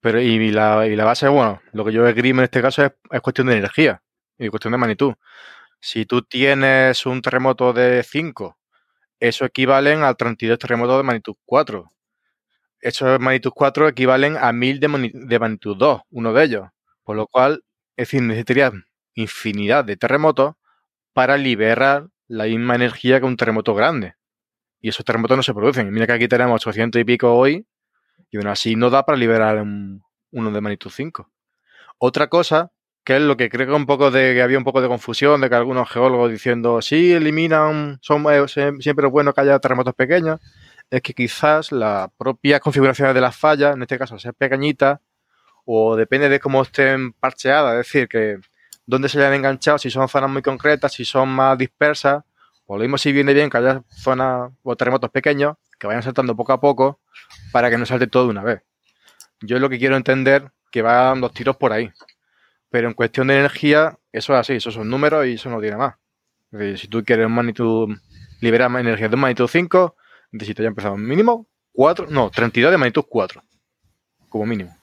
[0.00, 2.92] Pero, y la, y la base, bueno, lo que yo esgrimo en este caso es,
[3.10, 4.02] es cuestión de energía
[4.38, 5.14] y cuestión de magnitud.
[5.80, 8.58] Si tú tienes un terremoto de 5,
[9.20, 11.92] eso equivalen a 32 terremotos de magnitud 4.
[12.80, 14.88] Esos magnitud 4 equivalen a 1000 de,
[15.38, 16.68] magnitud 2, uno de ellos.
[17.04, 17.64] Por lo cual,
[17.96, 18.72] es decir, necesitarías
[19.14, 20.54] infinidad de terremotos
[21.14, 24.14] para liberar la misma energía que un terremoto grande.
[24.80, 25.92] Y esos terremotos no se producen.
[25.92, 27.66] Mira que aquí tenemos 800 y pico hoy,
[28.30, 30.02] y aún así no da para liberar un-
[30.32, 31.30] uno de magnitud 5.
[31.98, 32.72] Otra cosa,
[33.10, 35.40] que es lo que creo que un poco de que había un poco de confusión,
[35.40, 39.94] de que algunos geólogos diciendo sí, eliminan, son, eh, siempre es bueno que haya terremotos
[39.94, 40.38] pequeños,
[40.90, 45.00] es que quizás la propia configuración de las fallas, en este caso ser pequeñitas,
[45.64, 48.38] o depende de cómo estén parcheadas, es decir, que
[48.86, 52.22] dónde se hayan enganchado, si son zonas muy concretas, si son más dispersas,
[52.66, 56.36] o lo mismo si viene bien que haya zonas o terremotos pequeños que vayan saltando
[56.36, 57.00] poco a poco
[57.50, 58.62] para que no salte todo de una vez.
[59.40, 61.90] Yo lo que quiero entender que van los tiros por ahí.
[62.70, 65.76] Pero en cuestión de energía, eso es así, esos son números y eso no tiene
[65.76, 65.94] más.
[66.52, 67.88] Es decir, si tú quieres magnitud,
[68.40, 69.96] liberar energía de magnitud 5,
[70.32, 73.42] necesitas ya empezar un mínimo 4, no, 32 de magnitud 4,
[74.28, 74.74] como mínimo.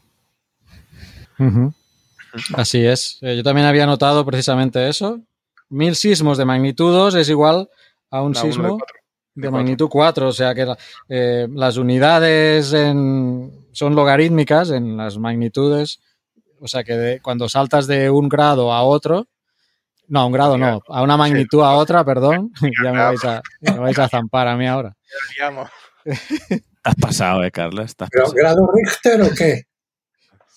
[2.53, 3.19] Así es.
[3.21, 5.19] Eh, yo también había notado precisamente eso.
[5.69, 7.69] Mil sismos de magnitud 2 es igual
[8.09, 8.95] a un de sismo cuatro.
[9.35, 9.51] de, de cuatro.
[9.51, 10.27] magnitud 4.
[10.27, 10.77] O sea que la-
[11.09, 16.01] eh, las unidades en- son logarítmicas en las magnitudes.
[16.59, 19.27] O sea que de- cuando saltas de un grado a otro,
[20.07, 22.51] no, a un grado no, a una magnitud a otra, perdón,
[22.83, 24.95] ya me vais a, me vais a zampar a mí ahora.
[26.83, 27.83] Has pasado, eh, Carla.
[27.83, 28.35] Estás ¿Pero pasado.
[28.37, 29.63] ¿Grado Richter o qué?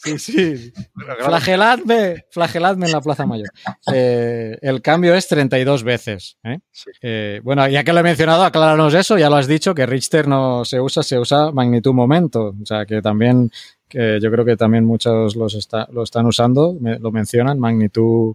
[0.03, 0.73] Sí, sí.
[1.19, 3.49] Flageladme, flageladme en la Plaza Mayor.
[3.93, 6.39] Eh, el cambio es 32 veces.
[6.43, 6.59] ¿eh?
[6.71, 6.91] Sí.
[7.03, 10.27] Eh, bueno, ya que lo he mencionado, acláranos eso, ya lo has dicho, que Richter
[10.27, 12.55] no se usa, se usa magnitud momento.
[12.63, 13.51] O sea, que también,
[13.91, 18.35] que yo creo que también muchos los está- lo están usando, me- lo mencionan, magnitud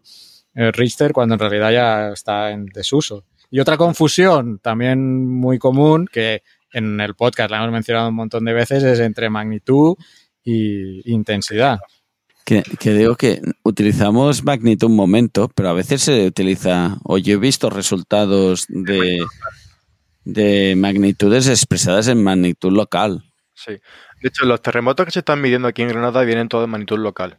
[0.53, 3.23] eh, Richter, cuando en realidad ya está en desuso.
[3.49, 8.45] Y otra confusión también muy común, que en el podcast la hemos mencionado un montón
[8.45, 9.95] de veces, es entre magnitud
[10.44, 11.80] y intensidad.
[12.45, 17.38] Que, que digo que utilizamos magnitud momento, pero a veces se utiliza, o yo he
[17.38, 19.18] visto resultados de,
[20.23, 23.23] de magnitudes expresadas en magnitud local.
[23.53, 23.73] Sí.
[24.26, 26.98] De hecho, los terremotos que se están midiendo aquí en Granada vienen todos en magnitud
[26.98, 27.38] local.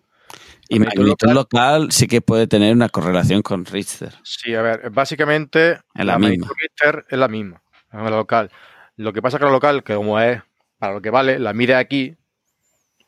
[0.68, 4.14] Y Magnitud local- local sí que puede tener una correlación con Richter.
[4.22, 6.54] Sí, a ver, básicamente Es la magnitud misma.
[6.60, 7.60] Richter es la misma,
[7.92, 8.52] es la local.
[8.94, 10.40] Lo que pasa que la local, que como es
[10.78, 12.14] para lo que vale, la mide aquí,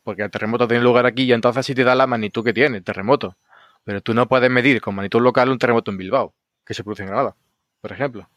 [0.03, 2.79] porque el terremoto tiene lugar aquí y entonces sí te da la magnitud que tiene
[2.79, 3.37] el terremoto.
[3.85, 6.33] Pero tú no puedes medir con magnitud local un terremoto en Bilbao,
[6.65, 7.33] que se produce en Granada,
[7.79, 8.27] por ejemplo.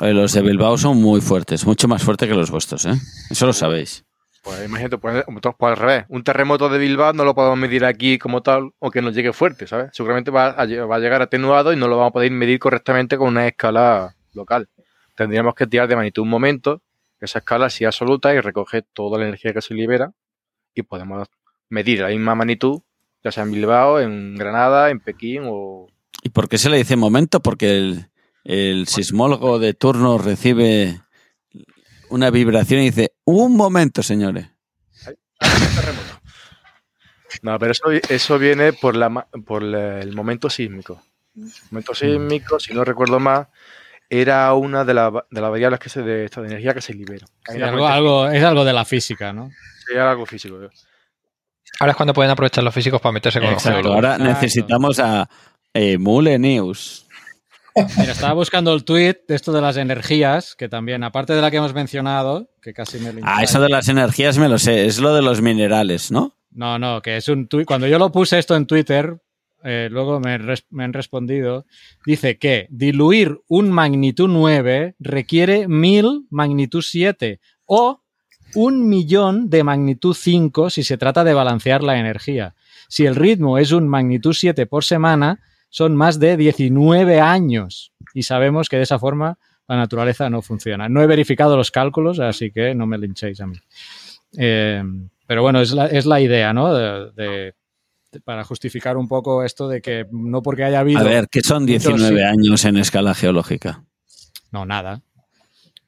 [0.00, 2.94] Oye, Los de Bilbao son muy fuertes, mucho más fuertes que los vuestros, ¿eh?
[3.30, 4.04] Eso lo sabéis.
[4.42, 6.04] Pues imagínate, pues, pues, al revés.
[6.08, 9.68] Un terremoto de Bilbao no lo podemos medir aquí como tal, aunque nos llegue fuerte,
[9.68, 9.90] ¿sabes?
[9.92, 13.46] Seguramente va a, llegar atenuado y no lo vamos a poder medir correctamente con una
[13.46, 14.68] escala local.
[15.14, 16.82] Tendríamos que tirar de magnitud un momento,
[17.20, 20.12] esa escala sea absoluta y recoge toda la energía que se libera
[20.74, 21.28] y podemos
[21.68, 22.80] medir la misma magnitud,
[23.22, 25.86] ya sea en Bilbao, en Granada, en Pekín o...
[26.24, 27.40] ¿Y por qué se le dice momento?
[27.40, 27.94] Porque
[28.42, 31.00] el sismólogo de turno recibe
[32.12, 34.46] una vibración y dice, un momento, señores.
[37.40, 41.02] No, pero eso, eso viene por, la, por el momento sísmico.
[41.34, 43.48] El momento sísmico, si no recuerdo más,
[44.10, 47.26] era una de, la, de las variables que se, de, de energía que se libera.
[47.48, 49.50] Sí, algo, algo, es algo de la física, ¿no?
[49.86, 50.58] Sí, algo físico.
[51.80, 55.28] Ahora es cuando pueden aprovechar los físicos para meterse con Exacto, los Ahora necesitamos a
[55.72, 57.08] eh, Mule News.
[57.98, 61.50] Mira, estaba buscando el tweet de esto de las energías, que también, aparte de la
[61.50, 64.98] que hemos mencionado, que casi me Ah, eso de las energías me lo sé, es
[64.98, 66.36] lo de los minerales, ¿no?
[66.50, 67.64] No, no, que es un tweet.
[67.64, 69.16] Cuando yo lo puse esto en Twitter,
[69.64, 71.66] eh, luego me, res me, han respondido,
[72.04, 78.02] dice que diluir un magnitud 9 requiere 1000 magnitud 7 o
[78.54, 82.54] un millón de magnitud 5 si se trata de balancear la energía.
[82.88, 85.40] Si el ritmo es un magnitud 7 por semana,
[85.72, 90.86] son más de 19 años y sabemos que de esa forma la naturaleza no funciona.
[90.86, 93.56] No he verificado los cálculos, así que no me linchéis a mí.
[94.36, 94.82] Eh,
[95.26, 96.74] pero bueno, es la, es la idea, ¿no?
[96.74, 97.54] De, de,
[98.12, 101.00] de, para justificar un poco esto de que no porque haya habido...
[101.00, 102.22] A ver, ¿qué son 19 sí.
[102.22, 103.82] años en escala geológica?
[104.50, 105.00] No, nada.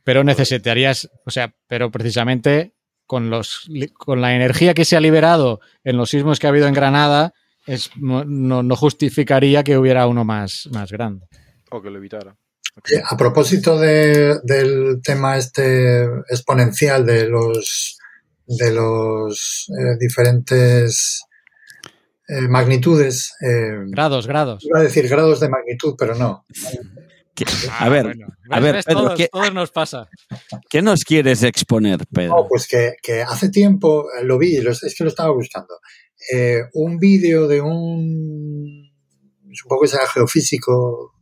[0.03, 2.73] Pero necesitarías, o sea, pero precisamente
[3.05, 6.69] con, los, con la energía que se ha liberado en los sismos que ha habido
[6.69, 7.35] en Granada,
[7.67, 11.27] es, no, no, justificaría que hubiera uno más, más grande.
[11.71, 12.37] O que lo evitara.
[12.77, 12.99] Okay.
[13.09, 17.99] A propósito de, del tema este exponencial de los
[18.47, 21.25] de los eh, diferentes
[22.29, 23.35] eh, magnitudes.
[23.41, 24.65] Eh, grados, grados.
[24.65, 26.47] Iba a decir grados de magnitud, pero no.
[27.81, 28.27] A ver, bueno.
[28.51, 28.85] a ver, ¿Ves?
[28.85, 30.09] Pedro, todos, ¿qué, todos, nos pasa.
[30.71, 32.37] ¿qué, nos quieres exponer, Pedro?
[32.37, 35.75] No, pues que, que hace tiempo lo vi, es que lo estaba buscando.
[36.33, 38.91] Eh, un vídeo de un,
[39.53, 41.15] supongo que será geofísico,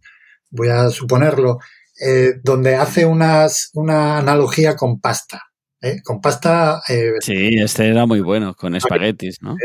[0.50, 1.58] voy a suponerlo,
[2.00, 5.42] eh, donde hace unas, una analogía con pasta.
[5.80, 6.00] ¿eh?
[6.02, 6.80] Con pasta.
[7.20, 9.56] Sí, este era muy bueno, con espaguetis, ¿no?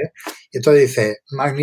[0.51, 1.17] Y entonces dice: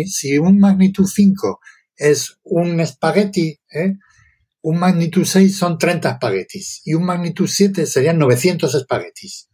[0.05, 1.59] si un magnitud 5
[1.97, 3.59] es un espagueti,
[4.61, 9.49] un magnitud 6 son 30 espaguetis y un magnitud 7 serían 900 espaguetis.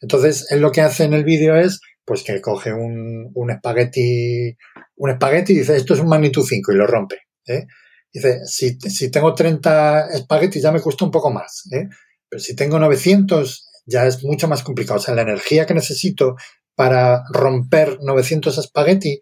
[0.00, 4.56] Entonces, él lo que hace en el vídeo es pues que coge un, un espagueti
[4.96, 7.18] un espagueti y dice esto es un magnitud 5 y lo rompe.
[7.46, 7.68] ¿eh?
[8.12, 11.86] Dice, si, si, tengo 30 espaguetis ya me cuesta un poco más, ¿eh?
[12.28, 14.98] pero si tengo 900 ya es mucho más complicado.
[14.98, 16.34] O sea, la energía que necesito
[16.74, 19.20] para romper 900 espagueti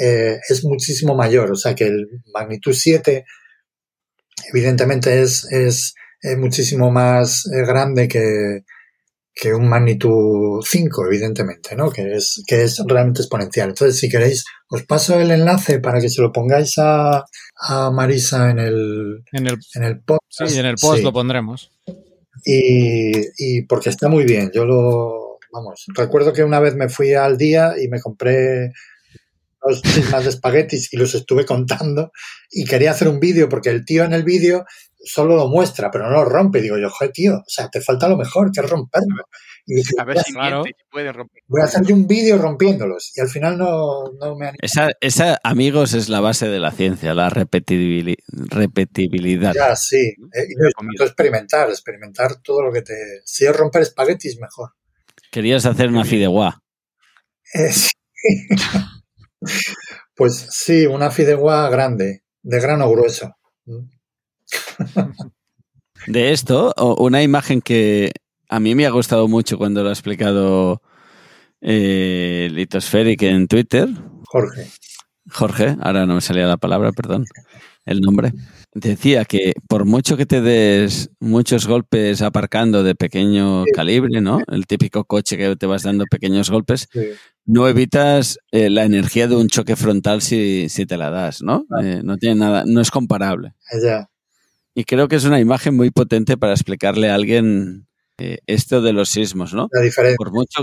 [0.00, 1.50] eh, es muchísimo mayor.
[1.50, 3.24] O sea, que el magnitud 7
[4.52, 8.62] evidentemente es, es, es muchísimo más grande que,
[9.40, 11.90] que un magnitud 5, evidentemente, ¿no?
[11.90, 13.68] Que es, que es realmente exponencial.
[13.68, 17.24] Entonces, si queréis, os paso el enlace para que se lo pongáis a,
[17.60, 20.22] a Marisa en el, en el, en el post.
[20.28, 21.04] Sí, en el post sí.
[21.04, 21.70] lo pondremos.
[22.44, 24.50] Y, y, porque está muy bien.
[24.52, 28.72] Yo lo, vamos, recuerdo que una vez me fui al día y me compré
[29.62, 32.10] dos más de espaguetis y los estuve contando
[32.50, 34.64] y quería hacer un vídeo porque el tío en el vídeo
[35.08, 36.60] solo lo muestra, pero no lo rompe.
[36.60, 39.24] Digo yo, joder, tío, o sea, te falta lo mejor, que es romperlo.
[39.66, 41.42] Y dije, a ver si claro, pueden romper.
[41.46, 43.12] Voy a hacer un vídeo rompiéndolos.
[43.16, 44.56] Y al final no, no me han...
[44.60, 49.52] Esa, esa, amigos, es la base de la ciencia, la repetibil repetibilidad.
[49.54, 50.14] Ya, sí.
[50.32, 52.94] Eh, y experimentar, experimentar todo lo que te...
[53.24, 54.70] Si es romper espaguetis, mejor.
[55.30, 56.62] Querías hacer una fideuá.
[57.52, 57.90] Eh, sí.
[60.14, 63.34] pues sí, una fideuá grande, de grano grueso.
[66.06, 68.12] De esto, una imagen que
[68.48, 70.80] a mí me ha gustado mucho cuando lo ha explicado
[71.60, 73.88] eh, Litospheric en Twitter.
[74.26, 74.68] Jorge.
[75.30, 77.26] Jorge, ahora no me salía la palabra, perdón,
[77.84, 78.32] el nombre.
[78.74, 83.72] Decía que por mucho que te des muchos golpes aparcando de pequeño sí.
[83.74, 84.40] calibre, ¿no?
[84.46, 87.00] El típico coche que te vas dando pequeños golpes, sí.
[87.44, 91.66] no evitas eh, la energía de un choque frontal si, si te la das, ¿no?
[91.70, 91.82] Ah.
[91.82, 93.54] Eh, no tiene nada, no es comparable.
[93.82, 94.08] Ya.
[94.78, 98.92] Y creo que es una imagen muy potente para explicarle a alguien eh, esto de
[98.92, 99.66] los sismos, ¿no?
[99.72, 100.14] La diferencia.
[100.16, 100.62] Por mucho,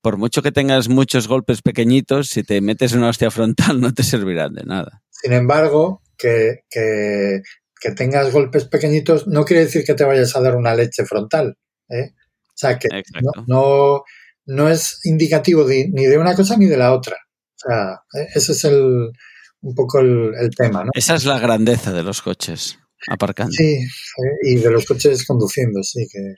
[0.00, 4.04] por mucho que tengas muchos golpes pequeñitos, si te metes una hostia frontal no te
[4.04, 5.02] servirán de nada.
[5.10, 7.42] Sin embargo, que, que,
[7.80, 11.58] que tengas golpes pequeñitos no quiere decir que te vayas a dar una leche frontal.
[11.88, 12.12] ¿eh?
[12.14, 12.86] O sea, que
[13.20, 14.02] no, no,
[14.46, 17.16] no es indicativo de- ni de una cosa ni de la otra.
[17.56, 19.10] O sea, e- ese es el,
[19.62, 20.90] un poco el, el tema, ¿no?
[20.94, 23.52] Esa es la grandeza de los coches aparcando.
[23.52, 23.78] Sí,
[24.42, 26.34] y de los coches conduciendo, sí, que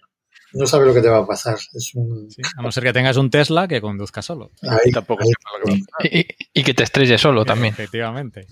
[0.52, 1.56] no sabe lo que te va a pasar.
[1.74, 2.28] Es un...
[2.30, 4.50] Sí, A no ser que tengas un Tesla que conduzca solo.
[4.62, 6.12] ahí- Tampoco ahí- sepa lo que va a pasar.
[6.12, 7.72] Y, y- y que te estrelle solo también.
[7.72, 8.46] Efectivamente.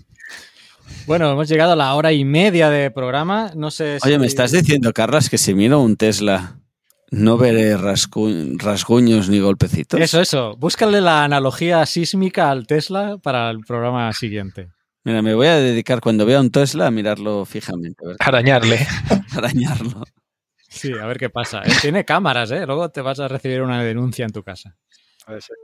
[1.06, 3.52] Bueno, hemos llegado a la hora y media de programa.
[3.54, 4.08] No sé si...
[4.08, 6.60] Oye, ¿me estás diciendo, Carlas, que si miro un Tesla
[7.10, 10.00] no veré rasgu- rasguños ni golpecitos?
[10.00, 10.56] Eso, eso.
[10.56, 14.68] Búscale la analogía sísmica al Tesla para el programa siguiente.
[15.08, 18.86] Mira, me voy a dedicar cuando vea un Tesla a mirarlo fijamente, a ver, Arañarle.
[19.34, 20.02] arañarlo.
[20.70, 21.62] Sí, a ver qué pasa.
[21.64, 22.66] Eh, Tiene cámaras, ¿eh?
[22.66, 24.76] Luego te vas a recibir una denuncia en tu casa.
[25.24, 25.56] Puede ser.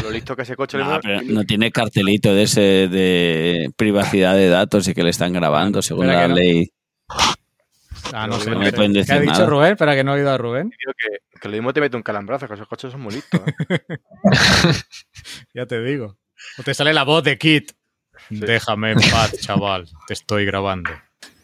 [0.00, 4.34] Lo listo que ese coche le No, pero no tiene cartelito de ese de privacidad
[4.36, 6.36] de datos y que le están grabando según la no.
[6.36, 6.70] ley.
[8.12, 8.50] Ah, no No sé.
[8.50, 8.72] me no sé.
[8.74, 9.46] pueden ¿Qué decir ha dicho nada.
[9.46, 9.72] Rubén?
[9.72, 10.70] Espera que no he oído a Rubén.
[10.70, 13.40] Que, que lo mismo te mete un calambrazo, que esos coches son muy listos.
[13.68, 13.80] ¿eh?
[15.54, 16.16] Ya te digo.
[16.58, 17.72] O te sale la voz de Kit.
[18.30, 19.88] Déjame en paz, chaval.
[20.06, 20.90] Te estoy grabando.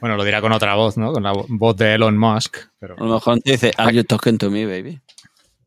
[0.00, 1.12] Bueno, lo dirá con otra voz, ¿no?
[1.12, 2.56] Con la vo- voz de Elon Musk.
[2.78, 2.96] Pero...
[2.98, 5.00] A lo mejor te dice, are you talking to me, baby?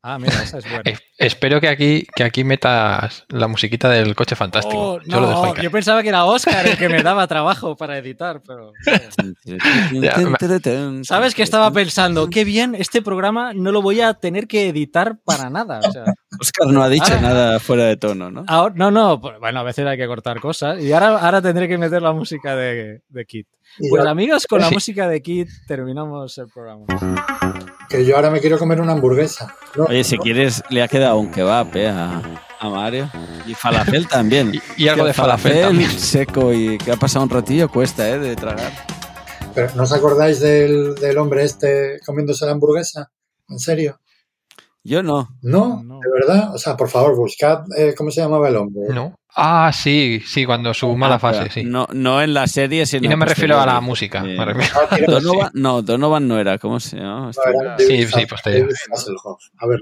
[0.04, 0.82] Ah, mira, esa es buena.
[0.86, 4.78] Es- espero que aquí, que aquí metas la musiquita del coche fantástico.
[4.80, 7.98] Oh, yo lo dejo yo pensaba que era Oscar el que me daba trabajo para
[7.98, 8.74] editar, pero...
[11.04, 12.30] ¿Sabes qué estaba pensando?
[12.30, 15.80] Qué bien, este programa no lo voy a tener que editar para nada.
[15.80, 16.06] O sea,
[16.40, 18.44] Oscar no ha dicho Ahora- nada fuera de tono, ¿no?
[18.48, 20.80] ahora- no, no, pues, bueno, a veces hay que cortar cosas.
[20.82, 23.48] Y ahora, ahora tendré que meter la música de, de Kit.
[23.90, 26.86] Pues yo- amigos, con la música de Kit terminamos el programa.
[27.90, 29.54] que yo ahora me quiero comer una hamburguesa.
[29.76, 32.22] No, Oye, si quieres, le ha quedado un kebab eh, a,
[32.60, 33.10] a Mario.
[33.46, 34.54] Y falafel también.
[34.78, 35.90] Y, y algo de el falafel también.
[35.92, 38.20] seco y que ha pasado un ratillo cuesta, ¿eh?
[38.20, 38.72] De tragar.
[39.54, 43.10] pero ¿no os acordáis del, del hombre este comiéndose la hamburguesa?
[43.50, 44.00] ¿En serio?
[44.88, 45.28] Yo no.
[45.42, 45.84] ¿No?
[45.84, 46.00] No.
[46.00, 46.56] ¿De verdad?
[46.56, 48.84] O sea, por favor, buscad eh, cómo se llamaba el hombre.
[48.94, 49.14] ¿No?
[49.36, 51.64] Ah, sí, sí, cuando su mala Ah, fase, sí.
[51.66, 54.20] No, no en la serie, sino y no me refiero a la música.
[54.26, 57.30] Eh, me refiero- Ah, Donovan, no, Donovan no era, ¿cómo se llama?
[57.32, 58.70] Este- no, era Sí, David sí, posterior.
[58.94, 59.42] Hasselhoff.
[59.60, 59.80] A ver,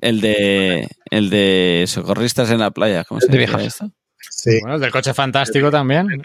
[0.00, 3.74] El de, el de socorristas en la playa, ¿cómo se De llama viejas.
[3.74, 3.90] esto?
[4.28, 4.58] sí.
[4.60, 6.08] Bueno, el del coche fantástico también.
[6.10, 6.20] El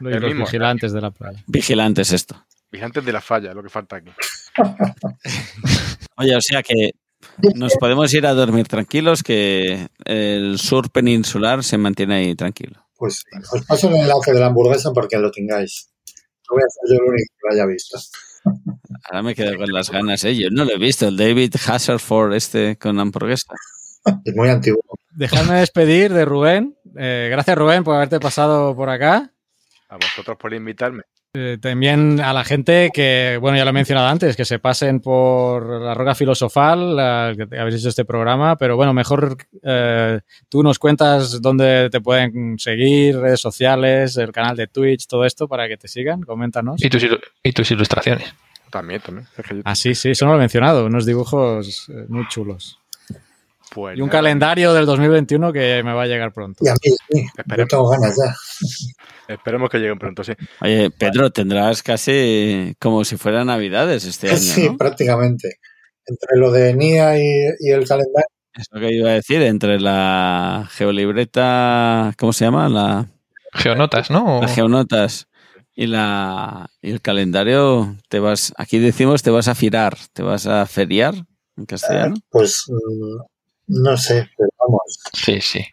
[0.00, 0.44] los mismo.
[0.46, 1.42] vigilantes de la playa.
[1.46, 2.44] Vigilantes esto.
[2.72, 4.10] Vigilantes de la falla, lo que falta aquí.
[6.16, 6.90] Oye, o sea que
[7.54, 12.84] nos podemos ir a dormir tranquilos, que el sur peninsular se mantiene ahí tranquilo.
[12.96, 15.90] Pues os paso el enlace de la hamburguesa porque lo tengáis.
[16.48, 17.98] No voy a ser yo el único que lo haya visto.
[19.04, 20.36] Ahora me quedo con las ganas, ¿eh?
[20.36, 23.54] Yo no lo he visto, el David Hasselford este con hamburguesa.
[24.24, 24.80] Es muy antiguo.
[25.10, 26.74] Dejadme despedir de Rubén.
[26.96, 29.30] Eh, gracias, Rubén, por haberte pasado por acá.
[29.90, 31.02] A vosotros por invitarme.
[31.32, 34.98] Eh, también a la gente que, bueno, ya lo he mencionado antes, que se pasen
[34.98, 40.64] por la Roca Filosofal, la- que habéis hecho este programa, pero bueno, mejor eh, tú
[40.64, 45.68] nos cuentas dónde te pueden seguir, redes sociales, el canal de Twitch, todo esto para
[45.68, 46.82] que te sigan, coméntanos.
[46.82, 47.06] Y tus,
[47.44, 48.34] y tus ilustraciones.
[48.72, 49.28] También, también.
[49.64, 52.79] Ah, sí, sí, eso no lo he mencionado, unos dibujos eh, muy chulos.
[53.74, 56.64] Pues Y un nada, calendario del 2021 que me va a llegar pronto.
[56.64, 57.22] Y a mí, sí.
[57.22, 57.68] Yo Esperemos.
[57.68, 59.34] tengo ganas ya.
[59.34, 60.32] Esperemos que lleguen pronto, sí.
[60.60, 64.76] Oye, Pedro, tendrás casi como si fuera Navidades este año, Sí, ¿no?
[64.76, 65.56] prácticamente.
[66.06, 67.22] Entre lo de NIA y,
[67.60, 68.26] y el calendario.
[68.54, 72.68] Es lo que iba a decir, entre la geolibreta, ¿cómo se llama?
[72.68, 73.06] La,
[73.52, 74.40] Geonotas, ¿no?
[74.42, 75.28] Las geonotas
[75.74, 80.46] y la y el calendario, te vas, aquí decimos te vas a firar, te vas
[80.46, 81.14] a feriar
[81.56, 82.16] en castellano.
[82.30, 83.20] Pues mm,
[83.70, 85.00] no sé, pero vamos.
[85.12, 85.64] Sí, sí.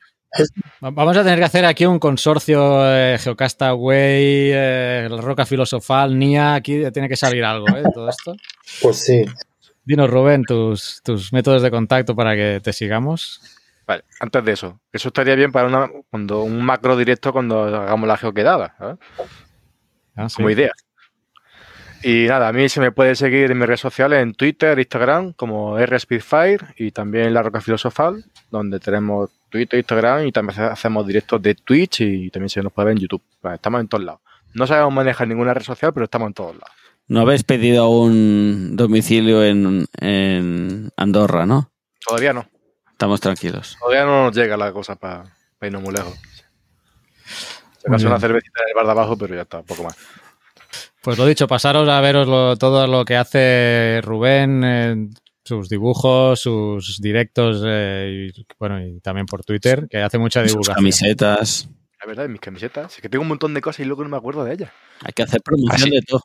[0.83, 6.17] Va- Vamos a tener que hacer aquí un consorcio eh, Geocastaway, eh, la Roca Filosofal,
[6.17, 7.83] NIA, aquí tiene que salir algo, ¿eh?
[7.83, 8.35] de Todo esto.
[8.81, 9.25] Pues sí.
[9.83, 13.41] Dinos, Rubén, tus, tus métodos de contacto para que te sigamos.
[13.87, 18.05] Vale, antes de eso, eso estaría bien para una, cuando un macro directo cuando hagamos
[18.07, 18.97] la geoquedada, ¿sabes?
[20.15, 20.35] Ah, sí.
[20.35, 20.71] como idea.
[22.09, 25.33] Y nada, a mí se me puede seguir en mis redes sociales, en Twitter, Instagram,
[25.33, 31.41] como RSpeedfire y también La Roca Filosofal, donde tenemos Twitter, Instagram y también hacemos directos
[31.41, 33.21] de Twitch y también se nos puede ver en YouTube.
[33.53, 34.21] Estamos en todos lados.
[34.53, 36.73] No sabemos manejar ninguna red social, pero estamos en todos lados.
[37.09, 41.71] No habéis pedido un domicilio en, en Andorra, ¿no?
[42.07, 42.47] Todavía no.
[42.89, 43.75] Estamos tranquilos.
[43.81, 45.25] Todavía no nos llega la cosa para
[45.61, 46.17] irnos muy lejos.
[47.25, 49.97] Se acaso una cervecita en el bar de abajo, pero ya está, poco más.
[51.07, 55.07] Pues lo dicho, pasaros a veros lo- todo lo que hace Rubén, eh,
[55.45, 60.49] sus dibujos, sus directos, eh, y, bueno, y también por Twitter, que hace mucha Sus
[60.51, 60.75] divulgación.
[60.75, 61.69] camisetas.
[62.01, 64.09] La verdad, en mis camisetas, es que tengo un montón de cosas y luego no
[64.09, 64.69] me acuerdo de ellas.
[65.01, 66.19] Hay que hacer promoción Así- de todo.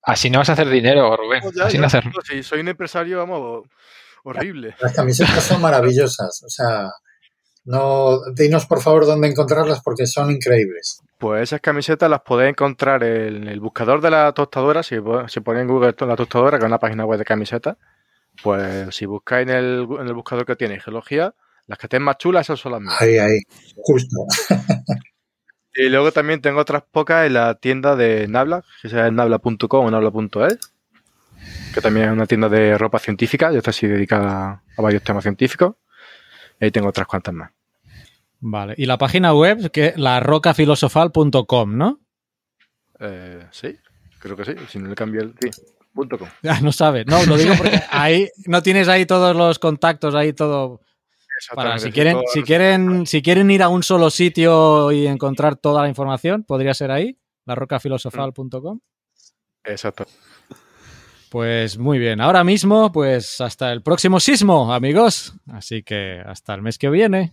[0.00, 1.40] Así no vas a hacer dinero, Rubén.
[1.42, 2.06] Pues ya, Así ya, no hacer.
[2.06, 3.64] no, si soy un empresario, vamos,
[4.22, 4.76] Horrible.
[4.80, 6.40] Las camisetas son maravillosas.
[6.46, 6.88] O sea,
[7.64, 11.00] no, dinos por favor dónde encontrarlas porque son increíbles.
[11.20, 14.82] Pues esas camisetas las podéis encontrar en el buscador de la tostadora.
[14.82, 14.96] Si,
[15.28, 17.76] si ponéis en Google la tostadora, que es una página web de camisetas,
[18.42, 21.34] pues si buscáis en el, en el buscador que tiene geología,
[21.66, 22.98] las que estén más chulas, esas son las mías.
[23.02, 23.38] Ahí, ahí,
[23.76, 24.16] justo.
[25.74, 29.90] y luego también tengo otras pocas en la tienda de Nabla, que sea nabla.com o
[29.90, 30.58] nabla.es,
[31.74, 35.22] que también es una tienda de ropa científica, ya está así dedicada a varios temas
[35.22, 35.74] científicos.
[36.58, 37.50] Y ahí tengo otras cuantas más.
[38.40, 38.74] Vale.
[38.76, 42.00] Y la página web, que la rocafilosofal.com, ¿no?
[42.98, 43.76] Eh, sí,
[44.18, 44.52] creo que sí.
[44.68, 45.34] Si no le cambio el.
[45.40, 45.62] Sí,
[45.92, 46.28] punto com.
[46.42, 47.04] Ya, no sabe.
[47.04, 50.80] No, lo digo porque ahí no tienes ahí todos los contactos, ahí todo.
[51.54, 55.82] Para si quieren, si quieren, si quieren ir a un solo sitio y encontrar toda
[55.82, 58.80] la información, podría ser ahí, la rocafilosofal.com.
[59.64, 60.06] Exacto.
[61.30, 62.20] Pues muy bien.
[62.20, 65.34] Ahora mismo, pues hasta el próximo sismo, amigos.
[65.46, 67.32] Así que hasta el mes que viene.